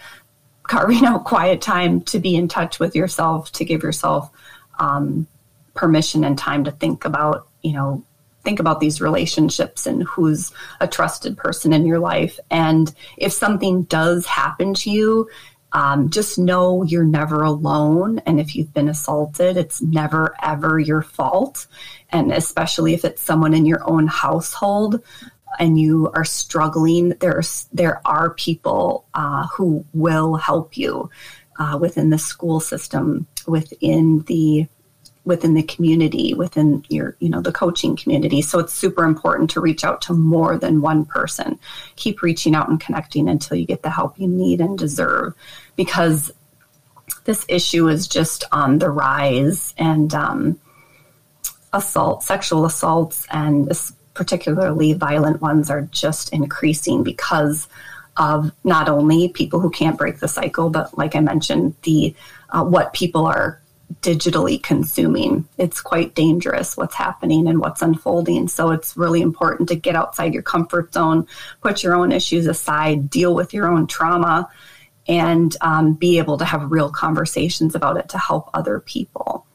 carving 0.70 1.04
out 1.04 1.26
quiet 1.26 1.62
time 1.62 2.00
to 2.00 2.20
be 2.20 2.36
in 2.36 2.48
touch 2.48 2.80
with 2.80 2.96
yourself, 2.96 3.52
to 3.52 3.66
give 3.66 3.82
yourself 3.82 4.30
um, 4.78 5.26
permission 5.74 6.24
and 6.24 6.38
time 6.38 6.64
to 6.64 6.72
think 6.72 7.06
about, 7.06 7.48
you 7.64 7.74
know, 7.74 8.06
think 8.44 8.60
about 8.60 8.80
these 8.80 9.02
relationships 9.02 9.88
and 9.88 10.04
who's 10.04 10.52
a 10.80 10.88
trusted 10.88 11.36
person 11.36 11.74
in 11.74 11.88
your 11.88 11.98
life. 11.98 12.40
And 12.52 12.94
if 13.18 13.34
something 13.34 13.84
does 13.84 14.28
happen 14.28 14.76
to 14.76 14.92
you, 14.92 15.28
um, 15.74 16.12
just 16.12 16.38
know 16.38 16.84
you're 16.84 17.04
never 17.04 17.42
alone. 17.42 18.20
And 18.28 18.40
if 18.40 18.56
you've 18.56 18.74
been 18.74 18.90
assaulted, 18.90 19.58
it's 19.58 19.82
never, 19.82 20.36
ever 20.42 20.78
your 20.78 21.02
fault. 21.02 21.66
And 22.12 22.32
especially 22.32 22.94
if 22.94 23.06
it's 23.06 23.24
someone 23.24 23.56
in 23.56 23.66
your 23.66 23.88
own 23.90 24.06
household, 24.06 25.02
and 25.58 25.80
you 25.80 26.12
are 26.14 26.26
struggling, 26.26 27.10
there's 27.20 27.68
there 27.74 28.02
are 28.06 28.32
people 28.32 29.06
uh, 29.14 29.48
who 29.48 29.86
will 29.94 30.36
help 30.36 30.78
you 30.78 31.10
uh, 31.58 31.78
within 31.80 32.10
the 32.10 32.20
school 32.20 32.60
system, 32.60 33.28
within 33.48 34.22
the 34.28 34.68
within 35.26 35.54
the 35.54 35.64
community, 35.64 36.34
within 36.34 36.84
your 36.90 37.16
you 37.20 37.30
know 37.30 37.42
the 37.42 37.52
coaching 37.52 37.96
community. 37.96 38.42
So 38.42 38.60
it's 38.60 38.74
super 38.74 39.04
important 39.04 39.50
to 39.52 39.62
reach 39.62 39.84
out 39.84 40.02
to 40.04 40.14
more 40.14 40.58
than 40.58 40.82
one 40.82 41.06
person. 41.06 41.60
Keep 41.96 42.22
reaching 42.22 42.56
out 42.56 42.70
and 42.70 42.80
connecting 42.80 43.28
until 43.28 43.58
you 43.58 43.66
get 43.66 43.82
the 43.82 43.90
help 43.90 44.20
you 44.20 44.28
need 44.28 44.62
and 44.62 44.78
deserve, 44.78 45.34
because 45.76 46.32
this 47.26 47.46
issue 47.48 47.88
is 47.88 48.08
just 48.08 48.44
on 48.52 48.80
the 48.80 48.90
rise 48.90 49.74
and. 49.78 50.14
Um, 50.14 50.60
assault, 51.72 52.24
sexual 52.24 52.66
assaults, 52.66 53.28
and 53.30 53.70
particularly 54.20 54.92
violent 54.92 55.40
ones, 55.40 55.70
are 55.70 55.84
just 55.84 56.34
increasing 56.34 57.04
because 57.04 57.70
of 58.18 58.52
not 58.66 58.90
only 58.90 59.30
people 59.30 59.62
who 59.62 59.70
can't 59.70 59.98
break 59.98 60.20
the 60.20 60.28
cycle, 60.28 60.70
but 60.70 60.98
like 60.98 61.16
I 61.16 61.22
mentioned, 61.22 61.74
the 61.84 62.14
uh, 62.50 62.66
what 62.66 62.92
people 62.92 63.26
are 63.26 63.62
digitally 64.02 64.62
consuming. 64.62 65.48
It's 65.58 65.80
quite 65.80 66.16
dangerous 66.16 66.76
what's 66.76 66.96
happening 66.96 67.48
and 67.48 67.60
what's 67.60 67.82
unfolding. 67.82 68.50
So 68.50 68.72
it's 68.72 68.98
really 68.98 69.22
important 69.22 69.70
to 69.70 69.76
get 69.76 69.96
outside 69.96 70.34
your 70.34 70.44
comfort 70.44 70.94
zone, 70.94 71.26
put 71.62 71.82
your 71.82 71.96
own 71.96 72.12
issues 72.12 72.46
aside, 72.46 73.10
deal 73.10 73.34
with 73.34 73.54
your 73.54 73.68
own 73.68 73.88
trauma, 73.88 74.50
and 75.08 75.56
um, 75.62 75.94
be 75.94 76.18
able 76.18 76.38
to 76.40 76.46
have 76.46 76.74
real 76.74 76.90
conversations 76.90 77.74
about 77.74 77.96
it 77.96 78.10
to 78.10 78.18
help 78.18 78.50
other 78.54 78.82
people. 78.82 79.46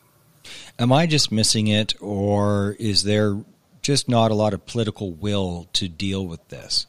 Am 0.78 0.90
I 0.90 1.04
just 1.06 1.30
missing 1.30 1.66
it, 1.66 1.94
or 2.00 2.76
is 2.80 3.02
there 3.02 3.36
just 3.84 4.08
not 4.08 4.32
a 4.32 4.34
lot 4.34 4.52
of 4.54 4.66
political 4.66 5.12
will 5.12 5.68
to 5.74 5.86
deal 5.88 6.26
with 6.26 6.48
this. 6.48 6.86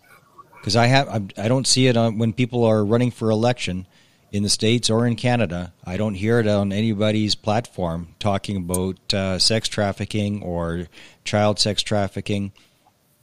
because 0.56 0.76
I 0.76 0.88
have 0.88 1.32
I 1.38 1.48
don't 1.48 1.68
see 1.68 1.86
it 1.86 1.96
on 1.96 2.18
when 2.18 2.34
people 2.34 2.64
are 2.64 2.84
running 2.84 3.12
for 3.12 3.30
election 3.30 3.86
in 4.32 4.42
the 4.42 4.50
states 4.50 4.90
or 4.90 5.06
in 5.06 5.16
Canada. 5.16 5.74
I 5.86 5.98
don't 5.98 6.16
hear 6.16 6.40
it 6.40 6.48
on 6.48 6.72
anybody's 6.74 7.36
platform 7.36 8.16
talking 8.18 8.58
about 8.58 9.14
uh, 9.14 9.38
sex 9.38 9.70
trafficking 9.70 10.42
or 10.42 10.88
child 11.24 11.60
sex 11.60 11.84
trafficking. 11.84 12.52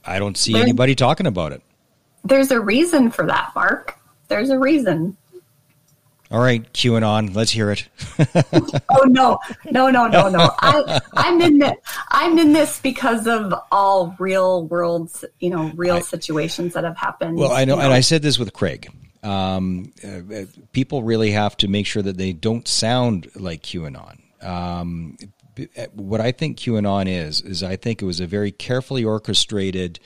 I 0.05 0.19
don't 0.19 0.37
see 0.37 0.53
there, 0.53 0.61
anybody 0.61 0.95
talking 0.95 1.27
about 1.27 1.51
it. 1.51 1.61
There's 2.23 2.51
a 2.51 2.61
reason 2.61 3.11
for 3.11 3.25
that, 3.25 3.51
Mark. 3.55 3.97
There's 4.29 4.49
a 4.49 4.57
reason. 4.57 5.17
All 6.33 6.41
right, 6.41 6.73
QAnon, 6.73 7.35
let's 7.35 7.51
hear 7.51 7.69
it. 7.69 7.87
oh 8.89 9.03
no, 9.03 9.37
no, 9.69 9.91
no, 9.91 10.07
no, 10.07 10.29
no! 10.29 10.49
I, 10.59 10.99
I'm 11.13 11.39
in 11.39 11.59
this. 11.59 11.77
I'm 12.09 12.39
in 12.39 12.53
this 12.53 12.79
because 12.79 13.27
of 13.27 13.53
all 13.71 14.15
real 14.17 14.65
world, 14.65 15.11
you 15.39 15.51
know, 15.51 15.71
real 15.75 15.97
I, 15.97 16.01
situations 16.01 16.73
that 16.73 16.85
have 16.85 16.97
happened. 16.97 17.37
Well, 17.37 17.51
I 17.51 17.65
know, 17.65 17.75
you 17.75 17.81
know, 17.81 17.85
and 17.85 17.93
I 17.93 17.99
said 17.99 18.23
this 18.23 18.39
with 18.39 18.51
Craig. 18.51 18.91
Um, 19.21 19.93
uh, 20.03 20.45
people 20.71 21.03
really 21.03 21.29
have 21.29 21.55
to 21.57 21.67
make 21.67 21.85
sure 21.85 22.01
that 22.01 22.17
they 22.17 22.33
don't 22.33 22.67
sound 22.67 23.29
like 23.35 23.61
QAnon. 23.61 24.17
Um, 24.43 25.17
what 25.93 26.19
I 26.19 26.31
think 26.31 26.57
QAnon 26.57 27.07
is 27.07 27.41
is 27.41 27.61
I 27.61 27.75
think 27.75 28.01
it 28.01 28.05
was 28.05 28.19
a 28.19 28.25
very 28.25 28.51
carefully 28.51 29.03
orchestrated 29.03 29.99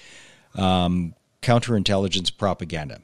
um, 0.56 1.16
counterintelligence 1.42 2.38
propaganda 2.38 3.00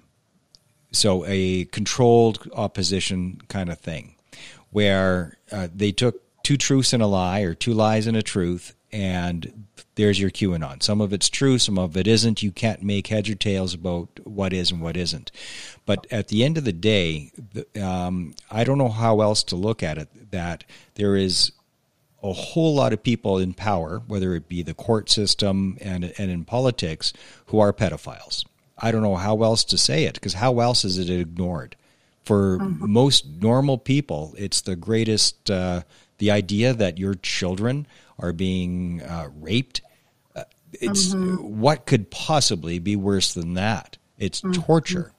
so 0.93 1.25
a 1.27 1.65
controlled 1.65 2.49
opposition 2.53 3.41
kind 3.49 3.69
of 3.69 3.79
thing, 3.79 4.15
where 4.71 5.37
uh, 5.51 5.67
they 5.73 5.91
took 5.91 6.21
two 6.43 6.57
truths 6.57 6.93
and 6.93 7.03
a 7.03 7.07
lie, 7.07 7.41
or 7.41 7.53
two 7.53 7.73
lies 7.73 8.07
and 8.07 8.15
a 8.15 8.23
truth, 8.23 8.75
and 8.91 9.65
there's 9.95 10.19
your 10.19 10.29
QAnon. 10.29 10.81
Some 10.81 11.01
of 11.01 11.13
it's 11.13 11.29
true, 11.29 11.57
some 11.57 11.77
of 11.77 11.97
it 11.97 12.07
isn't. 12.07 12.43
You 12.43 12.51
can't 12.51 12.83
make 12.83 13.07
heads 13.07 13.29
or 13.29 13.35
tails 13.35 13.73
about 13.73 14.09
what 14.23 14.53
is 14.53 14.71
and 14.71 14.81
what 14.81 14.97
isn't. 14.97 15.31
But 15.85 16.07
at 16.11 16.27
the 16.29 16.43
end 16.43 16.57
of 16.57 16.63
the 16.63 16.73
day, 16.73 17.31
um, 17.81 18.35
I 18.49 18.63
don't 18.63 18.77
know 18.77 18.89
how 18.89 19.21
else 19.21 19.43
to 19.45 19.55
look 19.55 19.83
at 19.83 19.97
it. 19.97 20.31
That 20.31 20.63
there 20.95 21.15
is 21.15 21.51
a 22.21 22.33
whole 22.33 22.73
lot 22.73 22.93
of 22.93 23.03
people 23.03 23.37
in 23.37 23.53
power, 23.53 24.01
whether 24.07 24.33
it 24.33 24.47
be 24.47 24.63
the 24.63 24.73
court 24.73 25.09
system 25.09 25.77
and 25.81 26.13
and 26.17 26.31
in 26.31 26.45
politics, 26.45 27.13
who 27.47 27.59
are 27.59 27.73
pedophiles. 27.73 28.45
I 28.83 28.91
don't 28.91 29.01
know 29.01 29.15
how 29.15 29.41
else 29.43 29.63
to 29.65 29.77
say 29.77 30.03
it 30.03 30.15
because 30.15 30.33
how 30.33 30.59
else 30.59 30.83
is 30.83 30.99
it 30.99 31.09
ignored? 31.09 31.75
For 32.23 32.59
mm-hmm. 32.59 32.91
most 32.91 33.25
normal 33.41 33.77
people, 33.77 34.35
it's 34.37 34.61
the 34.61 34.75
greatest. 34.75 35.49
Uh, 35.49 35.81
the 36.17 36.31
idea 36.31 36.73
that 36.73 36.97
your 36.97 37.15
children 37.15 37.87
are 38.19 38.31
being 38.33 39.01
uh, 39.01 39.29
raped. 39.39 39.81
Uh, 40.35 40.43
it's 40.73 41.13
mm-hmm. 41.13 41.59
what 41.59 41.85
could 41.85 42.09
possibly 42.11 42.79
be 42.79 42.95
worse 42.95 43.33
than 43.33 43.55
that? 43.55 43.97
It's 44.17 44.41
mm-hmm. 44.41 44.61
torture. 44.61 45.11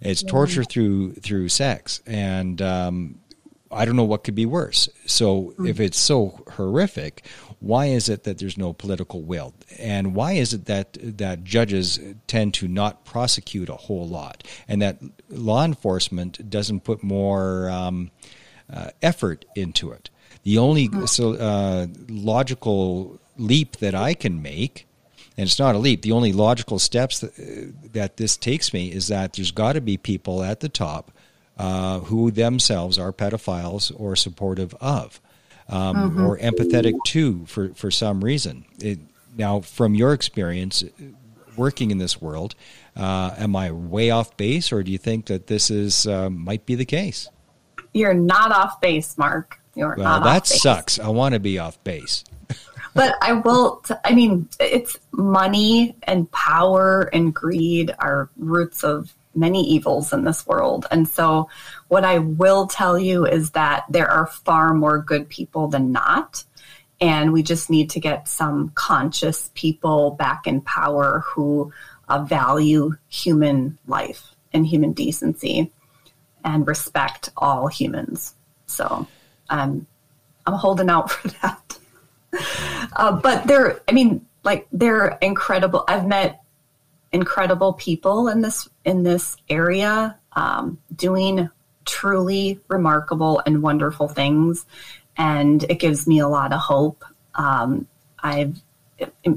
It's 0.00 0.22
yeah. 0.22 0.30
torture 0.30 0.64
through 0.64 1.14
through 1.14 1.48
sex, 1.48 2.02
and 2.06 2.60
um, 2.60 3.20
I 3.70 3.84
don't 3.84 3.96
know 3.96 4.04
what 4.04 4.24
could 4.24 4.34
be 4.34 4.46
worse. 4.46 4.88
So 5.06 5.54
mm. 5.58 5.68
if 5.68 5.80
it's 5.80 5.98
so 5.98 6.44
horrific, 6.52 7.24
why 7.64 7.86
is 7.86 8.08
it 8.08 8.24
that 8.24 8.38
there's 8.38 8.58
no 8.58 8.72
political 8.72 9.22
will? 9.22 9.54
And 9.78 10.14
why 10.14 10.32
is 10.32 10.52
it 10.52 10.66
that 10.66 10.98
that 11.18 11.44
judges 11.44 11.98
tend 12.26 12.54
to 12.54 12.68
not 12.68 13.04
prosecute 13.04 13.68
a 13.68 13.76
whole 13.76 14.06
lot, 14.06 14.44
and 14.68 14.82
that 14.82 14.98
law 15.28 15.64
enforcement 15.64 16.50
doesn't 16.50 16.80
put 16.80 17.02
more 17.02 17.68
um, 17.70 18.10
uh, 18.72 18.90
effort 19.02 19.44
into 19.54 19.92
it? 19.92 20.10
The 20.42 20.58
only 20.58 20.90
so, 21.06 21.34
uh, 21.34 21.86
logical 22.08 23.18
leap 23.36 23.76
that 23.78 23.94
I 23.94 24.14
can 24.14 24.42
make 24.42 24.86
and 25.36 25.48
it's 25.48 25.58
not 25.58 25.74
a 25.74 25.78
leap. 25.78 26.02
The 26.02 26.12
only 26.12 26.32
logical 26.32 26.78
steps 26.78 27.20
that, 27.20 27.38
uh, 27.38 27.72
that 27.92 28.16
this 28.16 28.36
takes 28.36 28.72
me 28.72 28.92
is 28.92 29.08
that 29.08 29.32
there's 29.32 29.50
got 29.50 29.72
to 29.72 29.80
be 29.80 29.96
people 29.96 30.42
at 30.42 30.60
the 30.60 30.68
top 30.68 31.10
uh, 31.58 32.00
who 32.00 32.30
themselves 32.30 32.98
are 32.98 33.12
pedophiles 33.12 33.92
or 33.96 34.16
supportive 34.16 34.74
of, 34.80 35.20
um, 35.68 35.96
mm-hmm. 35.96 36.26
or 36.26 36.38
empathetic 36.38 36.94
to 37.06 37.46
for, 37.46 37.70
for 37.74 37.90
some 37.90 38.22
reason. 38.22 38.64
It, 38.80 38.98
now, 39.36 39.60
from 39.60 39.94
your 39.94 40.12
experience 40.12 40.84
working 41.56 41.90
in 41.90 41.98
this 41.98 42.20
world, 42.20 42.54
uh, 42.96 43.34
am 43.36 43.56
I 43.56 43.70
way 43.72 44.10
off 44.10 44.36
base, 44.36 44.72
or 44.72 44.82
do 44.82 44.92
you 44.92 44.98
think 44.98 45.26
that 45.26 45.46
this 45.46 45.70
is 45.70 46.06
uh, 46.06 46.30
might 46.30 46.66
be 46.66 46.74
the 46.74 46.84
case? 46.84 47.28
You're 47.92 48.14
not 48.14 48.52
off 48.52 48.80
base, 48.80 49.16
Mark. 49.18 49.58
You're 49.74 49.96
well, 49.96 50.20
that 50.22 50.46
sucks. 50.46 50.98
I 50.98 51.08
want 51.08 51.34
to 51.34 51.40
be 51.40 51.58
off 51.58 51.82
base. 51.82 52.24
but 52.94 53.16
I 53.20 53.32
will. 53.32 53.76
T- 53.78 53.94
I 54.04 54.14
mean, 54.14 54.48
it's 54.60 54.98
money 55.12 55.96
and 56.04 56.30
power 56.30 57.10
and 57.12 57.34
greed 57.34 57.92
are 57.98 58.30
roots 58.36 58.84
of 58.84 59.12
many 59.34 59.62
evils 59.62 60.12
in 60.12 60.24
this 60.24 60.46
world. 60.46 60.86
And 60.90 61.08
so, 61.08 61.48
what 61.88 62.04
I 62.04 62.18
will 62.18 62.66
tell 62.66 62.98
you 62.98 63.26
is 63.26 63.50
that 63.50 63.84
there 63.88 64.10
are 64.10 64.26
far 64.26 64.74
more 64.74 64.98
good 64.98 65.28
people 65.28 65.68
than 65.68 65.92
not. 65.92 66.44
And 67.00 67.32
we 67.32 67.42
just 67.42 67.70
need 67.70 67.90
to 67.90 68.00
get 68.00 68.28
some 68.28 68.70
conscious 68.74 69.50
people 69.54 70.12
back 70.12 70.46
in 70.46 70.60
power 70.60 71.24
who 71.26 71.72
uh, 72.08 72.22
value 72.22 72.92
human 73.08 73.78
life 73.86 74.34
and 74.52 74.66
human 74.66 74.92
decency 74.92 75.70
and 76.44 76.66
respect 76.66 77.30
all 77.36 77.66
humans. 77.66 78.34
So 78.66 79.06
um, 79.50 79.86
I'm 80.46 80.54
holding 80.54 80.88
out 80.88 81.10
for 81.10 81.28
that. 81.28 81.78
uh, 82.96 83.12
but 83.12 83.46
they're, 83.46 83.80
I 83.88 83.92
mean, 83.92 84.26
like 84.44 84.66
they're 84.72 85.18
incredible. 85.20 85.84
I've 85.88 86.06
met 86.06 86.43
incredible 87.14 87.72
people 87.74 88.28
in 88.28 88.42
this 88.42 88.68
in 88.84 89.04
this 89.04 89.36
area 89.48 90.18
um, 90.32 90.78
doing 90.94 91.48
truly 91.86 92.60
remarkable 92.68 93.40
and 93.46 93.62
wonderful 93.62 94.08
things, 94.08 94.66
and 95.16 95.62
it 95.70 95.78
gives 95.78 96.06
me 96.06 96.18
a 96.18 96.28
lot 96.28 96.52
of 96.52 96.60
hope. 96.60 97.04
Um, 97.36 97.86
I've 98.18 98.60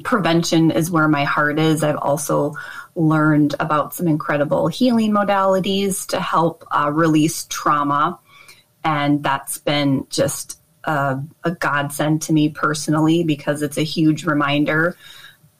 prevention 0.04 0.72
is 0.72 0.92
where 0.92 1.08
my 1.08 1.24
heart 1.24 1.60
is. 1.60 1.84
I've 1.84 1.98
also 1.98 2.56
learned 2.96 3.56
about 3.60 3.94
some 3.94 4.08
incredible 4.08 4.68
healing 4.68 5.12
modalities 5.12 6.06
to 6.08 6.20
help 6.20 6.66
uh, 6.72 6.92
release 6.92 7.46
trauma, 7.46 8.20
and 8.84 9.24
that's 9.24 9.60
been 9.60 10.08
just 10.10 10.60
a, 10.84 11.22
a 11.44 11.52
godsend 11.52 12.24
to 12.24 12.34
me 12.34 12.50
personally 12.50 13.24
because 13.24 13.62
it's 13.62 13.78
a 13.78 13.84
huge 13.84 14.26
reminder. 14.26 14.98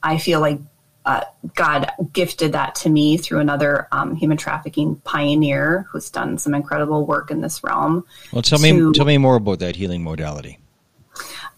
I 0.02 0.18
feel 0.18 0.40
like 0.40 0.60
uh, 1.08 1.24
God 1.54 1.90
gifted 2.12 2.52
that 2.52 2.74
to 2.76 2.90
me 2.90 3.16
through 3.16 3.40
another 3.40 3.88
um, 3.92 4.14
human 4.14 4.36
trafficking 4.36 4.96
pioneer 4.96 5.86
who's 5.88 6.10
done 6.10 6.36
some 6.36 6.54
incredible 6.54 7.06
work 7.06 7.30
in 7.30 7.40
this 7.40 7.64
realm. 7.64 8.04
Well, 8.30 8.42
tell 8.42 8.58
to, 8.58 8.72
me 8.72 8.92
tell 8.92 9.06
me 9.06 9.16
more 9.16 9.36
about 9.36 9.58
that 9.60 9.74
healing 9.74 10.04
modality. 10.04 10.58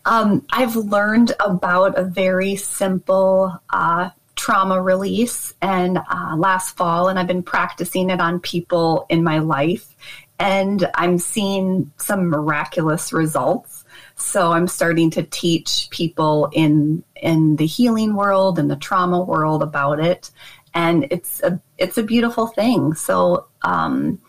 Um, 0.05 0.46
I've 0.51 0.76
learned 0.76 1.32
about 1.44 1.98
a 1.98 2.05
very 2.05 2.55
simple 2.55 3.61
uh, 3.70 4.11
trauma 4.36 4.80
release, 4.80 5.53
and 5.61 5.98
uh, 5.98 6.36
last 6.36 6.76
fall, 6.76 7.09
and 7.09 7.18
I've 7.18 7.26
been 7.26 7.42
practicing 7.42 8.09
it 8.09 8.20
on 8.20 8.38
people 8.38 9.05
in 9.09 9.24
my 9.24 9.40
life, 9.40 9.96
and 10.38 10.88
I'm 10.94 11.18
seeing 11.18 11.90
some 11.96 12.28
miraculous 12.28 13.12
results. 13.12 13.80
So 14.21 14.53
I'm 14.53 14.68
starting 14.68 15.11
to 15.12 15.23
teach 15.23 15.89
people 15.91 16.51
in 16.53 17.03
in 17.16 17.57
the 17.57 17.66
healing 17.66 18.14
world 18.14 18.59
and 18.59 18.71
the 18.71 18.77
trauma 18.77 19.21
world 19.21 19.62
about 19.62 19.99
it, 19.99 20.31
and 20.75 21.07
it's 21.11 21.43
a 21.43 21.61
it's 21.79 21.99
a 21.99 22.03
beautiful 22.03 22.47
thing. 22.47 22.95
So 22.95 23.47
um, 23.62 24.21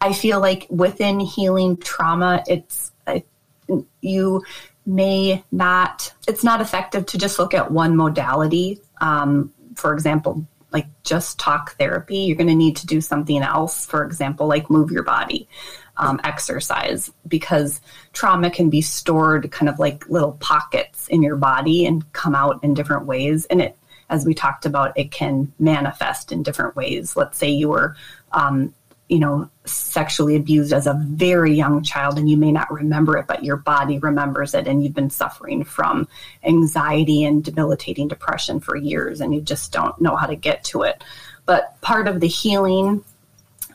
I 0.00 0.12
feel 0.12 0.40
like 0.40 0.66
within 0.68 1.20
healing 1.20 1.76
trauma, 1.76 2.42
it's 2.46 2.92
you 4.00 4.42
may 4.86 5.44
not 5.52 6.12
it's 6.26 6.44
not 6.44 6.60
effective 6.60 7.06
to 7.06 7.18
just 7.18 7.38
look 7.38 7.54
at 7.54 7.70
one 7.70 7.96
modality. 7.96 8.80
Um, 9.00 9.52
for 9.76 9.94
example, 9.94 10.46
like 10.72 10.86
just 11.04 11.38
talk 11.38 11.76
therapy, 11.76 12.18
you're 12.18 12.36
going 12.36 12.48
to 12.48 12.54
need 12.54 12.76
to 12.76 12.86
do 12.86 13.00
something 13.00 13.42
else. 13.42 13.86
For 13.86 14.04
example, 14.04 14.46
like 14.48 14.68
move 14.68 14.90
your 14.90 15.04
body 15.04 15.48
um, 15.98 16.20
exercise 16.24 17.10
because 17.26 17.80
trauma 18.12 18.50
can 18.50 18.70
be 18.70 18.80
stored 18.80 19.50
kind 19.50 19.68
of 19.68 19.78
like 19.78 20.08
little 20.08 20.32
pockets 20.40 21.08
in 21.08 21.22
your 21.22 21.36
body 21.36 21.84
and 21.86 22.10
come 22.12 22.34
out 22.34 22.62
in 22.62 22.74
different 22.74 23.06
ways. 23.06 23.44
And 23.46 23.60
it, 23.60 23.76
as 24.08 24.24
we 24.24 24.34
talked 24.34 24.64
about, 24.64 24.96
it 24.96 25.10
can 25.10 25.52
manifest 25.58 26.32
in 26.32 26.42
different 26.42 26.76
ways. 26.76 27.16
Let's 27.16 27.36
say 27.36 27.50
you 27.50 27.68
were, 27.68 27.96
um, 28.32 28.72
you 29.08 29.18
know, 29.18 29.50
sexually 29.64 30.36
abused 30.36 30.72
as 30.72 30.86
a 30.86 30.94
very 30.94 31.52
young 31.54 31.82
child 31.82 32.18
and 32.18 32.28
you 32.28 32.36
may 32.36 32.52
not 32.52 32.70
remember 32.72 33.16
it, 33.16 33.26
but 33.26 33.42
your 33.42 33.56
body 33.56 33.98
remembers 33.98 34.54
it 34.54 34.66
and 34.66 34.82
you've 34.82 34.94
been 34.94 35.10
suffering 35.10 35.64
from 35.64 36.06
anxiety 36.44 37.24
and 37.24 37.42
debilitating 37.42 38.06
depression 38.06 38.60
for 38.60 38.76
years 38.76 39.20
and 39.20 39.34
you 39.34 39.40
just 39.40 39.72
don't 39.72 40.00
know 40.00 40.14
how 40.14 40.26
to 40.26 40.36
get 40.36 40.62
to 40.64 40.82
it. 40.82 41.02
But 41.44 41.80
part 41.80 42.06
of 42.06 42.20
the 42.20 42.28
healing 42.28 43.02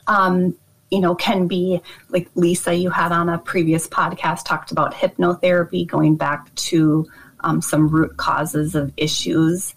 um, 0.08 0.56
you 0.94 1.00
know, 1.00 1.16
can 1.16 1.48
be 1.48 1.82
like 2.10 2.30
Lisa, 2.36 2.76
you 2.76 2.92
had 2.92 3.12
on 3.12 3.28
a 3.28 3.40
previous 3.40 3.88
podcast 3.88 4.46
talked 4.46 4.72
about 4.72 4.94
hypnotherapy, 4.94 5.88
going 5.88 6.16
back 6.16 6.54
to 6.54 7.10
um, 7.40 7.64
some 7.64 7.88
root 7.88 8.16
causes 8.18 8.76
of 8.76 8.94
issues. 8.96 9.74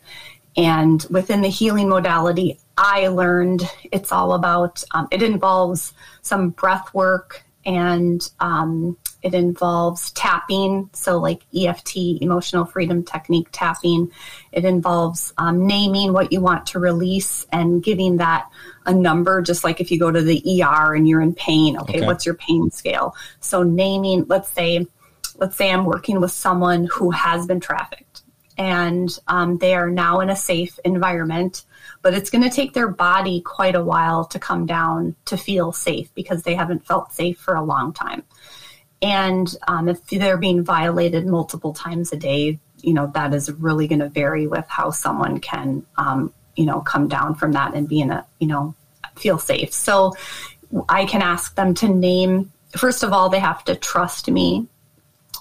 And 0.58 1.04
within 1.08 1.40
the 1.40 1.48
healing 1.48 1.88
modality, 1.88 2.60
I 2.76 3.08
learned 3.08 3.62
it's 3.90 4.12
all 4.12 4.34
about, 4.34 4.84
um, 4.90 5.08
it 5.10 5.22
involves 5.22 5.94
some 6.20 6.50
breath 6.50 6.92
work 6.92 7.44
and 7.64 8.28
um, 8.40 8.98
it 9.22 9.32
involves 9.32 10.10
tapping, 10.12 10.90
so 10.92 11.18
like 11.18 11.42
EFT, 11.58 11.96
emotional 12.20 12.66
freedom 12.66 13.02
technique 13.02 13.48
tapping. 13.52 14.12
It 14.52 14.66
involves 14.66 15.32
um, 15.38 15.66
naming 15.66 16.12
what 16.12 16.30
you 16.30 16.42
want 16.42 16.66
to 16.66 16.78
release 16.78 17.46
and 17.50 17.82
giving 17.82 18.18
that 18.18 18.50
a 18.86 18.94
number, 18.94 19.42
just 19.42 19.64
like 19.64 19.80
if 19.80 19.90
you 19.90 19.98
go 19.98 20.10
to 20.10 20.22
the 20.22 20.62
ER 20.62 20.94
and 20.94 21.08
you're 21.08 21.20
in 21.20 21.34
pain. 21.34 21.76
Okay, 21.78 21.98
okay. 21.98 22.06
what's 22.06 22.24
your 22.24 22.36
pain 22.36 22.70
scale? 22.70 23.14
So 23.40 23.62
naming, 23.62 24.24
let's 24.28 24.50
say, 24.50 24.86
let's 25.36 25.56
say 25.56 25.70
I'm 25.70 25.84
working 25.84 26.20
with 26.20 26.32
someone 26.32 26.88
who 26.90 27.10
has 27.10 27.46
been 27.46 27.60
trafficked 27.60 28.22
and 28.58 29.18
um, 29.28 29.58
they 29.58 29.74
are 29.74 29.90
now 29.90 30.20
in 30.20 30.30
a 30.30 30.36
safe 30.36 30.78
environment 30.84 31.64
but 32.06 32.14
it's 32.14 32.30
going 32.30 32.44
to 32.44 32.50
take 32.50 32.72
their 32.72 32.86
body 32.86 33.40
quite 33.40 33.74
a 33.74 33.82
while 33.82 34.24
to 34.26 34.38
come 34.38 34.64
down 34.64 35.16
to 35.24 35.36
feel 35.36 35.72
safe 35.72 36.14
because 36.14 36.44
they 36.44 36.54
haven't 36.54 36.86
felt 36.86 37.12
safe 37.12 37.36
for 37.36 37.56
a 37.56 37.64
long 37.64 37.92
time. 37.92 38.22
And 39.02 39.52
um, 39.66 39.88
if 39.88 40.06
they're 40.06 40.38
being 40.38 40.64
violated 40.64 41.26
multiple 41.26 41.72
times 41.72 42.12
a 42.12 42.16
day, 42.16 42.60
you 42.80 42.94
know, 42.94 43.10
that 43.14 43.34
is 43.34 43.50
really 43.50 43.88
going 43.88 43.98
to 43.98 44.08
vary 44.08 44.46
with 44.46 44.66
how 44.68 44.92
someone 44.92 45.40
can, 45.40 45.84
um, 45.98 46.32
you 46.56 46.64
know, 46.64 46.80
come 46.80 47.08
down 47.08 47.34
from 47.34 47.52
that 47.52 47.74
and 47.74 47.88
be 47.88 48.00
in 48.00 48.10
a, 48.10 48.26
you 48.38 48.46
know, 48.46 48.74
feel 49.16 49.38
safe. 49.38 49.72
So 49.72 50.14
I 50.88 51.04
can 51.04 51.22
ask 51.22 51.54
them 51.54 51.74
to 51.74 51.88
name, 51.88 52.52
first 52.76 53.02
of 53.02 53.12
all, 53.12 53.28
they 53.28 53.38
have 53.38 53.64
to 53.64 53.76
trust 53.76 54.30
me. 54.30 54.66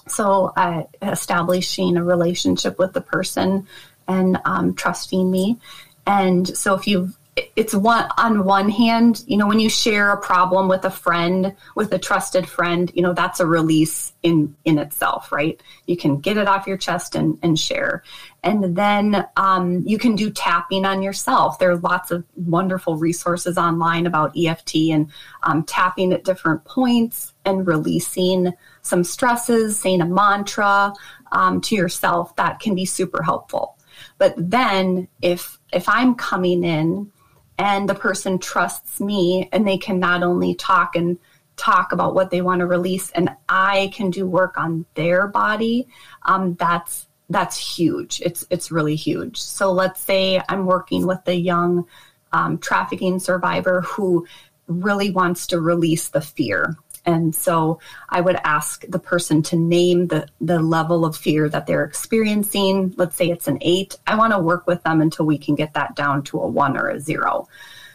So 0.08 0.52
uh, 0.56 0.84
establishing 1.02 1.96
a 1.96 2.04
relationship 2.04 2.78
with 2.78 2.92
the 2.92 3.00
person 3.00 3.66
and 4.06 4.38
um, 4.44 4.74
trusting 4.74 5.30
me. 5.30 5.58
And 6.06 6.46
so 6.56 6.74
if 6.74 6.86
you 6.86 7.12
it's 7.54 7.74
one 7.74 8.08
on 8.16 8.44
one 8.44 8.70
hand, 8.70 9.22
you 9.26 9.36
know, 9.36 9.46
when 9.46 9.60
you 9.60 9.68
share 9.68 10.10
a 10.10 10.16
problem 10.16 10.68
with 10.68 10.84
a 10.84 10.90
friend, 10.90 11.54
with 11.74 11.92
a 11.92 11.98
trusted 11.98 12.48
friend, 12.48 12.90
you 12.94 13.02
know, 13.02 13.12
that's 13.12 13.40
a 13.40 13.46
release 13.46 14.14
in 14.22 14.56
in 14.64 14.78
itself, 14.78 15.30
right? 15.30 15.60
You 15.86 15.96
can 15.96 16.20
get 16.20 16.38
it 16.38 16.48
off 16.48 16.66
your 16.66 16.78
chest 16.78 17.14
and, 17.14 17.38
and 17.42 17.58
share. 17.58 18.02
And 18.46 18.76
then 18.76 19.26
um, 19.36 19.82
you 19.84 19.98
can 19.98 20.14
do 20.14 20.30
tapping 20.30 20.84
on 20.84 21.02
yourself. 21.02 21.58
There 21.58 21.72
are 21.72 21.78
lots 21.78 22.12
of 22.12 22.24
wonderful 22.36 22.96
resources 22.96 23.58
online 23.58 24.06
about 24.06 24.36
EFT 24.38 24.76
and 24.92 25.10
um, 25.42 25.64
tapping 25.64 26.12
at 26.12 26.22
different 26.22 26.64
points 26.64 27.34
and 27.44 27.66
releasing 27.66 28.52
some 28.82 29.02
stresses, 29.02 29.80
saying 29.80 30.00
a 30.00 30.06
mantra 30.06 30.94
um, 31.32 31.60
to 31.62 31.74
yourself 31.74 32.36
that 32.36 32.60
can 32.60 32.76
be 32.76 32.84
super 32.84 33.20
helpful. 33.20 33.76
But 34.16 34.34
then 34.36 35.08
if 35.22 35.58
if 35.72 35.88
I'm 35.88 36.14
coming 36.14 36.62
in 36.62 37.10
and 37.58 37.88
the 37.88 37.96
person 37.96 38.38
trusts 38.38 39.00
me 39.00 39.48
and 39.50 39.66
they 39.66 39.76
can 39.76 39.98
not 39.98 40.22
only 40.22 40.54
talk 40.54 40.94
and 40.94 41.18
talk 41.56 41.90
about 41.90 42.14
what 42.14 42.30
they 42.30 42.42
want 42.42 42.60
to 42.60 42.66
release 42.66 43.10
and 43.10 43.28
I 43.48 43.90
can 43.92 44.10
do 44.10 44.24
work 44.24 44.56
on 44.56 44.86
their 44.94 45.26
body, 45.26 45.88
um, 46.22 46.54
that's 46.54 47.08
that's 47.28 47.56
huge. 47.56 48.20
It's 48.24 48.46
it's 48.50 48.70
really 48.70 48.96
huge. 48.96 49.40
So 49.40 49.72
let's 49.72 50.00
say 50.00 50.40
I'm 50.48 50.66
working 50.66 51.06
with 51.06 51.26
a 51.26 51.34
young 51.34 51.86
um, 52.32 52.58
trafficking 52.58 53.18
survivor 53.18 53.80
who 53.82 54.26
really 54.68 55.10
wants 55.10 55.46
to 55.48 55.60
release 55.60 56.08
the 56.08 56.20
fear 56.20 56.76
and 57.06 57.34
so 57.34 57.78
I 58.08 58.20
would 58.20 58.36
ask 58.42 58.84
the 58.88 58.98
person 58.98 59.42
to 59.44 59.56
name 59.56 60.08
the, 60.08 60.26
the 60.40 60.58
level 60.58 61.04
of 61.04 61.16
fear 61.16 61.48
that 61.48 61.66
they're 61.66 61.84
experiencing. 61.84 62.94
Let's 62.96 63.16
say 63.16 63.30
it's 63.30 63.46
an 63.46 63.58
eight. 63.60 63.96
I 64.08 64.16
want 64.16 64.32
to 64.32 64.40
work 64.40 64.66
with 64.66 64.82
them 64.82 65.00
until 65.00 65.24
we 65.24 65.38
can 65.38 65.54
get 65.54 65.74
that 65.74 65.94
down 65.94 66.24
to 66.24 66.40
a 66.40 66.46
one 66.46 66.76
or 66.76 66.88
a 66.88 67.00
zero. 67.00 67.48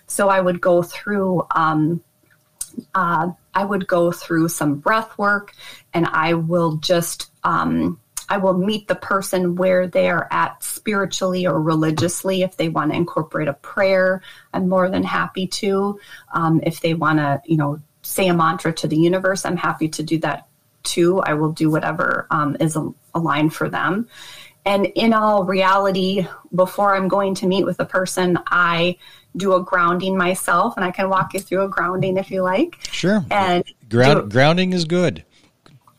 So 0.07 0.29
I 0.29 0.39
would 0.39 0.61
go 0.61 0.81
through, 0.81 1.45
um, 1.53 2.01
uh, 2.95 3.31
I 3.53 3.65
would 3.65 3.85
go 3.85 4.13
through 4.13 4.47
some 4.47 4.75
breath 4.75 5.17
work 5.17 5.53
and 5.93 6.05
I 6.05 6.33
will 6.33 6.77
just, 6.77 7.31
um, 7.43 7.99
I 8.31 8.37
will 8.37 8.53
meet 8.53 8.87
the 8.87 8.95
person 8.95 9.57
where 9.57 9.87
they 9.87 10.09
are 10.09 10.29
at 10.31 10.63
spiritually 10.63 11.45
or 11.45 11.61
religiously. 11.61 12.43
If 12.43 12.55
they 12.55 12.69
want 12.69 12.91
to 12.91 12.97
incorporate 12.97 13.49
a 13.49 13.53
prayer, 13.55 14.21
I'm 14.53 14.69
more 14.69 14.89
than 14.89 15.03
happy 15.03 15.47
to. 15.47 15.99
Um, 16.31 16.61
if 16.63 16.79
they 16.79 16.93
want 16.93 17.19
to, 17.19 17.41
you 17.43 17.57
know, 17.57 17.81
say 18.03 18.29
a 18.29 18.33
mantra 18.33 18.71
to 18.71 18.87
the 18.87 18.95
universe, 18.95 19.43
I'm 19.43 19.57
happy 19.57 19.89
to 19.89 20.01
do 20.01 20.17
that 20.19 20.47
too. 20.83 21.19
I 21.19 21.33
will 21.33 21.51
do 21.51 21.69
whatever 21.69 22.25
um, 22.31 22.55
is 22.61 22.77
aligned 23.13 23.53
for 23.53 23.67
them. 23.67 24.07
And 24.65 24.85
in 24.85 25.11
all 25.11 25.43
reality, 25.43 26.25
before 26.55 26.95
I'm 26.95 27.09
going 27.09 27.35
to 27.35 27.47
meet 27.47 27.65
with 27.65 27.81
a 27.81 27.85
person, 27.85 28.39
I 28.47 28.95
do 29.35 29.55
a 29.55 29.61
grounding 29.61 30.15
myself, 30.17 30.75
and 30.77 30.85
I 30.85 30.91
can 30.91 31.09
walk 31.09 31.33
you 31.33 31.41
through 31.41 31.63
a 31.63 31.67
grounding 31.67 32.15
if 32.15 32.31
you 32.31 32.43
like. 32.43 32.77
Sure. 32.93 33.25
And 33.29 33.65
Ground, 33.89 34.31
grounding 34.31 34.71
is 34.71 34.85
good. 34.85 35.25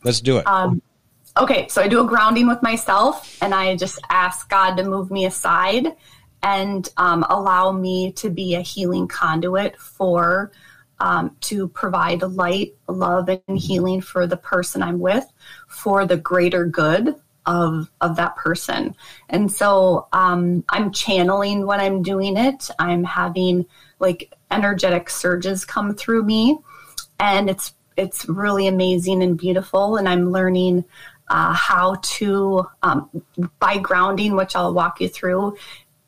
Let's 0.02 0.22
do 0.22 0.38
it. 0.38 0.46
Um, 0.46 0.80
okay, 1.36 1.68
so 1.68 1.82
I 1.82 1.88
do 1.88 2.04
a 2.04 2.06
grounding 2.06 2.46
with 2.46 2.62
myself, 2.62 3.38
and 3.42 3.54
I 3.54 3.76
just 3.76 3.98
ask 4.10 4.48
God 4.48 4.76
to 4.76 4.84
move 4.84 5.10
me 5.10 5.24
aside 5.26 5.96
and 6.42 6.88
um, 6.96 7.24
allow 7.30 7.72
me 7.72 8.12
to 8.12 8.30
be 8.30 8.54
a 8.54 8.60
healing 8.60 9.06
conduit 9.06 9.78
for 9.78 10.52
um, 11.00 11.36
to 11.40 11.68
provide 11.68 12.22
light, 12.22 12.74
love, 12.88 13.28
and 13.28 13.58
healing 13.58 14.00
for 14.00 14.26
the 14.26 14.36
person 14.36 14.82
I'm 14.82 15.00
with 15.00 15.24
for 15.68 16.06
the 16.06 16.16
greater 16.16 16.64
good 16.64 17.16
of 17.44 17.90
of 18.00 18.16
that 18.16 18.36
person. 18.36 18.94
And 19.28 19.50
so 19.50 20.06
um, 20.12 20.64
I'm 20.68 20.92
channeling 20.92 21.66
when 21.66 21.80
I'm 21.80 22.02
doing 22.02 22.36
it. 22.36 22.70
I'm 22.78 23.02
having 23.02 23.66
like 23.98 24.32
energetic 24.50 25.10
surges 25.10 25.64
come 25.64 25.94
through 25.94 26.24
me, 26.24 26.58
and 27.18 27.50
it's 27.50 27.74
it's 27.96 28.28
really 28.28 28.68
amazing 28.68 29.22
and 29.22 29.36
beautiful. 29.36 29.96
And 29.96 30.08
I'm 30.08 30.30
learning 30.30 30.84
uh, 31.32 31.52
how 31.52 31.96
to 32.02 32.64
um, 32.82 33.10
by 33.58 33.78
grounding, 33.78 34.36
which 34.36 34.54
I'll 34.54 34.74
walk 34.74 35.00
you 35.00 35.08
through 35.08 35.56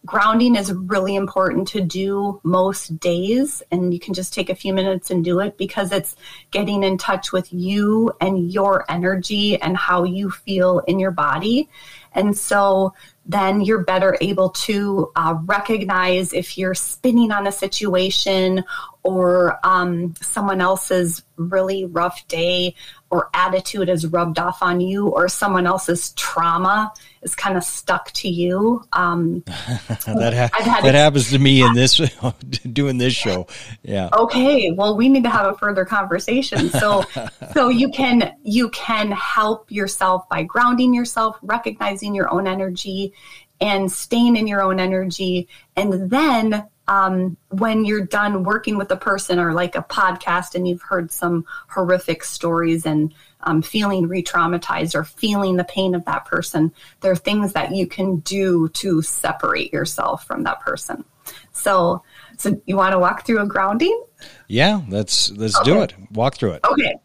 grounding 0.06 0.54
is 0.54 0.72
really 0.72 1.16
important 1.16 1.66
to 1.66 1.80
do 1.80 2.40
most 2.42 2.98
days 3.00 3.62
and 3.70 3.94
you 3.94 4.00
can 4.00 4.12
just 4.12 4.34
take 4.34 4.50
a 4.50 4.54
few 4.54 4.74
minutes 4.74 5.10
and 5.10 5.24
do 5.24 5.40
it 5.40 5.56
because 5.56 5.92
it's 5.92 6.14
getting 6.50 6.82
in 6.82 6.98
touch 6.98 7.32
with 7.32 7.50
you 7.52 8.12
and 8.20 8.52
your 8.52 8.84
energy 8.90 9.60
and 9.62 9.76
how 9.76 10.04
you 10.04 10.30
feel 10.30 10.80
in 10.80 10.98
your 10.98 11.10
body. 11.10 11.68
And 12.12 12.36
so 12.36 12.92
then 13.26 13.62
you're 13.62 13.82
better 13.82 14.16
able 14.20 14.50
to 14.50 15.10
uh, 15.16 15.36
recognize 15.46 16.32
if 16.34 16.58
you're 16.58 16.74
spinning 16.74 17.32
on 17.32 17.46
a 17.46 17.52
situation 17.52 18.62
or 19.04 19.60
um, 19.64 20.14
someone 20.22 20.62
else's 20.62 21.22
really 21.36 21.84
rough 21.84 22.26
day 22.26 22.74
or 23.10 23.28
attitude 23.34 23.88
is 23.88 24.06
rubbed 24.06 24.38
off 24.38 24.62
on 24.62 24.80
you 24.80 25.08
or 25.08 25.28
someone 25.28 25.66
else's 25.66 26.12
trauma 26.14 26.90
is 27.22 27.34
kind 27.34 27.56
of 27.56 27.62
stuck 27.62 28.10
to 28.12 28.28
you. 28.28 28.82
Um, 28.94 29.40
that 29.46 30.32
ha- 30.34 30.80
that 30.82 30.94
happens 30.94 31.30
to 31.30 31.38
me 31.38 31.62
in 31.62 31.74
this 31.74 32.00
doing 32.72 32.96
this 32.96 33.12
show. 33.12 33.46
Yeah. 33.82 34.08
Okay. 34.14 34.70
Well, 34.70 34.96
we 34.96 35.10
need 35.10 35.24
to 35.24 35.30
have 35.30 35.54
a 35.54 35.58
further 35.58 35.84
conversation. 35.84 36.70
So, 36.70 37.04
so 37.52 37.68
you 37.68 37.90
can 37.90 38.34
you 38.42 38.70
can 38.70 39.12
help 39.12 39.70
yourself 39.70 40.28
by 40.30 40.42
grounding 40.44 40.94
yourself, 40.94 41.36
recognizing 41.42 42.14
your 42.14 42.32
own 42.32 42.46
energy, 42.46 43.12
and 43.60 43.92
staying 43.92 44.36
in 44.36 44.46
your 44.46 44.62
own 44.62 44.80
energy, 44.80 45.46
and 45.76 46.10
then 46.10 46.66
um, 46.86 47.36
when 47.48 47.84
you're 47.84 48.04
done 48.04 48.44
working 48.44 48.76
with 48.76 48.90
a 48.90 48.96
person 48.96 49.38
or 49.38 49.52
like 49.52 49.74
a 49.74 49.82
podcast 49.82 50.54
and 50.54 50.68
you've 50.68 50.82
heard 50.82 51.10
some 51.10 51.46
horrific 51.68 52.24
stories 52.24 52.84
and 52.84 53.14
um, 53.42 53.62
feeling 53.62 54.06
re 54.06 54.22
traumatized 54.22 54.94
or 54.94 55.04
feeling 55.04 55.56
the 55.56 55.64
pain 55.64 55.94
of 55.94 56.04
that 56.04 56.24
person, 56.26 56.72
there 57.00 57.12
are 57.12 57.16
things 57.16 57.52
that 57.54 57.74
you 57.74 57.86
can 57.86 58.16
do 58.20 58.68
to 58.70 59.02
separate 59.02 59.72
yourself 59.72 60.26
from 60.26 60.42
that 60.44 60.60
person. 60.60 61.04
So, 61.52 62.02
so 62.36 62.60
you 62.66 62.76
want 62.76 62.92
to 62.92 62.98
walk 62.98 63.24
through 63.24 63.40
a 63.40 63.46
grounding? 63.46 64.04
Yeah, 64.48 64.82
let's 64.88 65.30
let's 65.32 65.56
okay. 65.60 65.72
do 65.72 65.82
it. 65.82 65.94
Walk 66.12 66.36
through 66.36 66.52
it. 66.52 66.64
Okay. 66.64 66.96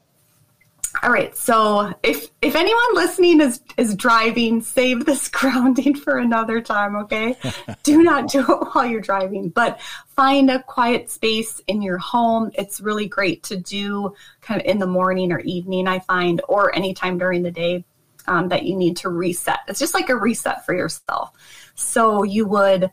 All 1.04 1.12
right. 1.12 1.36
So 1.38 1.94
if 2.04 2.30
if 2.42 2.56
anyone 2.56 2.96
listening 2.96 3.42
is 3.42 3.62
is 3.78 3.96
driving, 3.96 4.62
save 4.62 5.06
this 5.06 5.28
grounding 5.30 5.96
for 5.96 6.18
another 6.18 6.62
time, 6.62 6.96
okay? 6.98 7.38
do 7.84 8.02
not 8.04 8.30
do 8.30 8.42
it 8.42 8.68
while 8.74 8.86
you're 8.86 9.00
driving, 9.00 9.50
but 9.50 9.80
find 10.16 10.50
a 10.50 10.64
quiet 10.64 11.10
space 11.10 11.62
in 11.68 11.82
your 11.82 12.00
home. 12.00 12.52
It's 12.56 12.82
really 12.82 13.08
great 13.08 13.44
to 13.44 13.58
do 13.58 14.16
kind 14.42 14.60
of 14.60 14.66
in 14.66 14.80
the 14.80 14.88
morning 14.88 15.32
or 15.32 15.40
evening, 15.40 15.88
I 15.88 16.00
find, 16.00 16.42
or 16.50 16.76
anytime 16.76 17.18
during 17.18 17.44
the 17.44 17.52
day 17.52 17.86
um, 18.28 18.50
that 18.50 18.64
you 18.64 18.76
need 18.76 18.98
to 18.98 19.10
reset. 19.10 19.60
It's 19.68 19.80
just 19.80 19.94
like 19.94 20.10
a 20.10 20.16
reset 20.16 20.66
for 20.66 20.74
yourself. 20.74 21.32
So 21.76 22.24
you 22.24 22.46
would 22.48 22.90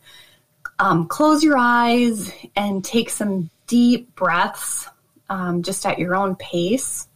um, 0.78 1.06
close 1.08 1.42
your 1.42 1.56
eyes 1.58 2.30
and 2.54 2.84
take 2.84 3.10
some 3.10 3.50
deep 3.66 4.14
breaths 4.14 4.88
um, 5.28 5.62
just 5.62 5.84
at 5.86 5.98
your 5.98 6.14
own 6.14 6.36
pace 6.36 7.08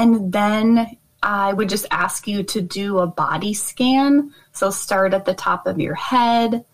and 0.00 0.32
then 0.32 0.96
I 1.22 1.52
would 1.52 1.68
just 1.68 1.84
ask 1.90 2.26
you 2.26 2.42
to 2.44 2.62
do 2.62 3.00
a 3.00 3.06
body 3.06 3.52
scan. 3.52 4.32
So 4.52 4.70
start 4.70 5.12
at 5.12 5.26
the 5.26 5.34
top 5.34 5.66
of 5.66 5.78
your 5.78 5.94
head 5.94 6.64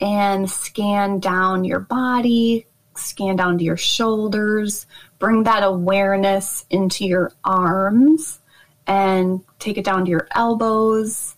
and 0.00 0.50
scan 0.50 1.20
down 1.20 1.64
your 1.64 1.80
body, 1.80 2.66
scan 2.94 3.36
down 3.36 3.58
to 3.58 3.64
your 3.64 3.76
shoulders, 3.76 4.86
bring 5.18 5.42
that 5.42 5.62
awareness 5.62 6.64
into 6.70 7.04
your 7.04 7.34
arms 7.44 8.40
and 8.86 9.42
take 9.58 9.76
it 9.76 9.84
down 9.84 10.06
to 10.06 10.10
your 10.10 10.28
elbows, 10.34 11.36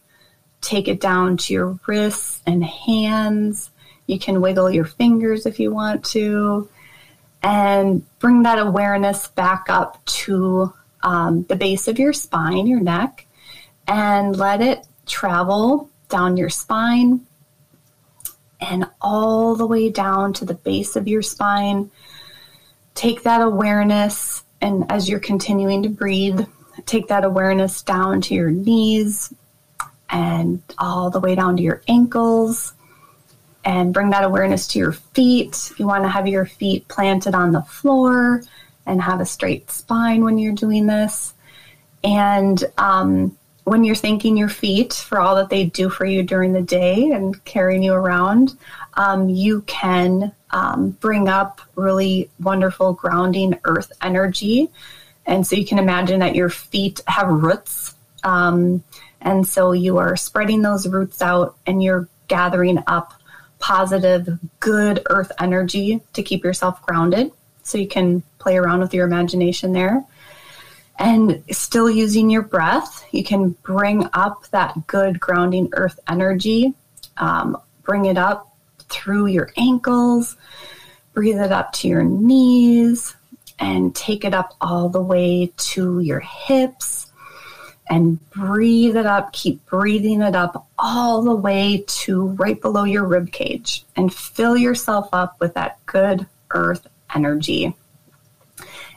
take 0.61 0.87
it 0.87 1.01
down 1.01 1.37
to 1.39 1.53
your 1.53 1.80
wrists 1.89 2.43
and 2.47 2.62
hands. 2.64 3.72
You 4.07 4.20
can 4.20 4.41
wiggle 4.41 4.70
your 4.70 4.85
fingers 4.85 5.47
if 5.47 5.59
you 5.59 5.74
want 5.74 6.05
to, 6.07 6.68
and 7.43 8.05
bring 8.20 8.45
that 8.45 8.61
awareness 8.61 9.26
back 9.26 9.66
up 9.68 10.03
to 10.05 10.72
um, 11.05 11.44
the 11.44 11.57
base 11.57 11.86
of 11.86 11.98
your 11.98 12.12
spine, 12.12 12.66
your 12.66 12.80
neck, 12.80 13.26
and 13.86 14.36
let 14.36 14.61
it 14.61 14.86
travel 15.07 15.90
down 16.09 16.36
your 16.36 16.48
spine 16.48 17.20
and 18.61 18.86
all 19.00 19.55
the 19.55 19.66
way 19.66 19.90
down 19.90 20.32
to 20.32 20.44
the 20.44 20.55
base 20.55 20.96
of 20.96 21.07
your 21.07 21.22
spine. 21.22 21.90
Take 22.94 23.22
that 23.24 23.42
awareness, 23.42 24.42
and 24.61 24.90
as 24.90 25.09
you're 25.09 25.20
continuing 25.20 25.82
to 25.82 25.88
breathe, 25.88 26.46
take 26.86 27.09
that 27.09 27.24
awareness 27.24 27.82
down 27.82 28.20
to 28.22 28.34
your 28.34 28.50
knees 28.50 29.32
and 30.11 30.62
all 30.78 31.11
the 31.11 31.20
way 31.20 31.34
down 31.34 31.57
to 31.57 31.62
your 31.62 31.82
ankles. 31.88 32.72
And 33.66 33.94
bring 33.94 34.11
that 34.11 34.24
awareness 34.24 34.66
to 34.68 34.78
your 34.78 34.92
feet. 34.92 35.72
You 35.78 35.86
want 35.86 36.05
to 36.05 36.09
have 36.09 36.28
your 36.28 36.44
feet 36.44 36.86
planted 36.88 37.34
on 37.34 37.52
the 37.52 37.62
floor 37.62 38.42
and 38.87 39.01
have 39.01 39.20
a 39.20 39.26
straight 39.26 39.70
spine 39.70 40.24
when 40.24 40.39
you're 40.39 40.53
doing 40.53 40.87
this. 40.87 41.35
And 42.03 42.62
um, 42.76 43.37
when 43.64 43.82
you're 43.82 43.95
thanking 43.95 44.37
your 44.37 44.49
feet 44.49 44.93
for 44.93 45.18
all 45.18 45.37
that 45.37 45.49
they 45.49 45.64
do 45.64 45.89
for 45.89 46.05
you 46.05 46.22
during 46.22 46.53
the 46.53 46.62
day 46.62 47.11
and 47.11 47.43
carrying 47.45 47.82
you 47.82 47.95
around, 47.95 48.57
um, 48.95 49.28
you 49.28 49.62
can 49.62 50.32
um, 50.51 50.91
bring 50.91 51.28
up 51.28 51.61
really 51.74 52.30
wonderful 52.41 52.93
grounding 52.93 53.59
earth 53.64 53.91
energy. 54.03 54.68
And 55.26 55.47
so 55.47 55.57
you 55.57 55.64
can 55.64 55.78
imagine 55.78 56.20
that 56.20 56.35
your 56.35 56.51
feet 56.51 57.01
have 57.07 57.28
roots. 57.28 57.95
Um, 58.22 58.85
and 59.22 59.47
so 59.47 59.72
you 59.72 59.97
are 59.97 60.16
spreading 60.16 60.61
those 60.61 60.87
roots 60.87 61.22
out 61.22 61.57
and 61.66 61.82
you're 61.82 62.09
gathering 62.28 62.78
up 62.87 63.14
positive, 63.59 64.39
good 64.61 65.01
earth 65.09 65.32
energy 65.41 66.03
to 66.12 66.22
keep 66.22 66.45
yourself 66.45 66.82
grounded. 66.82 67.32
So 67.62 67.78
you 67.78 67.89
can 67.89 68.22
play 68.45 68.57
around 68.57 68.80
with 68.80 68.95
your 68.95 69.07
imagination 69.07 69.72
there 69.72 70.05
and 70.99 71.42
still 71.51 71.90
using 71.90 72.30
your 72.30 72.42
breath, 72.42 73.05
you 73.11 73.24
can 73.24 73.51
bring 73.62 74.09
up 74.12 74.47
that 74.49 74.86
good 74.86 75.18
grounding 75.18 75.68
earth 75.72 75.99
energy. 76.09 76.74
Um, 77.16 77.57
bring 77.82 78.07
it 78.07 78.16
up 78.16 78.57
through 78.88 79.26
your 79.26 79.51
ankles, 79.57 80.36
breathe 81.12 81.40
it 81.40 81.53
up 81.53 81.72
to 81.72 81.88
your 81.88 82.05
knees, 82.05 83.14
and 83.59 83.95
take 83.95 84.24
it 84.24 84.34
up 84.34 84.55
all 84.61 84.88
the 84.88 85.03
way 85.03 85.53
to 85.57 86.01
your 86.01 86.20
hips. 86.20 87.11
And 87.90 88.18
breathe 88.30 88.97
it 88.97 89.05
up, 89.05 89.32
keep 89.34 89.66
breathing 89.66 90.22
it 90.22 90.34
up 90.34 90.66
all 90.78 91.22
the 91.22 91.34
way 91.34 91.84
to 91.86 92.28
right 92.28 92.59
below 92.59 92.84
your 92.84 93.05
rib 93.05 93.30
cage 93.30 93.84
and 93.95 94.12
fill 94.12 94.57
yourself 94.57 95.11
up 95.12 95.38
with 95.38 95.53
that 95.55 95.84
good 95.84 96.26
earth 96.51 96.86
energy. 97.14 97.76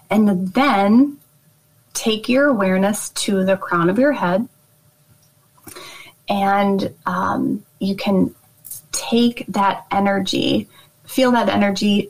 And 0.10 0.54
then 0.54 1.18
take 1.94 2.30
your 2.30 2.48
awareness 2.48 3.10
to 3.10 3.44
the 3.44 3.58
crown 3.58 3.90
of 3.90 3.98
your 3.98 4.14
head 4.14 4.48
and 6.30 6.94
um, 7.06 7.64
you 7.80 7.96
can 7.96 8.34
take 8.92 9.46
that 9.48 9.86
energy, 9.92 10.68
feel 11.06 11.32
that 11.32 11.50
energy 11.50 12.10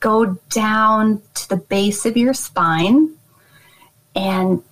go 0.00 0.38
down 0.50 1.22
to 1.34 1.48
the 1.48 1.56
base 1.56 2.04
of 2.04 2.16
your 2.16 2.34
spine 2.34 3.14
and 4.14 4.62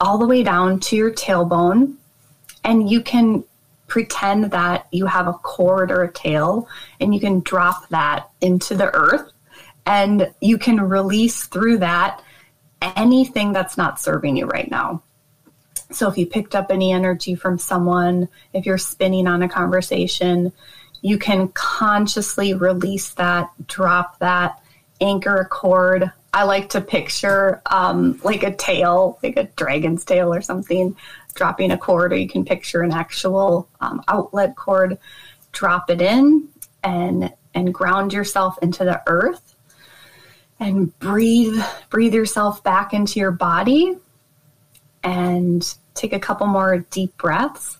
all 0.00 0.18
the 0.18 0.26
way 0.26 0.42
down 0.42 0.80
to 0.80 0.96
your 0.96 1.10
tailbone. 1.10 1.94
And 2.64 2.90
you 2.90 3.00
can 3.00 3.44
pretend 3.86 4.50
that 4.50 4.86
you 4.90 5.06
have 5.06 5.28
a 5.28 5.32
cord 5.32 5.90
or 5.92 6.02
a 6.02 6.12
tail 6.12 6.68
and 7.00 7.14
you 7.14 7.20
can 7.20 7.40
drop 7.40 7.88
that 7.90 8.28
into 8.40 8.74
the 8.74 8.92
earth 8.94 9.30
and 9.86 10.32
you 10.40 10.58
can 10.58 10.80
release 10.80 11.46
through 11.46 11.78
that 11.78 12.22
anything 12.82 13.52
that's 13.52 13.78
not 13.78 14.00
serving 14.00 14.36
you 14.36 14.46
right 14.46 14.70
now. 14.70 15.02
So 15.92 16.08
if 16.08 16.18
you 16.18 16.26
picked 16.26 16.54
up 16.54 16.70
any 16.70 16.92
energy 16.92 17.36
from 17.36 17.58
someone, 17.58 18.28
if 18.52 18.66
you're 18.66 18.76
spinning 18.76 19.26
on 19.26 19.42
a 19.42 19.48
conversation, 19.48 20.52
you 21.00 21.16
can 21.18 21.48
consciously 21.48 22.54
release 22.54 23.10
that, 23.14 23.50
drop 23.66 24.18
that, 24.18 24.60
anchor 25.00 25.36
a 25.36 25.46
cord. 25.46 26.10
I 26.34 26.42
like 26.42 26.68
to 26.70 26.80
picture 26.80 27.62
um, 27.66 28.20
like 28.24 28.42
a 28.42 28.54
tail, 28.54 29.18
like 29.22 29.36
a 29.36 29.44
dragon's 29.56 30.04
tail 30.04 30.34
or 30.34 30.42
something, 30.42 30.96
dropping 31.34 31.70
a 31.70 31.78
cord, 31.78 32.12
or 32.12 32.16
you 32.16 32.28
can 32.28 32.44
picture 32.44 32.82
an 32.82 32.92
actual 32.92 33.68
um, 33.80 34.02
outlet 34.08 34.56
cord. 34.56 34.98
Drop 35.52 35.88
it 35.88 36.02
in 36.02 36.48
and 36.82 37.32
and 37.54 37.72
ground 37.72 38.12
yourself 38.12 38.58
into 38.60 38.84
the 38.84 39.00
earth 39.06 39.55
and 40.58 40.96
breathe 40.98 41.60
breathe 41.90 42.14
yourself 42.14 42.62
back 42.62 42.92
into 42.92 43.20
your 43.20 43.30
body 43.30 43.96
and 45.02 45.76
take 45.94 46.12
a 46.12 46.18
couple 46.18 46.46
more 46.46 46.78
deep 46.90 47.16
breaths. 47.16 47.78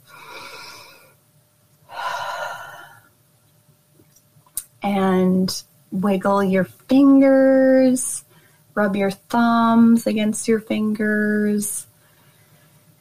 And 4.83 5.51
wiggle 5.91 6.45
your 6.45 6.65
fingers 6.65 8.25
rub 8.77 8.95
your 8.95 9.11
thumbs 9.11 10.07
against 10.07 10.47
your 10.47 10.61
fingers 10.61 11.87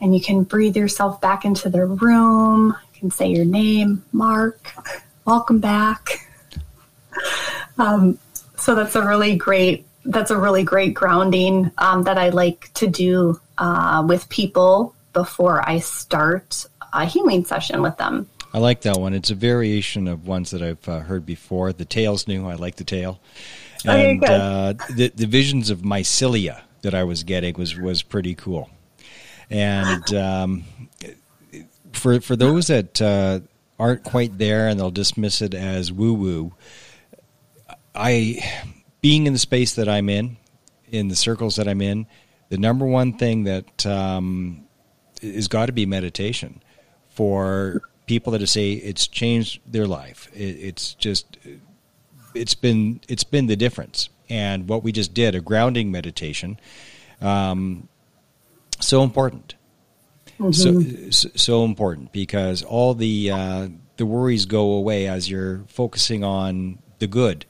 and 0.01 0.15
you 0.15 0.21
can 0.21 0.43
breathe 0.43 0.75
yourself 0.75 1.21
back 1.21 1.45
into 1.45 1.69
the 1.69 1.85
room. 1.85 2.75
You 2.93 2.99
can 2.99 3.11
say 3.11 3.27
your 3.27 3.45
name 3.45 4.03
mark. 4.11 4.73
Welcome 5.25 5.59
back. 5.59 6.09
Um, 7.77 8.17
so 8.65 8.73
that's 8.73 8.95
a 8.95 9.05
really 9.05 9.35
great 9.35 9.85
that's 10.05 10.31
a 10.31 10.37
really 10.37 10.63
great 10.63 10.95
grounding 10.95 11.71
um, 11.77 12.01
that 12.03 12.17
I 12.17 12.29
like 12.29 12.73
to 12.73 12.87
do 12.87 13.39
uh, 13.59 14.03
with 14.07 14.27
people 14.29 14.95
before 15.13 15.67
I 15.67 15.79
start 15.79 16.65
a 16.91 17.05
healing 17.05 17.45
session 17.45 17.83
with 17.83 17.97
them. 17.97 18.27
I 18.53 18.57
like 18.59 18.81
that 18.81 18.97
one. 18.97 19.13
It's 19.13 19.29
a 19.29 19.35
variation 19.35 20.07
of 20.07 20.27
ones 20.27 20.49
that 20.51 20.63
I've 20.63 20.89
uh, 20.89 21.01
heard 21.01 21.25
before. 21.25 21.73
The 21.73 21.85
tail's 21.85 22.27
new. 22.27 22.47
I 22.47 22.55
like 22.55 22.75
the 22.75 22.83
tail. 22.83 23.19
And 23.85 24.23
okay, 24.23 24.33
uh, 24.33 24.73
the, 24.95 25.11
the 25.15 25.27
visions 25.27 25.69
of 25.69 25.79
mycelia 25.81 26.61
that 26.81 26.95
I 26.95 27.03
was 27.03 27.23
getting 27.23 27.55
was, 27.55 27.77
was 27.77 28.01
pretty 28.01 28.33
cool. 28.33 28.69
And 29.49 30.11
um, 30.13 30.63
for, 31.93 32.19
for 32.19 32.35
those 32.35 32.67
that 32.67 32.99
uh, 33.01 33.41
aren't 33.79 34.03
quite 34.03 34.37
there 34.37 34.67
and 34.67 34.79
they'll 34.79 34.91
dismiss 34.91 35.41
it 35.41 35.53
as 35.53 35.91
woo 35.91 36.13
woo, 36.13 36.53
I, 37.95 38.43
being 39.01 39.27
in 39.27 39.33
the 39.33 39.39
space 39.39 39.75
that 39.75 39.87
I'm 39.87 40.09
in, 40.09 40.37
in 40.91 41.07
the 41.07 41.15
circles 41.15 41.55
that 41.55 41.67
I'm 41.67 41.81
in, 41.81 42.07
the 42.49 42.57
number 42.57 42.85
one 42.85 43.13
thing 43.17 43.45
that 43.45 43.85
um, 43.85 44.65
is 45.21 45.47
got 45.47 45.67
to 45.67 45.71
be 45.71 45.85
meditation 45.85 46.61
for 47.09 47.81
people 48.05 48.31
that 48.33 48.45
say 48.47 48.73
it's 48.73 49.07
changed 49.07 49.61
their 49.65 49.87
life. 49.87 50.29
It, 50.33 50.57
it's 50.59 50.93
just 50.95 51.37
it's 52.33 52.55
been 52.55 53.01
it's 53.07 53.23
been 53.23 53.47
the 53.47 53.55
difference. 53.55 54.09
And 54.29 54.67
what 54.67 54.83
we 54.83 54.91
just 54.91 55.13
did, 55.13 55.35
a 55.35 55.39
grounding 55.39 55.91
meditation, 55.91 56.59
um, 57.21 57.87
so 58.79 59.03
important. 59.03 59.55
Mm-hmm. 60.39 61.11
So, 61.11 61.29
so 61.35 61.63
important 61.63 62.11
because 62.11 62.63
all 62.63 62.93
the 62.93 63.31
uh, 63.31 63.67
the 63.97 64.05
worries 64.05 64.45
go 64.45 64.73
away 64.73 65.07
as 65.07 65.29
you're 65.29 65.63
focusing 65.67 66.23
on 66.23 66.79
the 66.99 67.07
good 67.07 67.45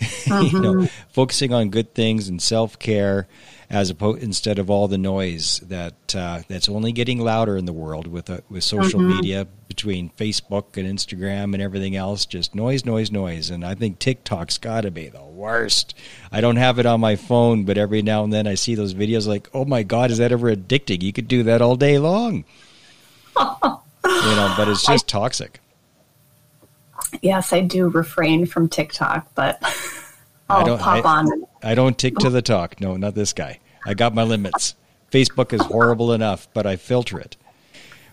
uh-huh. 0.00 0.40
you 0.52 0.60
know, 0.60 0.78
uh-huh. 0.80 0.88
focusing 1.10 1.52
on 1.52 1.70
good 1.70 1.94
things 1.94 2.28
and 2.28 2.40
self 2.40 2.78
care 2.78 3.26
as 3.68 3.88
opposed 3.88 4.20
instead 4.20 4.58
of 4.58 4.68
all 4.68 4.88
the 4.88 4.98
noise 4.98 5.60
that 5.60 6.14
uh, 6.16 6.42
that's 6.48 6.68
only 6.68 6.90
getting 6.90 7.20
louder 7.20 7.56
in 7.56 7.66
the 7.66 7.72
world 7.72 8.06
with 8.06 8.28
uh, 8.28 8.40
with 8.48 8.64
social 8.64 9.00
uh-huh. 9.00 9.14
media 9.14 9.46
between 9.68 10.10
Facebook 10.10 10.76
and 10.76 10.88
Instagram 10.88 11.54
and 11.54 11.62
everything 11.62 11.94
else. 11.94 12.26
Just 12.26 12.54
noise, 12.54 12.84
noise, 12.84 13.12
noise. 13.12 13.50
And 13.50 13.64
I 13.64 13.74
think 13.74 13.98
TikTok's 13.98 14.58
got 14.58 14.80
to 14.80 14.90
be 14.90 15.08
the 15.08 15.22
worst. 15.22 15.94
I 16.32 16.40
don't 16.40 16.56
have 16.56 16.78
it 16.78 16.86
on 16.86 17.00
my 17.00 17.16
phone, 17.16 17.64
but 17.64 17.78
every 17.78 18.02
now 18.02 18.24
and 18.24 18.32
then 18.32 18.46
I 18.48 18.54
see 18.54 18.74
those 18.74 18.94
videos 18.94 19.28
like, 19.28 19.48
oh 19.54 19.64
my 19.64 19.84
god, 19.84 20.10
is 20.10 20.18
that 20.18 20.32
ever 20.32 20.54
addicting? 20.54 21.02
You 21.02 21.12
could 21.12 21.28
do 21.28 21.44
that 21.44 21.62
all 21.62 21.76
day 21.76 21.98
long. 21.98 22.44
you 23.38 24.36
know, 24.36 24.54
but 24.56 24.68
it's 24.68 24.84
just 24.84 25.06
toxic 25.06 25.60
yes, 27.22 27.52
I 27.52 27.60
do 27.60 27.88
refrain 27.88 28.46
from 28.46 28.68
TikTok, 28.68 29.26
but 29.34 29.58
I'll 30.50 30.78
pop 30.78 31.04
I, 31.04 31.18
on. 31.18 31.44
I 31.62 31.74
don't 31.74 31.96
tick 31.96 32.16
to 32.16 32.30
the 32.30 32.42
talk. 32.42 32.80
No, 32.80 32.96
not 32.96 33.14
this 33.14 33.32
guy. 33.32 33.60
I 33.86 33.94
got 33.94 34.14
my 34.14 34.22
limits. 34.22 34.74
Facebook 35.10 35.52
is 35.52 35.60
horrible 35.62 36.12
enough, 36.12 36.48
but 36.54 36.66
I 36.66 36.76
filter 36.76 37.18
it. 37.18 37.36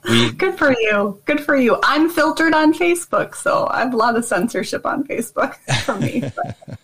We, 0.07 0.31
Good 0.37 0.57
for 0.57 0.71
you. 0.71 1.21
Good 1.25 1.41
for 1.41 1.55
you. 1.55 1.77
I'm 1.83 2.09
filtered 2.09 2.53
on 2.53 2.73
Facebook, 2.73 3.35
so 3.35 3.67
I 3.69 3.79
have 3.79 3.93
a 3.93 3.97
lot 3.97 4.15
of 4.15 4.25
censorship 4.25 4.85
on 4.85 5.03
Facebook 5.03 5.55
for 5.83 5.95
me. 5.95 6.23
But, 6.35 6.79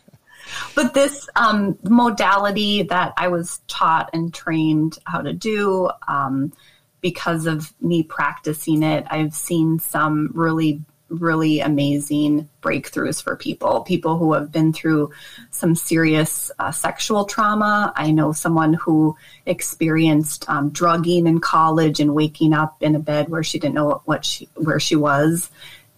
but 0.76 0.94
this 0.94 1.28
um, 1.36 1.78
modality 1.84 2.84
that 2.84 3.14
I 3.18 3.28
was 3.28 3.62
taught 3.68 4.10
and 4.14 4.34
trained 4.34 5.00
how 5.06 5.22
to 5.22 5.34
do, 5.34 5.90
um, 6.08 6.54
because 7.02 7.46
of 7.46 7.74
me 7.82 8.04
practicing 8.04 8.84
it, 8.84 9.06
I've 9.10 9.34
seen 9.34 9.80
some 9.80 10.32
really 10.34 10.82
really 11.14 11.60
amazing 11.60 12.50
breakthroughs 12.62 13.22
for 13.22 13.36
people, 13.36 13.82
people 13.82 14.18
who 14.18 14.34
have 14.34 14.52
been 14.52 14.74
through 14.74 15.12
some 15.52 15.76
serious 15.76 16.52
uh, 16.60 16.72
sexual 16.72 17.26
trauma. 17.26 17.94
I 17.96 18.12
know 18.12 18.32
someone 18.32 18.74
who 18.74 19.16
experienced 19.46 20.50
um, 20.50 20.70
drugging 20.70 21.28
in 21.28 21.40
college 21.40 22.00
and 22.00 22.16
waking 22.16 22.54
up 22.54 22.78
in 22.82 22.96
a 22.96 23.00
bed 23.00 23.30
where 23.30 23.44
she 23.44 23.60
didn't 23.60 23.76
know 23.76 24.02
what 24.06 24.26
she, 24.26 24.50
where 24.56 24.80
she 24.80 24.96
was. 24.96 25.50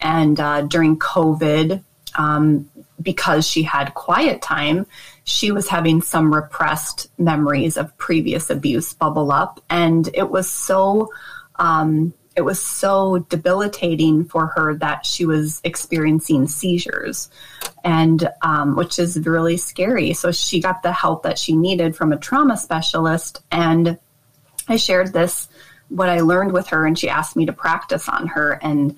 And 0.02 0.40
uh, 0.40 0.62
during 0.64 0.98
COVID, 0.98 1.84
um, 2.16 2.70
because 3.02 3.48
she 3.48 3.64
had 3.64 3.94
quiet 3.94 4.42
time, 4.42 4.86
she 5.24 5.52
was 5.52 5.68
having 5.68 6.02
some 6.02 6.34
repressed 6.34 7.10
memories 7.18 7.78
of 7.78 7.98
previous 7.98 8.50
abuse 8.50 8.94
bubble 8.94 9.32
up. 9.32 9.62
And 9.70 10.10
it 10.14 10.30
was 10.30 10.50
so 10.50 11.10
um, 11.58 12.14
it 12.36 12.42
was 12.42 12.62
so 12.62 13.20
debilitating 13.30 14.26
for 14.26 14.48
her 14.48 14.76
that 14.76 15.06
she 15.06 15.26
was 15.26 15.62
experiencing 15.64 16.48
seizures. 16.48 17.30
And 17.84 18.28
um, 18.42 18.76
which 18.76 19.00
is 19.00 19.20
really 19.26 19.58
scary. 19.58 20.14
So 20.14 20.32
she 20.32 20.60
got 20.60 20.82
the 20.82 20.92
help 20.92 21.24
that 21.24 21.38
she 21.38 21.56
needed 21.56 21.96
from 21.96 22.12
a 22.12 22.18
trauma 22.18 22.58
specialist. 22.58 23.42
And 23.52 24.00
i 24.68 24.76
shared 24.76 25.14
this 25.14 25.48
what 25.90 26.10
i 26.10 26.22
learned 26.22 26.52
with 26.52 26.66
her 26.68 26.88
and 26.88 26.98
she 26.98 27.08
asked 27.08 27.36
me 27.36 27.46
to 27.46 27.54
practice 27.54 28.10
on 28.10 28.28
her. 28.28 28.60
And 28.62 28.98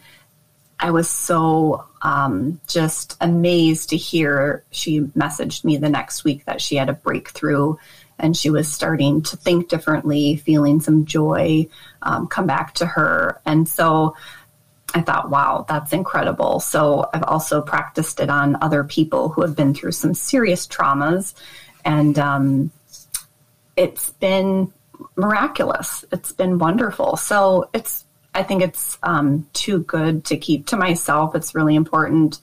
i 0.80 0.92
was 0.92 1.10
so 1.10 1.86
um, 2.02 2.62
just 2.68 3.18
amazed 3.20 3.90
to 3.90 3.98
hear 3.98 4.64
she 4.72 5.02
messaged 5.02 5.66
me 5.66 5.78
the 5.78 5.90
next 5.90 6.24
week 6.24 6.46
that 6.46 6.62
she 6.62 6.78
had 6.78 6.90
a 6.90 6.94
breakthrough 6.94 7.76
and 8.20 8.36
she 8.36 8.50
was 8.50 8.72
starting 8.72 9.22
to 9.24 9.38
think 9.38 9.70
differently, 9.70 10.38
feeling 10.38 10.80
some 10.80 11.06
joy 11.06 11.68
um, 12.02 12.28
come 12.28 12.48
back 12.48 12.74
to 12.76 12.86
her. 12.86 13.40
And 13.46 13.68
so 13.68 14.16
I 14.94 15.02
thought, 15.02 15.30
wow, 15.30 15.66
that's 15.68 15.94
incredible. 15.94 16.60
So 16.60 17.10
I've 17.14 17.24
also 17.24 17.62
practiced 17.62 18.20
it 18.20 18.30
on 18.30 18.58
other 18.62 18.84
people 18.84 19.30
who 19.30 19.42
have 19.42 19.56
been 19.56 19.74
through 19.74 19.92
some 19.92 20.14
serious 20.14 20.66
traumas. 20.66 21.34
And 21.86 22.18
um, 22.18 22.72
it's 23.76 24.12
been 24.12 24.72
miraculous. 25.16 26.06
It's 26.12 26.32
been 26.32 26.58
wonderful. 26.58 27.18
So 27.18 27.70
it's, 27.74 28.06
I 28.34 28.44
think 28.44 28.64
it's 28.64 28.98
um, 29.04 29.48
too 29.54 29.80
good 29.80 30.26
to 30.26 30.38
keep 30.38 30.68
to 30.68 30.78
myself. 30.78 31.36
It's 31.36 31.54
really 31.54 31.76
important 31.76 32.40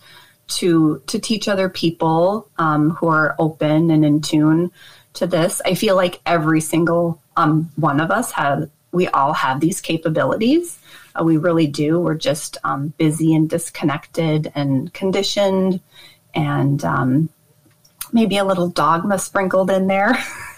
to 0.47 1.03
to 1.07 1.19
teach 1.19 1.49
other 1.49 1.69
people 1.69 2.49
um, 2.59 2.91
who 2.91 3.09
are 3.09 3.35
open 3.39 3.91
and 3.91 4.05
in 4.05 4.21
tune 4.21 4.71
to 5.15 5.27
this. 5.27 5.61
I 5.65 5.75
feel 5.75 5.97
like 5.97 6.21
every 6.27 6.61
single 6.61 7.21
um, 7.37 7.71
one 7.77 8.01
of 8.01 8.11
us 8.11 8.33
have, 8.33 8.71
we 8.93 9.09
all 9.09 9.33
have 9.33 9.61
these 9.61 9.81
capabilities. 9.81 10.79
Uh, 11.19 11.25
we 11.25 11.37
really 11.37 11.67
do. 11.67 11.99
We're 12.01 12.15
just 12.15 12.59
um, 12.65 12.89
busy 12.99 13.35
and 13.35 13.49
disconnected 13.49 14.53
and 14.55 14.93
conditioned, 14.93 15.81
and 16.35 16.85
um, 16.85 17.29
maybe 18.13 18.37
a 18.37 18.45
little 18.45 18.69
dogma 18.69 19.19
sprinkled 19.19 19.71
in 19.71 19.87
there. 19.87 20.17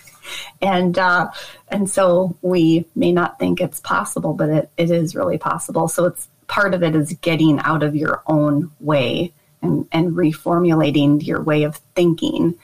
and 0.63 0.99
uh, 0.99 1.31
and 1.69 1.89
so 1.89 2.37
we 2.43 2.87
may 2.95 3.13
not 3.13 3.39
think 3.39 3.61
it's 3.61 3.81
possible, 3.81 4.35
but 4.35 4.49
it, 4.49 4.71
it 4.77 4.91
is 4.91 5.15
really 5.15 5.39
possible. 5.39 5.89
So 5.89 6.07
it's 6.07 6.29
part 6.47 6.75
of 6.75 6.83
it 6.83 6.95
is 6.95 7.13
getting 7.21 7.59
out 7.61 7.83
of 7.83 7.97
your 7.97 8.23
own 8.27 8.71
way 8.81 9.33
and, 9.63 9.87
and 9.93 10.13
reformulating 10.13 11.25
your 11.27 11.43
way 11.43 11.65
of 11.65 11.77
thinking 11.95 12.55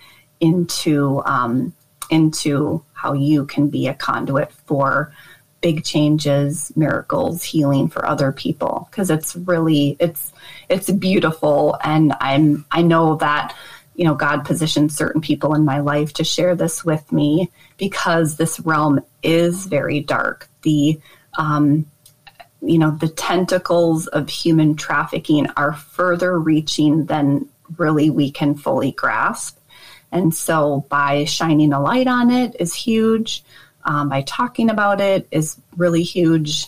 into 0.40 1.22
um, 1.24 1.72
into 2.10 2.82
how 2.92 3.12
you 3.12 3.46
can 3.46 3.68
be 3.68 3.88
a 3.88 3.94
conduit 3.94 4.52
for 4.52 5.12
big 5.60 5.84
changes, 5.84 6.72
miracles, 6.76 7.42
healing 7.42 7.88
for 7.88 8.04
other 8.06 8.32
people. 8.32 8.88
Because 8.90 9.10
it's 9.10 9.34
really 9.34 9.96
it's 9.98 10.32
it's 10.68 10.90
beautiful. 10.90 11.78
And 11.82 12.12
I'm 12.20 12.66
I 12.70 12.82
know 12.82 13.16
that 13.16 13.56
you 13.94 14.04
know 14.04 14.14
God 14.14 14.44
positioned 14.44 14.92
certain 14.92 15.20
people 15.20 15.54
in 15.54 15.64
my 15.64 15.80
life 15.80 16.12
to 16.14 16.24
share 16.24 16.54
this 16.54 16.84
with 16.84 17.10
me 17.12 17.50
because 17.78 18.36
this 18.36 18.60
realm 18.60 19.00
is 19.22 19.66
very 19.66 20.00
dark. 20.00 20.48
The 20.62 21.00
um 21.38 21.86
you 22.60 22.78
know 22.78 22.90
the 22.90 23.08
tentacles 23.08 24.06
of 24.08 24.28
human 24.28 24.76
trafficking 24.76 25.48
are 25.56 25.72
further 25.72 26.38
reaching 26.38 27.06
than 27.06 27.48
really 27.78 28.10
we 28.10 28.30
can 28.30 28.54
fully 28.54 28.92
grasp 28.92 29.58
and 30.12 30.34
so 30.34 30.84
by 30.88 31.24
shining 31.24 31.72
a 31.72 31.80
light 31.80 32.06
on 32.06 32.30
it 32.30 32.54
is 32.60 32.74
huge. 32.74 33.42
Um, 33.84 34.08
by 34.08 34.22
talking 34.22 34.70
about 34.70 35.00
it 35.00 35.26
is 35.30 35.56
really 35.76 36.02
huge. 36.02 36.66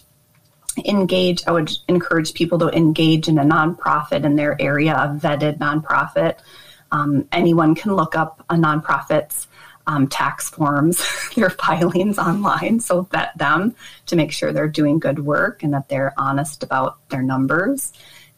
Engage, 0.84 1.42
I 1.46 1.52
would 1.52 1.70
encourage 1.86 2.34
people 2.34 2.58
to 2.58 2.68
engage 2.76 3.28
in 3.28 3.38
a 3.38 3.44
nonprofit 3.44 4.24
in 4.24 4.34
their 4.34 4.60
area, 4.60 4.94
a 4.94 5.08
vetted 5.08 5.58
nonprofit. 5.58 6.38
Um, 6.90 7.28
anyone 7.30 7.74
can 7.74 7.94
look 7.94 8.16
up 8.16 8.44
a 8.50 8.54
nonprofit's 8.54 9.46
um, 9.86 10.08
tax 10.08 10.48
forms, 10.48 11.06
their 11.36 11.50
filings 11.50 12.18
online, 12.18 12.80
so 12.80 13.02
vet 13.02 13.36
them 13.36 13.76
to 14.06 14.16
make 14.16 14.32
sure 14.32 14.52
they're 14.52 14.66
doing 14.66 14.98
good 14.98 15.18
work 15.18 15.62
and 15.62 15.74
that 15.74 15.88
they're 15.88 16.14
honest 16.16 16.62
about 16.62 16.98
their 17.10 17.22
numbers. 17.22 17.92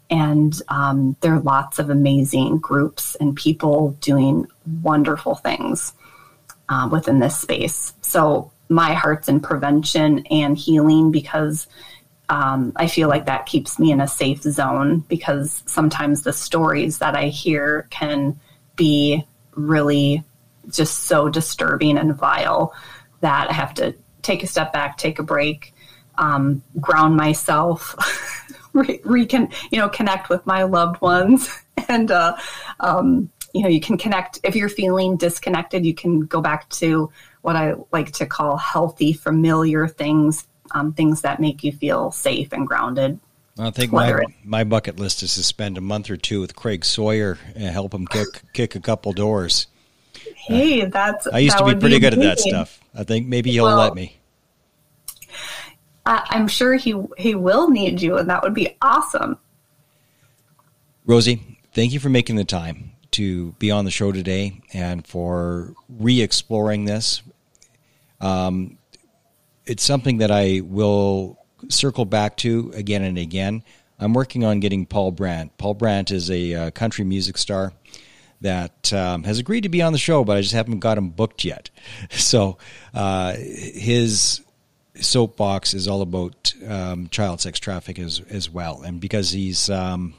And 0.09 0.55
um, 0.69 1.17
there 1.21 1.35
are 1.35 1.41
lots 1.41 1.79
of 1.79 1.91
amazing 1.91 2.59
groups 2.59 3.17
and 3.17 3.35
people 3.35 3.91
doing 4.01 4.47
wonderful 4.83 5.35
things 5.35 5.93
uh, 6.69 6.89
within 6.91 7.19
this 7.19 7.39
space. 7.39 7.93
So 8.03 8.53
my 8.69 8.95
heart's 8.95 9.29
in 9.29 9.41
prevention 9.41 10.27
and 10.27 10.57
healing 10.57 11.11
because 11.11 11.67
um, 12.29 12.73
I 12.77 12.89
feel 12.89 13.09
like 13.09 13.27
that 13.27 13.47
keeps 13.47 13.79
me 13.79 13.93
in 13.93 14.01
a 14.01 14.09
safe 14.09 14.43
zone 14.43 15.01
because 15.09 15.63
sometimes 15.67 16.23
the 16.23 16.33
stories 16.33 16.99
that 16.99 17.15
I 17.15 17.29
hear 17.29 17.87
can 17.91 18.39
be 18.75 19.25
really 19.55 20.25
just 20.71 21.05
so 21.05 21.29
disturbing 21.29 21.99
and 21.99 22.15
vile 22.15 22.75
that 23.21 23.49
I 23.51 23.53
have 23.53 23.75
to 23.75 23.95
take 24.23 24.43
a 24.43 24.47
step 24.47 24.73
back, 24.73 24.99
take 24.99 25.19
a 25.19 25.23
break, 25.23 25.73
um, 26.19 26.63
ground 26.81 27.17
myself, 27.17 27.95
re- 28.77 29.01
recon, 29.05 29.49
you 29.71 29.79
know, 29.79 29.89
connect 29.89 30.29
with 30.29 30.47
my 30.47 30.63
loved 30.63 31.01
ones, 31.01 31.49
and 31.89 32.11
uh, 32.11 32.37
um, 32.81 33.31
you 33.53 33.63
know, 33.63 33.69
you 33.69 33.81
can 33.81 33.97
connect 33.97 34.39
if 34.45 34.55
you're 34.55 34.69
feeling 34.69 35.17
disconnected. 35.17 35.85
You 35.85 35.95
can 35.95 36.21
go 36.21 36.41
back 36.41 36.69
to 36.71 37.11
what 37.43 37.57
I 37.57 37.75
like 37.93 38.13
to 38.13 38.27
call 38.27 38.57
healthy, 38.57 39.13
familiar 39.13 39.89
things, 39.89 40.47
um, 40.73 40.93
things 40.93 41.23
that 41.23 41.41
make 41.41 41.65
you 41.65 41.73
feel 41.73 42.11
safe 42.11 42.53
and 42.53 42.67
grounded. 42.67 43.19
I 43.59 43.71
think 43.71 43.91
my, 43.91 44.21
my 44.45 44.65
bucket 44.65 44.99
list 44.99 45.23
is 45.23 45.35
to 45.37 45.43
spend 45.43 45.79
a 45.79 45.81
month 45.81 46.11
or 46.11 46.19
two 46.19 46.41
with 46.41 46.55
Craig 46.55 46.85
Sawyer 46.85 47.39
and 47.55 47.69
help 47.69 47.95
him 47.95 48.07
kick 48.07 48.27
kick 48.53 48.75
a 48.75 48.81
couple 48.81 49.13
doors. 49.13 49.67
Hey, 50.35 50.85
that's 50.85 51.27
I 51.27 51.39
used 51.39 51.57
to 51.59 51.65
be 51.65 51.75
pretty 51.75 51.97
be 51.97 52.01
good 52.01 52.13
at 52.13 52.21
that 52.21 52.39
stuff. 52.39 52.81
I 52.95 53.05
think 53.05 53.27
maybe 53.27 53.53
he'll 53.53 53.65
well, 53.65 53.79
let 53.79 53.95
me. 53.95 54.19
I'm 56.07 56.49
sure 56.49 56.75
he 56.75 56.95
he 57.19 57.35
will 57.35 57.69
need 57.69 58.01
you, 58.01 58.17
and 58.17 58.31
that 58.31 58.43
would 58.43 58.55
be 58.55 58.77
awesome. 58.81 59.39
Rosie, 61.05 61.59
thank 61.73 61.93
you 61.93 62.01
for 62.01 62.09
making 62.09 62.37
the 62.37 62.45
time 62.45 62.93
to 63.13 63.53
be 63.53 63.71
on 63.71 63.85
the 63.85 63.91
show 63.91 64.13
today 64.13 64.61
and 64.73 65.07
for 65.07 65.75
re-exploring 65.89 66.85
this. 66.85 67.23
Um, 68.21 68.79
it's 69.65 69.83
something 69.83 70.19
that 70.19 70.31
I 70.31 70.61
will 70.65 71.39
circle 71.69 72.05
back 72.05 72.37
to 72.39 72.73
again 72.75 73.03
and 73.03 73.19
again. 73.19 73.63
I'm 73.99 74.13
working 74.13 74.45
on 74.45 74.61
getting 74.61 74.87
Paul 74.87 75.11
Brandt. 75.13 75.57
Paul 75.59 75.75
Brandt 75.75 76.11
is 76.11 76.31
a 76.31 76.55
uh, 76.55 76.71
country 76.71 77.05
music 77.05 77.39
star 77.39 77.73
that 78.43 78.93
um, 78.93 79.23
has 79.25 79.39
agreed 79.39 79.63
to 79.63 79.69
be 79.69 79.83
on 79.83 79.93
the 79.93 79.99
show, 79.99 80.25
but 80.25 80.37
I 80.37 80.43
just 80.43 80.55
haven't 80.55 80.81
got 80.81 80.99
him 80.99 81.11
booked 81.11 81.45
yet. 81.45 81.71
So 82.11 82.59
uh, 82.95 83.35
his 83.35 84.43
soapbox 85.01 85.75
is 85.75 85.89
all 85.89 86.03
about 86.03 86.55
um, 86.67 87.09
child 87.09 87.41
sex 87.41 87.59
trafficking 87.59 88.05
as 88.05 88.21
as 88.31 88.51
well, 88.51 88.83
and 88.83 89.01
because 89.01 89.31
he's 89.31 89.71
um, 89.71 90.15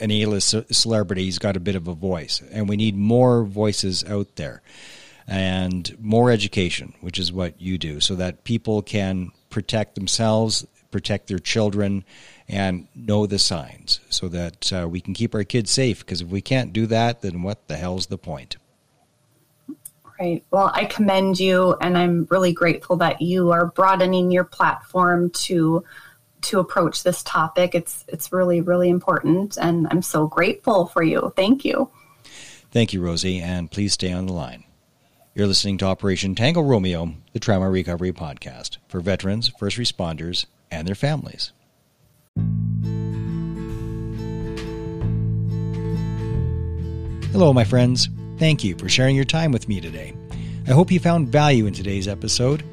an 0.00 0.10
A-list 0.10 0.54
celebrity, 0.74 1.24
he's 1.24 1.38
got 1.38 1.56
a 1.56 1.60
bit 1.60 1.76
of 1.76 1.88
a 1.88 1.94
voice, 1.94 2.42
and 2.50 2.68
we 2.68 2.76
need 2.76 2.96
more 2.96 3.44
voices 3.44 4.04
out 4.04 4.36
there, 4.36 4.62
and 5.26 5.96
more 6.00 6.30
education, 6.30 6.94
which 7.00 7.18
is 7.18 7.32
what 7.32 7.60
you 7.60 7.78
do, 7.78 8.00
so 8.00 8.14
that 8.16 8.44
people 8.44 8.82
can 8.82 9.30
protect 9.50 9.94
themselves, 9.94 10.66
protect 10.90 11.28
their 11.28 11.38
children, 11.38 12.04
and 12.48 12.88
know 12.94 13.26
the 13.26 13.38
signs, 13.38 14.00
so 14.08 14.28
that 14.28 14.72
uh, 14.72 14.88
we 14.88 15.00
can 15.00 15.14
keep 15.14 15.34
our 15.34 15.44
kids 15.44 15.70
safe. 15.70 16.00
Because 16.00 16.20
if 16.20 16.28
we 16.28 16.40
can't 16.40 16.72
do 16.72 16.86
that, 16.86 17.22
then 17.22 17.42
what 17.42 17.68
the 17.68 17.76
hell's 17.76 18.06
the 18.06 18.18
point? 18.18 18.56
Right. 20.22 20.44
Well, 20.52 20.70
I 20.72 20.84
commend 20.84 21.40
you, 21.40 21.74
and 21.80 21.98
I'm 21.98 22.28
really 22.30 22.52
grateful 22.52 22.94
that 22.98 23.20
you 23.20 23.50
are 23.50 23.66
broadening 23.66 24.30
your 24.30 24.44
platform 24.44 25.30
to 25.30 25.82
to 26.42 26.60
approach 26.60 27.02
this 27.02 27.24
topic. 27.24 27.74
It's 27.74 28.04
it's 28.06 28.30
really 28.30 28.60
really 28.60 28.88
important, 28.88 29.56
and 29.56 29.88
I'm 29.90 30.00
so 30.00 30.28
grateful 30.28 30.86
for 30.86 31.02
you. 31.02 31.32
Thank 31.34 31.64
you. 31.64 31.90
Thank 32.70 32.92
you, 32.92 33.00
Rosie, 33.02 33.40
and 33.40 33.68
please 33.68 33.94
stay 33.94 34.12
on 34.12 34.26
the 34.26 34.32
line. 34.32 34.62
You're 35.34 35.48
listening 35.48 35.76
to 35.78 35.86
Operation 35.86 36.36
Tango 36.36 36.62
Romeo, 36.62 37.14
the 37.32 37.40
Trauma 37.40 37.68
Recovery 37.68 38.12
Podcast 38.12 38.76
for 38.86 39.00
veterans, 39.00 39.48
first 39.58 39.76
responders, 39.76 40.46
and 40.70 40.86
their 40.86 40.94
families. 40.94 41.52
Hello, 47.32 47.52
my 47.52 47.64
friends. 47.64 48.08
Thank 48.42 48.64
you 48.64 48.74
for 48.74 48.88
sharing 48.88 49.14
your 49.14 49.24
time 49.24 49.52
with 49.52 49.68
me 49.68 49.80
today. 49.80 50.14
I 50.66 50.72
hope 50.72 50.90
you 50.90 50.98
found 50.98 51.28
value 51.28 51.66
in 51.66 51.72
today's 51.72 52.08
episode. 52.08 52.64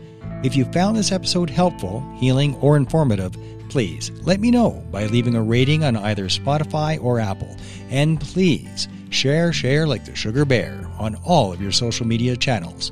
If 0.43 0.55
you 0.55 0.65
found 0.65 0.97
this 0.97 1.11
episode 1.11 1.47
helpful, 1.47 2.01
healing, 2.17 2.55
or 2.55 2.75
informative, 2.75 3.37
please 3.69 4.09
let 4.23 4.39
me 4.39 4.49
know 4.49 4.83
by 4.89 5.05
leaving 5.05 5.35
a 5.35 5.43
rating 5.43 5.83
on 5.83 5.95
either 5.95 6.25
Spotify 6.25 6.99
or 7.03 7.19
Apple. 7.19 7.55
And 7.91 8.19
please 8.19 8.87
share, 9.11 9.53
share 9.53 9.85
like 9.85 10.05
the 10.05 10.15
sugar 10.15 10.43
bear 10.43 10.89
on 10.97 11.17
all 11.23 11.53
of 11.53 11.61
your 11.61 11.71
social 11.71 12.07
media 12.07 12.35
channels 12.35 12.89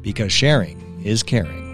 because 0.00 0.32
sharing 0.32 1.02
is 1.04 1.24
caring. 1.24 1.66